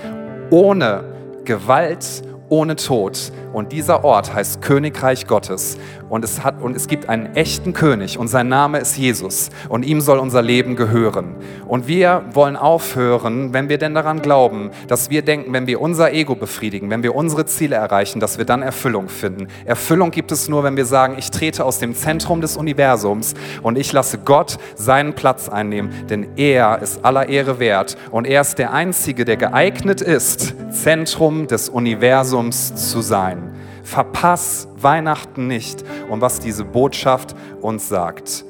ohne 0.51 1.03
Gewalt, 1.45 2.23
ohne 2.53 2.77
Tod. 2.77 3.33
Und 3.55 3.73
dieser 3.73 4.05
Ort 4.05 4.35
heißt 4.35 4.61
Königreich 4.61 5.27
Gottes. 5.27 5.79
Und 6.13 6.27
es, 6.27 6.45
hat, 6.45 6.61
und 6.61 6.77
es 6.77 6.89
gibt 6.89 7.09
einen 7.09 7.37
echten 7.37 7.73
König 7.73 8.19
und 8.19 8.29
sein 8.29 8.47
Name 8.47 8.77
ist 8.81 8.99
Jesus. 8.99 9.49
Und 9.71 9.83
ihm 9.83 10.03
soll 10.03 10.19
unser 10.19 10.43
Leben 10.43 10.77
gehören. 10.77 11.37
Und 11.67 11.89
wir 11.89 12.27
wollen 12.35 12.55
aufhören, 12.55 13.55
wenn 13.55 13.71
wir 13.71 13.79
denn 13.79 13.95
daran 13.95 14.21
glauben, 14.21 14.73
dass 14.89 15.09
wir 15.09 15.23
denken, 15.23 15.55
wenn 15.55 15.67
wir 15.67 15.81
unser 15.81 16.13
Ego 16.13 16.35
befriedigen, 16.35 16.91
wenn 16.91 17.03
wir 17.03 17.15
unsere 17.15 17.47
Ziele 17.47 17.77
erreichen, 17.77 18.21
dass 18.21 18.37
wir 18.37 18.45
dann 18.45 18.61
Erfüllung 18.61 19.09
finden. 19.09 19.47
Erfüllung 19.65 20.11
gibt 20.11 20.33
es 20.33 20.51
nur, 20.51 20.65
wenn 20.65 20.77
wir 20.77 20.85
sagen, 20.85 21.15
ich 21.17 21.31
trete 21.31 21.65
aus 21.65 21.79
dem 21.79 21.95
Zentrum 21.95 22.43
des 22.43 22.59
Universums 22.59 23.33
und 23.63 23.79
ich 23.79 23.91
lasse 23.95 24.19
Gott 24.19 24.59
seinen 24.75 25.15
Platz 25.15 25.49
einnehmen. 25.49 25.93
Denn 26.11 26.37
er 26.37 26.83
ist 26.83 27.07
aller 27.07 27.31
Ehre 27.31 27.59
wert. 27.59 27.97
Und 28.11 28.27
er 28.27 28.43
ist 28.43 28.59
der 28.59 28.75
Einzige, 28.75 29.25
der 29.25 29.39
geeignet 29.39 30.03
ist, 30.03 30.55
Zentrum 30.73 31.47
des 31.47 31.71
Universums 31.71 32.91
zu 32.91 33.01
sein. 33.01 33.52
Verpass 33.93 34.69
Weihnachten 34.79 35.49
nicht 35.49 35.85
und 36.09 36.23
was 36.23 36.41
diese 36.41 36.65
Botschaft 36.65 37.37
uns 37.61 37.91
sagt. 37.91 38.43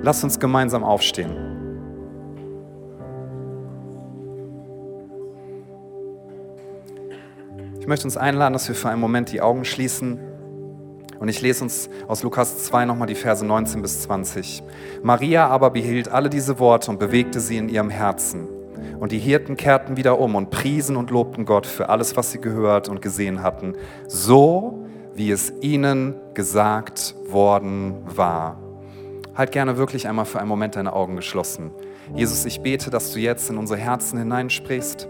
Lass 0.00 0.22
uns 0.22 0.38
gemeinsam 0.38 0.84
aufstehen. 0.84 1.36
Ich 7.80 7.88
möchte 7.88 8.04
uns 8.04 8.16
einladen, 8.16 8.52
dass 8.52 8.68
wir 8.68 8.76
für 8.76 8.90
einen 8.90 9.00
Moment 9.00 9.32
die 9.32 9.40
Augen 9.40 9.64
schließen. 9.64 10.20
Und 11.18 11.26
ich 11.26 11.40
lese 11.42 11.64
uns 11.64 11.90
aus 12.06 12.22
Lukas 12.22 12.62
2 12.62 12.84
nochmal 12.84 13.08
die 13.08 13.16
Verse 13.16 13.44
19 13.44 13.82
bis 13.82 14.02
20. 14.02 14.62
Maria 15.02 15.48
aber 15.48 15.70
behielt 15.70 16.08
alle 16.08 16.30
diese 16.30 16.60
Worte 16.60 16.92
und 16.92 17.00
bewegte 17.00 17.40
sie 17.40 17.56
in 17.56 17.68
ihrem 17.68 17.90
Herzen. 17.90 18.46
Und 18.98 19.12
die 19.12 19.18
Hirten 19.18 19.56
kehrten 19.56 19.96
wieder 19.96 20.18
um 20.18 20.34
und 20.34 20.50
priesen 20.50 20.96
und 20.96 21.10
lobten 21.10 21.44
Gott 21.44 21.66
für 21.66 21.88
alles, 21.88 22.16
was 22.16 22.32
sie 22.32 22.40
gehört 22.40 22.88
und 22.88 23.02
gesehen 23.02 23.42
hatten, 23.42 23.74
so 24.06 24.84
wie 25.14 25.30
es 25.30 25.52
ihnen 25.60 26.14
gesagt 26.34 27.14
worden 27.28 27.94
war. 28.14 28.58
Halt 29.34 29.52
gerne 29.52 29.76
wirklich 29.76 30.08
einmal 30.08 30.24
für 30.24 30.40
einen 30.40 30.48
Moment 30.48 30.76
deine 30.76 30.92
Augen 30.92 31.16
geschlossen. 31.16 31.70
Jesus, 32.14 32.44
ich 32.44 32.60
bete, 32.60 32.90
dass 32.90 33.12
du 33.12 33.20
jetzt 33.20 33.50
in 33.50 33.58
unsere 33.58 33.78
Herzen 33.78 34.18
hineinsprichst. 34.18 35.08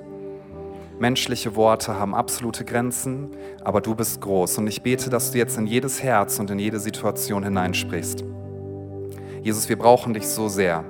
Menschliche 0.98 1.54
Worte 1.54 1.98
haben 1.98 2.14
absolute 2.14 2.64
Grenzen, 2.64 3.28
aber 3.62 3.81
du 3.81 3.94
bist 3.94 4.20
groß. 4.20 4.59
Und 4.59 4.66
ich 4.66 4.83
bete, 4.83 5.11
dass 5.11 5.31
du 5.31 5.38
jetzt 5.38 5.57
in 5.57 5.66
jedes 5.66 6.02
Herz 6.02 6.38
und 6.40 6.50
in 6.50 6.59
jede 6.59 6.81
Situation 6.81 7.44
hineinsprichst. 7.44 8.24
Jesus, 9.42 9.68
wir 9.68 9.78
brauchen 9.78 10.12
dich 10.12 10.26
so 10.26 10.48
sehr, 10.48 10.85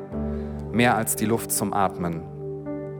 mehr 0.72 0.96
als 0.96 1.14
die 1.14 1.26
Luft 1.26 1.52
zum 1.52 1.72
Atmen. 1.72 2.37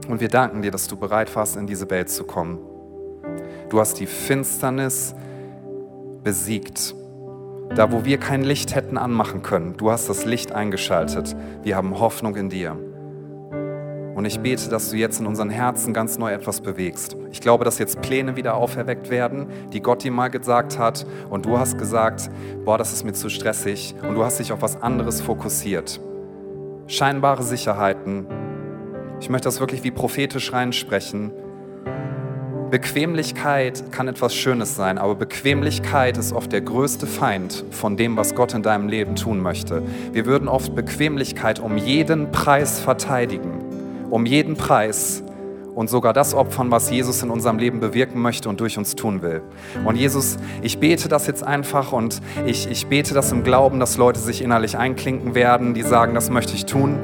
Und 0.09 0.21
wir 0.21 0.27
danken 0.27 0.63
dir, 0.63 0.71
dass 0.71 0.87
du 0.87 0.97
bereit 0.97 1.35
warst, 1.35 1.55
in 1.55 1.67
diese 1.67 1.87
Welt 1.91 2.09
zu 2.09 2.23
kommen. 2.23 2.57
Du 3.69 3.79
hast 3.79 3.99
die 3.99 4.07
Finsternis 4.07 5.13
besiegt. 6.23 6.95
Da, 7.75 7.91
wo 7.91 8.03
wir 8.05 8.17
kein 8.17 8.41
Licht 8.41 8.73
hätten 8.73 8.97
anmachen 8.97 9.43
können, 9.43 9.77
du 9.77 9.91
hast 9.91 10.09
das 10.09 10.25
Licht 10.25 10.51
eingeschaltet. 10.51 11.35
Wir 11.61 11.75
haben 11.75 11.99
Hoffnung 11.99 12.35
in 12.35 12.49
dir. 12.49 12.75
Und 14.15 14.25
ich 14.25 14.39
bete, 14.39 14.67
dass 14.69 14.89
du 14.89 14.97
jetzt 14.97 15.19
in 15.19 15.27
unseren 15.27 15.51
Herzen 15.51 15.93
ganz 15.93 16.17
neu 16.17 16.31
etwas 16.31 16.61
bewegst. 16.61 17.15
Ich 17.31 17.39
glaube, 17.39 17.63
dass 17.63 17.77
jetzt 17.77 18.01
Pläne 18.01 18.35
wieder 18.35 18.55
auferweckt 18.55 19.11
werden, 19.11 19.45
die 19.71 19.79
Gott 19.79 20.03
dir 20.03 20.11
mal 20.11 20.29
gesagt 20.29 20.79
hat. 20.79 21.05
Und 21.29 21.45
du 21.45 21.59
hast 21.59 21.77
gesagt, 21.77 22.31
boah, 22.65 22.79
das 22.79 22.93
ist 22.93 23.03
mir 23.03 23.13
zu 23.13 23.29
stressig. 23.29 23.93
Und 24.01 24.15
du 24.15 24.23
hast 24.23 24.39
dich 24.39 24.51
auf 24.51 24.63
was 24.63 24.81
anderes 24.81 25.21
fokussiert. 25.21 26.01
Scheinbare 26.87 27.43
Sicherheiten, 27.43 28.25
ich 29.19 29.29
möchte 29.29 29.47
das 29.47 29.59
wirklich 29.59 29.83
wie 29.83 29.91
prophetisch 29.91 30.53
reinsprechen. 30.53 31.31
Bequemlichkeit 32.71 33.91
kann 33.91 34.07
etwas 34.07 34.35
Schönes 34.35 34.75
sein, 34.75 34.97
aber 34.97 35.15
Bequemlichkeit 35.15 36.17
ist 36.17 36.33
oft 36.33 36.51
der 36.51 36.61
größte 36.61 37.07
Feind 37.07 37.65
von 37.71 37.97
dem, 37.97 38.15
was 38.15 38.35
Gott 38.35 38.53
in 38.53 38.61
deinem 38.61 38.87
Leben 38.87 39.15
tun 39.15 39.39
möchte. 39.39 39.81
Wir 40.13 40.25
würden 40.25 40.47
oft 40.47 40.75
Bequemlichkeit 40.75 41.59
um 41.59 41.77
jeden 41.77 42.31
Preis 42.31 42.79
verteidigen, 42.79 44.07
um 44.11 44.25
jeden 44.25 44.55
Preis 44.55 45.23
und 45.79 45.89
sogar 45.89 46.13
das 46.13 46.33
opfern, 46.33 46.71
was 46.71 46.89
Jesus 46.89 47.23
in 47.23 47.29
unserem 47.29 47.57
Leben 47.57 47.79
bewirken 47.79 48.21
möchte 48.21 48.49
und 48.49 48.59
durch 48.59 48.77
uns 48.77 48.95
tun 48.95 49.21
will. 49.21 49.41
Und 49.85 49.95
Jesus, 49.95 50.37
ich 50.61 50.79
bete 50.79 51.07
das 51.07 51.25
jetzt 51.25 51.41
einfach 51.41 51.93
und 51.93 52.21
ich, 52.45 52.69
ich 52.69 52.87
bete 52.87 53.13
das 53.13 53.31
im 53.31 53.43
Glauben, 53.43 53.79
dass 53.79 53.95
Leute 53.95 54.19
sich 54.19 54.41
innerlich 54.41 54.77
einklinken 54.77 55.35
werden, 55.35 55.73
die 55.73 55.83
sagen, 55.83 56.13
das 56.15 56.29
möchte 56.29 56.53
ich 56.53 56.65
tun. 56.65 56.99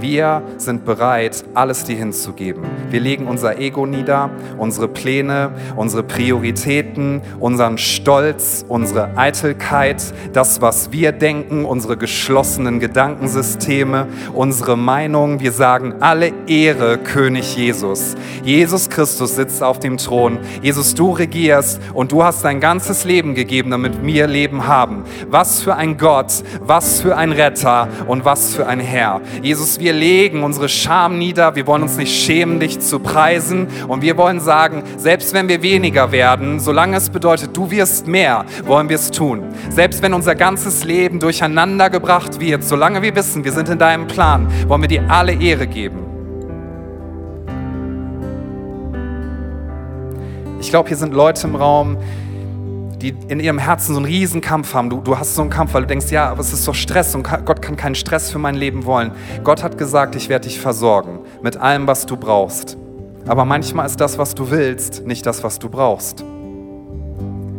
Wir 0.00 0.42
sind 0.56 0.84
bereit, 0.84 1.44
alles 1.54 1.84
dir 1.84 1.96
hinzugeben. 1.96 2.64
Wir 2.90 3.00
legen 3.00 3.26
unser 3.26 3.58
Ego 3.58 3.84
nieder, 3.84 4.30
unsere 4.56 4.88
Pläne, 4.88 5.52
unsere 5.76 6.02
Prioritäten, 6.02 7.20
unseren 7.38 7.76
Stolz, 7.76 8.64
unsere 8.66 9.16
Eitelkeit, 9.16 10.02
das, 10.32 10.60
was 10.60 10.90
wir 10.92 11.12
denken, 11.12 11.64
unsere 11.64 11.96
geschlossenen 11.96 12.80
Gedankensysteme, 12.80 14.06
unsere 14.32 14.76
Meinung. 14.76 15.40
Wir 15.40 15.52
sagen 15.52 15.96
alle 16.00 16.32
Ehre, 16.46 16.98
König 16.98 17.56
Jesus. 17.56 18.14
Jesus 18.42 18.88
Christus 18.88 19.36
sitzt 19.36 19.62
auf 19.62 19.78
dem 19.78 19.98
Thron. 19.98 20.38
Jesus, 20.62 20.94
du 20.94 21.12
regierst 21.12 21.80
und 21.94 22.12
du 22.12 22.24
hast 22.24 22.44
dein 22.44 22.60
ganzes 22.60 23.04
Leben 23.04 23.34
gegeben, 23.34 23.70
damit 23.70 24.02
wir 24.04 24.26
Leben 24.26 24.66
haben. 24.66 25.04
Was 25.28 25.60
für 25.60 25.76
ein 25.76 25.98
Gott, 25.98 26.32
was 26.60 27.00
für 27.00 27.16
ein 27.16 27.32
Retter 27.32 27.88
und 28.06 28.24
was 28.24 28.54
für 28.54 28.66
ein 28.66 28.80
Herr. 28.80 29.20
Jesus, 29.42 29.78
wir 29.78 29.89
legen 29.92 30.42
unsere 30.42 30.68
Scham 30.68 31.18
nieder. 31.18 31.54
Wir 31.54 31.66
wollen 31.66 31.82
uns 31.82 31.96
nicht 31.96 32.14
schämen, 32.14 32.60
dich 32.60 32.80
zu 32.80 32.98
preisen. 32.98 33.68
Und 33.88 34.02
wir 34.02 34.16
wollen 34.16 34.40
sagen, 34.40 34.82
selbst 34.96 35.32
wenn 35.32 35.48
wir 35.48 35.62
weniger 35.62 36.12
werden, 36.12 36.60
solange 36.60 36.96
es 36.96 37.10
bedeutet, 37.10 37.56
du 37.56 37.70
wirst 37.70 38.06
mehr, 38.06 38.44
wollen 38.64 38.88
wir 38.88 38.96
es 38.96 39.10
tun. 39.10 39.42
Selbst 39.70 40.02
wenn 40.02 40.14
unser 40.14 40.34
ganzes 40.34 40.84
Leben 40.84 41.20
durcheinander 41.20 41.90
gebracht 41.90 42.40
wird, 42.40 42.64
solange 42.64 43.02
wir 43.02 43.14
wissen, 43.14 43.44
wir 43.44 43.52
sind 43.52 43.68
in 43.68 43.78
deinem 43.78 44.06
Plan, 44.06 44.48
wollen 44.68 44.82
wir 44.82 44.88
dir 44.88 45.04
alle 45.08 45.32
Ehre 45.32 45.66
geben. 45.66 46.10
Ich 50.60 50.68
glaube, 50.68 50.88
hier 50.88 50.98
sind 50.98 51.14
Leute 51.14 51.46
im 51.46 51.54
Raum, 51.54 51.96
die 53.00 53.14
in 53.28 53.40
ihrem 53.40 53.58
Herzen 53.58 53.94
so 53.94 53.98
einen 53.98 54.06
Riesenkampf 54.06 54.74
haben. 54.74 54.90
Du, 54.90 55.00
du 55.00 55.18
hast 55.18 55.34
so 55.34 55.42
einen 55.42 55.50
Kampf, 55.50 55.74
weil 55.74 55.82
du 55.82 55.88
denkst, 55.88 56.10
ja, 56.10 56.28
aber 56.28 56.40
es 56.40 56.52
ist 56.52 56.64
so 56.64 56.72
Stress 56.72 57.14
und 57.14 57.28
Gott 57.44 57.62
kann 57.62 57.76
keinen 57.76 57.94
Stress 57.94 58.30
für 58.30 58.38
mein 58.38 58.54
Leben 58.54 58.84
wollen. 58.84 59.12
Gott 59.42 59.62
hat 59.62 59.78
gesagt, 59.78 60.14
ich 60.16 60.28
werde 60.28 60.48
dich 60.48 60.60
versorgen 60.60 61.20
mit 61.42 61.56
allem, 61.56 61.86
was 61.86 62.06
du 62.06 62.16
brauchst. 62.16 62.76
Aber 63.26 63.44
manchmal 63.44 63.86
ist 63.86 64.00
das, 64.00 64.18
was 64.18 64.34
du 64.34 64.50
willst, 64.50 65.06
nicht 65.06 65.26
das, 65.26 65.42
was 65.44 65.58
du 65.58 65.68
brauchst. 65.68 66.24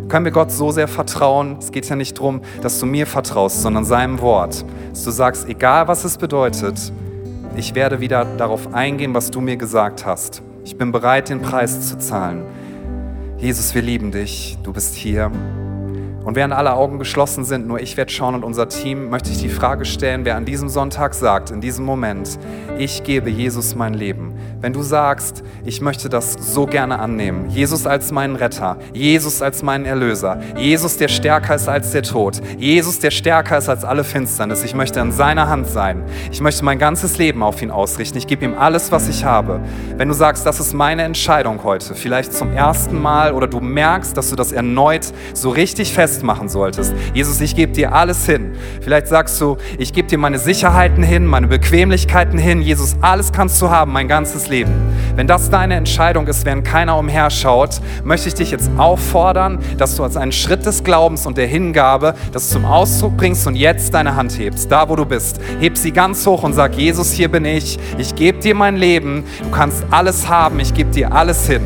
Können 0.09 0.25
wir 0.25 0.31
Gott 0.31 0.51
so 0.51 0.71
sehr 0.71 0.87
vertrauen? 0.87 1.55
Es 1.59 1.71
geht 1.71 1.87
ja 1.87 1.95
nicht 1.95 2.17
darum, 2.17 2.41
dass 2.61 2.79
du 2.79 2.85
mir 2.85 3.07
vertraust, 3.07 3.61
sondern 3.61 3.85
seinem 3.85 4.19
Wort. 4.19 4.65
Dass 4.89 5.03
du 5.03 5.11
sagst, 5.11 5.47
egal 5.47 5.87
was 5.87 6.03
es 6.03 6.17
bedeutet, 6.17 6.91
ich 7.55 7.75
werde 7.75 7.99
wieder 7.99 8.25
darauf 8.37 8.73
eingehen, 8.73 9.13
was 9.13 9.31
du 9.31 9.39
mir 9.39 9.55
gesagt 9.55 10.05
hast. 10.05 10.41
Ich 10.63 10.77
bin 10.77 10.91
bereit, 10.91 11.29
den 11.29 11.41
Preis 11.41 11.87
zu 11.87 11.97
zahlen. 11.97 12.43
Jesus, 13.41 13.73
wir 13.73 13.81
lieben 13.81 14.11
dich, 14.11 14.55
du 14.61 14.71
bist 14.71 14.93
hier. 14.93 15.31
Und 16.23 16.35
während 16.35 16.53
alle 16.53 16.73
Augen 16.73 16.99
geschlossen 16.99 17.43
sind, 17.43 17.67
nur 17.67 17.79
ich 17.79 17.97
werde 17.97 18.11
schauen 18.11 18.35
und 18.35 18.43
unser 18.43 18.69
Team, 18.69 19.09
möchte 19.09 19.31
ich 19.31 19.39
die 19.39 19.49
Frage 19.49 19.85
stellen, 19.85 20.23
wer 20.23 20.35
an 20.35 20.45
diesem 20.45 20.69
Sonntag 20.69 21.15
sagt, 21.15 21.49
in 21.49 21.61
diesem 21.61 21.83
Moment, 21.83 22.37
ich 22.77 23.03
gebe 23.03 23.29
Jesus 23.29 23.75
mein 23.75 23.93
Leben. 23.93 24.33
Wenn 24.61 24.73
du 24.73 24.83
sagst, 24.83 25.43
ich 25.65 25.81
möchte 25.81 26.07
das 26.07 26.33
so 26.33 26.67
gerne 26.67 26.99
annehmen, 26.99 27.49
Jesus 27.49 27.87
als 27.87 28.11
meinen 28.11 28.35
Retter, 28.35 28.77
Jesus 28.93 29.41
als 29.41 29.63
meinen 29.63 29.85
Erlöser, 29.85 30.39
Jesus, 30.55 30.97
der 30.97 31.07
stärker 31.07 31.55
ist 31.55 31.67
als 31.67 31.91
der 31.91 32.03
Tod, 32.03 32.39
Jesus, 32.59 32.99
der 32.99 33.09
stärker 33.09 33.57
ist 33.57 33.69
als 33.69 33.83
alle 33.83 34.03
Finsternis, 34.03 34.63
ich 34.63 34.75
möchte 34.75 35.01
an 35.01 35.11
seiner 35.11 35.49
Hand 35.49 35.65
sein, 35.65 36.03
ich 36.31 36.41
möchte 36.41 36.63
mein 36.63 36.77
ganzes 36.77 37.17
Leben 37.17 37.41
auf 37.41 37.59
ihn 37.63 37.71
ausrichten, 37.71 38.19
ich 38.19 38.27
gebe 38.27 38.45
ihm 38.45 38.55
alles, 38.55 38.91
was 38.91 39.09
ich 39.09 39.25
habe. 39.25 39.61
Wenn 39.97 40.07
du 40.07 40.13
sagst, 40.13 40.45
das 40.45 40.59
ist 40.59 40.73
meine 40.73 41.01
Entscheidung 41.01 41.63
heute, 41.63 41.95
vielleicht 41.95 42.31
zum 42.31 42.53
ersten 42.53 43.01
Mal 43.01 43.33
oder 43.33 43.47
du 43.47 43.59
merkst, 43.59 44.15
dass 44.15 44.29
du 44.29 44.35
das 44.35 44.51
erneut 44.51 45.07
so 45.33 45.49
richtig 45.49 45.93
festmachen 46.11 46.49
solltest, 46.49 46.93
Jesus, 47.13 47.39
ich 47.39 47.55
gebe 47.55 47.71
dir 47.71 47.93
alles 47.93 48.25
hin. 48.25 48.51
Vielleicht 48.81 49.07
sagst 49.07 49.39
du, 49.39 49.57
ich 49.77 49.93
gebe 49.93 50.09
dir 50.09 50.17
meine 50.17 50.39
Sicherheiten 50.39 51.03
hin, 51.03 51.25
meine 51.25 51.47
Bequemlichkeiten 51.47 52.37
hin, 52.37 52.61
Jesus, 52.61 52.97
alles 52.99 53.31
kannst 53.31 53.61
du 53.61 53.69
haben, 53.69 53.93
mein 53.93 54.09
ganzes 54.09 54.49
Leben. 54.49 54.73
Wenn 55.15 55.27
das 55.27 55.49
deine 55.49 55.75
Entscheidung 55.75 56.27
ist, 56.27 56.45
während 56.45 56.65
keiner 56.65 56.97
umherschaut, 56.97 57.79
möchte 58.03 58.27
ich 58.27 58.35
dich 58.35 58.51
jetzt 58.51 58.69
auffordern, 58.77 59.59
dass 59.77 59.95
du 59.95 60.03
als 60.03 60.17
einen 60.17 60.33
Schritt 60.33 60.65
des 60.65 60.83
Glaubens 60.83 61.25
und 61.25 61.37
der 61.37 61.47
Hingabe 61.47 62.13
das 62.33 62.49
zum 62.49 62.65
Ausdruck 62.65 63.15
bringst 63.15 63.47
und 63.47 63.55
jetzt 63.55 63.93
deine 63.93 64.15
Hand 64.15 64.37
hebst, 64.37 64.69
da 64.69 64.89
wo 64.89 64.97
du 64.97 65.05
bist. 65.05 65.39
Heb 65.61 65.77
sie 65.77 65.91
ganz 65.91 66.25
hoch 66.27 66.43
und 66.43 66.53
sag, 66.53 66.75
Jesus, 66.75 67.11
hier 67.11 67.29
bin 67.29 67.45
ich. 67.45 67.79
Ich 67.97 68.15
gebe 68.15 68.39
dir 68.39 68.55
mein 68.55 68.75
Leben. 68.75 69.23
Du 69.43 69.49
kannst 69.49 69.85
alles 69.91 70.27
haben. 70.27 70.59
Ich 70.59 70.73
gebe 70.73 70.91
dir 70.91 71.13
alles 71.13 71.47
hin. 71.47 71.61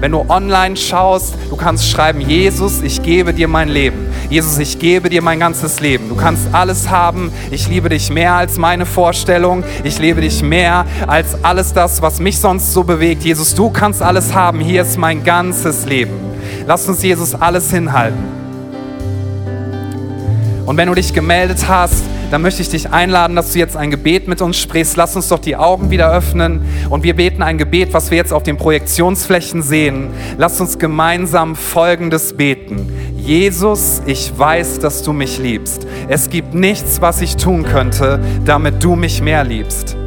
Wenn 0.00 0.12
du 0.12 0.24
online 0.30 0.78
schaust, 0.78 1.34
du 1.50 1.56
kannst 1.56 1.90
schreiben, 1.90 2.22
Jesus, 2.22 2.80
ich 2.80 3.02
gebe 3.02 3.34
dir 3.34 3.48
mein 3.48 3.68
Leben. 3.68 3.89
Jesus, 4.28 4.58
ich 4.58 4.78
gebe 4.78 5.10
dir 5.10 5.22
mein 5.22 5.40
ganzes 5.40 5.80
Leben. 5.80 6.08
Du 6.08 6.14
kannst 6.14 6.48
alles 6.52 6.88
haben. 6.88 7.32
Ich 7.50 7.68
liebe 7.68 7.88
dich 7.88 8.10
mehr 8.10 8.34
als 8.34 8.58
meine 8.58 8.86
Vorstellung. 8.86 9.64
Ich 9.82 9.98
liebe 9.98 10.20
dich 10.20 10.42
mehr 10.42 10.86
als 11.06 11.42
alles 11.42 11.72
das, 11.72 12.00
was 12.00 12.20
mich 12.20 12.38
sonst 12.38 12.72
so 12.72 12.84
bewegt. 12.84 13.24
Jesus, 13.24 13.54
du 13.54 13.70
kannst 13.70 14.02
alles 14.02 14.34
haben. 14.34 14.60
Hier 14.60 14.82
ist 14.82 14.98
mein 14.98 15.24
ganzes 15.24 15.84
Leben. 15.86 16.12
Lass 16.66 16.88
uns 16.88 17.02
Jesus 17.02 17.34
alles 17.34 17.70
hinhalten. 17.70 18.40
Und 20.66 20.76
wenn 20.76 20.86
du 20.86 20.94
dich 20.94 21.12
gemeldet 21.12 21.66
hast, 21.66 22.04
dann 22.30 22.42
möchte 22.42 22.62
ich 22.62 22.68
dich 22.68 22.90
einladen, 22.90 23.34
dass 23.34 23.52
du 23.52 23.58
jetzt 23.58 23.76
ein 23.76 23.90
Gebet 23.90 24.28
mit 24.28 24.40
uns 24.40 24.56
sprichst. 24.56 24.96
Lass 24.96 25.16
uns 25.16 25.26
doch 25.28 25.40
die 25.40 25.56
Augen 25.56 25.90
wieder 25.90 26.12
öffnen 26.12 26.62
und 26.88 27.02
wir 27.02 27.16
beten 27.16 27.42
ein 27.42 27.58
Gebet, 27.58 27.92
was 27.92 28.12
wir 28.12 28.18
jetzt 28.18 28.32
auf 28.32 28.44
den 28.44 28.56
Projektionsflächen 28.56 29.62
sehen. 29.62 30.10
Lass 30.38 30.60
uns 30.60 30.78
gemeinsam 30.78 31.56
Folgendes 31.56 32.36
beten. 32.36 32.88
Jesus, 33.24 34.02
ich 34.06 34.32
weiß, 34.36 34.78
dass 34.78 35.02
du 35.02 35.12
mich 35.12 35.38
liebst. 35.38 35.86
Es 36.08 36.30
gibt 36.30 36.54
nichts, 36.54 37.00
was 37.00 37.20
ich 37.20 37.36
tun 37.36 37.62
könnte, 37.62 38.20
damit 38.44 38.82
du 38.82 38.96
mich 38.96 39.20
mehr 39.20 39.44
liebst. 39.44 39.96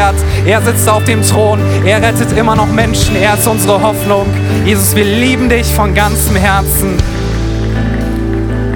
wert. 0.00 0.14
Er 0.46 0.62
sitzt 0.62 0.88
auf 0.88 1.04
dem 1.04 1.22
Thron. 1.22 1.60
Er 1.84 2.00
rettet 2.00 2.32
immer 2.36 2.56
noch 2.56 2.68
Menschen. 2.68 3.16
Er 3.16 3.34
ist 3.34 3.46
unsere 3.46 3.82
Hoffnung. 3.82 4.26
Jesus, 4.64 4.96
wir 4.96 5.04
lieben 5.04 5.48
dich 5.48 5.66
von 5.66 5.94
ganzem 5.94 6.36
Herzen. 6.36 6.96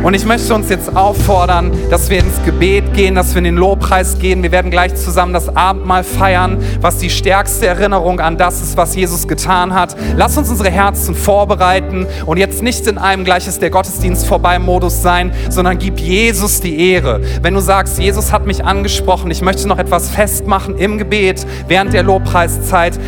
Und 0.05 0.13
ich 0.13 0.27
möchte 0.27 0.55
uns 0.55 0.69
jetzt 0.69 0.95
auffordern, 0.95 1.73
dass 1.89 2.11
wir 2.11 2.19
ins 2.19 2.45
Gebet 2.45 2.93
gehen, 2.93 3.15
dass 3.15 3.33
wir 3.33 3.39
in 3.39 3.45
den 3.45 3.57
Lobpreis 3.57 4.19
gehen. 4.19 4.43
Wir 4.43 4.53
werden 4.53 4.71
gleich 4.71 4.95
zusammen 4.97 5.33
das 5.33 5.57
Abendmahl 5.57 6.05
feiern, 6.05 6.63
was 6.83 6.99
die 6.99 7.09
stärkste 7.09 7.69
Erinnerung 7.69 8.21
an 8.21 8.37
das 8.37 8.61
ist, 8.61 8.77
was 8.77 8.95
Jesus 8.95 9.27
getan 9.27 9.73
hat. 9.73 9.97
Lass 10.15 10.37
uns 10.37 10.51
unsere 10.51 10.71
Herzen 10.71 11.15
vorbereiten 11.15 12.07
und 12.27 12.37
jetzt 12.37 12.63
nicht 12.63 12.87
in 12.87 12.99
einem 12.99 13.25
gleich 13.25 13.49
ist 13.49 13.63
der 13.63 13.71
Gottesdienst 13.71 14.27
vorbei 14.27 14.59
Modus 14.59 15.01
sein, 15.01 15.33
sondern 15.49 15.79
gib 15.79 15.99
Jesus 15.99 16.61
die 16.61 16.93
Ehre. 16.93 17.23
Wenn 17.41 17.55
du 17.55 17.61
sagst, 17.61 17.99
Jesus 17.99 18.31
hat 18.31 18.45
mich 18.45 18.63
angesprochen, 18.63 19.31
ich 19.31 19.41
möchte 19.41 19.67
noch 19.67 19.79
etwas 19.79 20.11
festmachen 20.11 20.77
im 20.77 20.99
Gebet 20.99 21.47
während 21.67 21.95
der 21.95 22.03
Lobpreiszeit, 22.03 23.01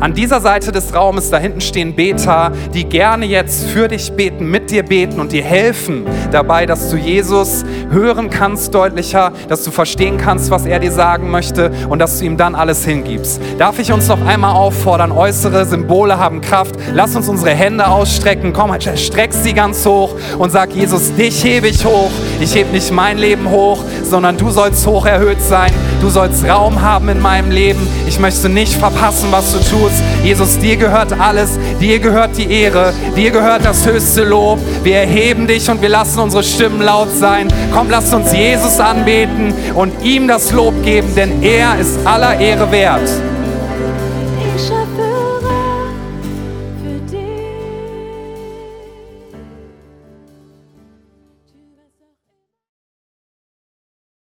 an 0.00 0.14
dieser 0.14 0.40
Seite 0.40 0.72
des 0.72 0.94
Raumes, 0.94 1.30
da 1.30 1.38
hinten 1.38 1.60
stehen 1.60 1.94
Beter, 1.94 2.52
die 2.72 2.84
gerne 2.84 3.26
jetzt 3.26 3.68
für 3.68 3.88
dich 3.88 4.12
beten, 4.12 4.50
mit 4.50 4.70
dir 4.70 4.82
beten 4.82 5.20
und 5.20 5.32
dir 5.32 5.42
helfen 5.42 6.06
dabei, 6.30 6.66
dass 6.66 6.90
du 6.90 6.96
Jesus 6.96 7.64
hören 7.90 8.30
kannst 8.30 8.74
deutlicher, 8.74 9.32
dass 9.48 9.64
du 9.64 9.70
verstehen 9.70 10.18
kannst, 10.18 10.50
was 10.50 10.66
er 10.66 10.78
dir 10.78 10.92
sagen 10.92 11.30
möchte 11.30 11.72
und 11.88 11.98
dass 11.98 12.18
du 12.18 12.26
ihm 12.26 12.36
dann 12.36 12.54
alles 12.54 12.84
hingibst. 12.84 13.40
Darf 13.58 13.78
ich 13.78 13.92
uns 13.92 14.08
noch 14.08 14.24
einmal 14.24 14.54
auffordern, 14.54 15.10
äußere 15.10 15.64
Symbole 15.64 16.18
haben 16.18 16.40
Kraft. 16.40 16.76
Lass 16.92 17.16
uns 17.16 17.28
unsere 17.28 17.50
Hände 17.50 17.86
ausstrecken. 17.88 18.52
Komm, 18.52 18.72
streck 18.80 19.32
sie 19.32 19.52
ganz 19.52 19.84
hoch 19.84 20.14
und 20.38 20.50
sag, 20.50 20.70
Jesus, 20.72 21.14
dich 21.14 21.42
hebe 21.44 21.68
ich 21.68 21.84
hoch. 21.84 22.10
Ich 22.40 22.54
hebe 22.54 22.70
nicht 22.70 22.92
mein 22.92 23.18
Leben 23.18 23.50
hoch, 23.50 23.82
sondern 24.02 24.36
du 24.36 24.50
sollst 24.50 24.86
hoch 24.86 25.06
erhöht 25.06 25.40
sein. 25.40 25.72
Du 26.00 26.08
sollst 26.10 26.44
Raum 26.44 26.80
haben 26.80 27.08
in 27.08 27.20
meinem 27.20 27.50
Leben. 27.50 27.86
Ich 28.06 28.18
möchte 28.18 28.48
nicht 28.48 28.74
verpassen, 28.74 29.28
was 29.30 29.52
du 29.52 29.58
tust. 29.58 30.02
Jesus, 30.22 30.58
dir 30.58 30.76
gehört 30.76 31.12
alles, 31.18 31.58
dir 31.80 31.98
gehört 31.98 32.36
die 32.36 32.50
Ehre, 32.50 32.92
dir 33.16 33.30
gehört 33.30 33.64
das 33.64 33.84
höchste 33.84 34.24
Lob. 34.24 34.60
Wir 34.84 34.98
erheben 34.98 35.46
dich 35.46 35.68
und 35.70 35.82
wir 35.82 35.88
lassen 35.88 36.20
unsere 36.20 36.44
Stimmen 36.44 36.80
laut 36.80 37.10
sein. 37.10 37.48
Komm, 37.72 37.90
lass 37.90 38.14
uns 38.14 38.32
Jesus 38.32 38.78
anbeten 38.78 39.52
und 39.74 39.92
ihm 40.04 40.28
das 40.28 40.52
Lob 40.52 40.82
geben, 40.84 41.14
denn 41.16 41.42
er 41.42 41.78
ist 41.78 41.98
aller 42.06 42.38
Ehre 42.38 42.70
wert. 42.70 43.08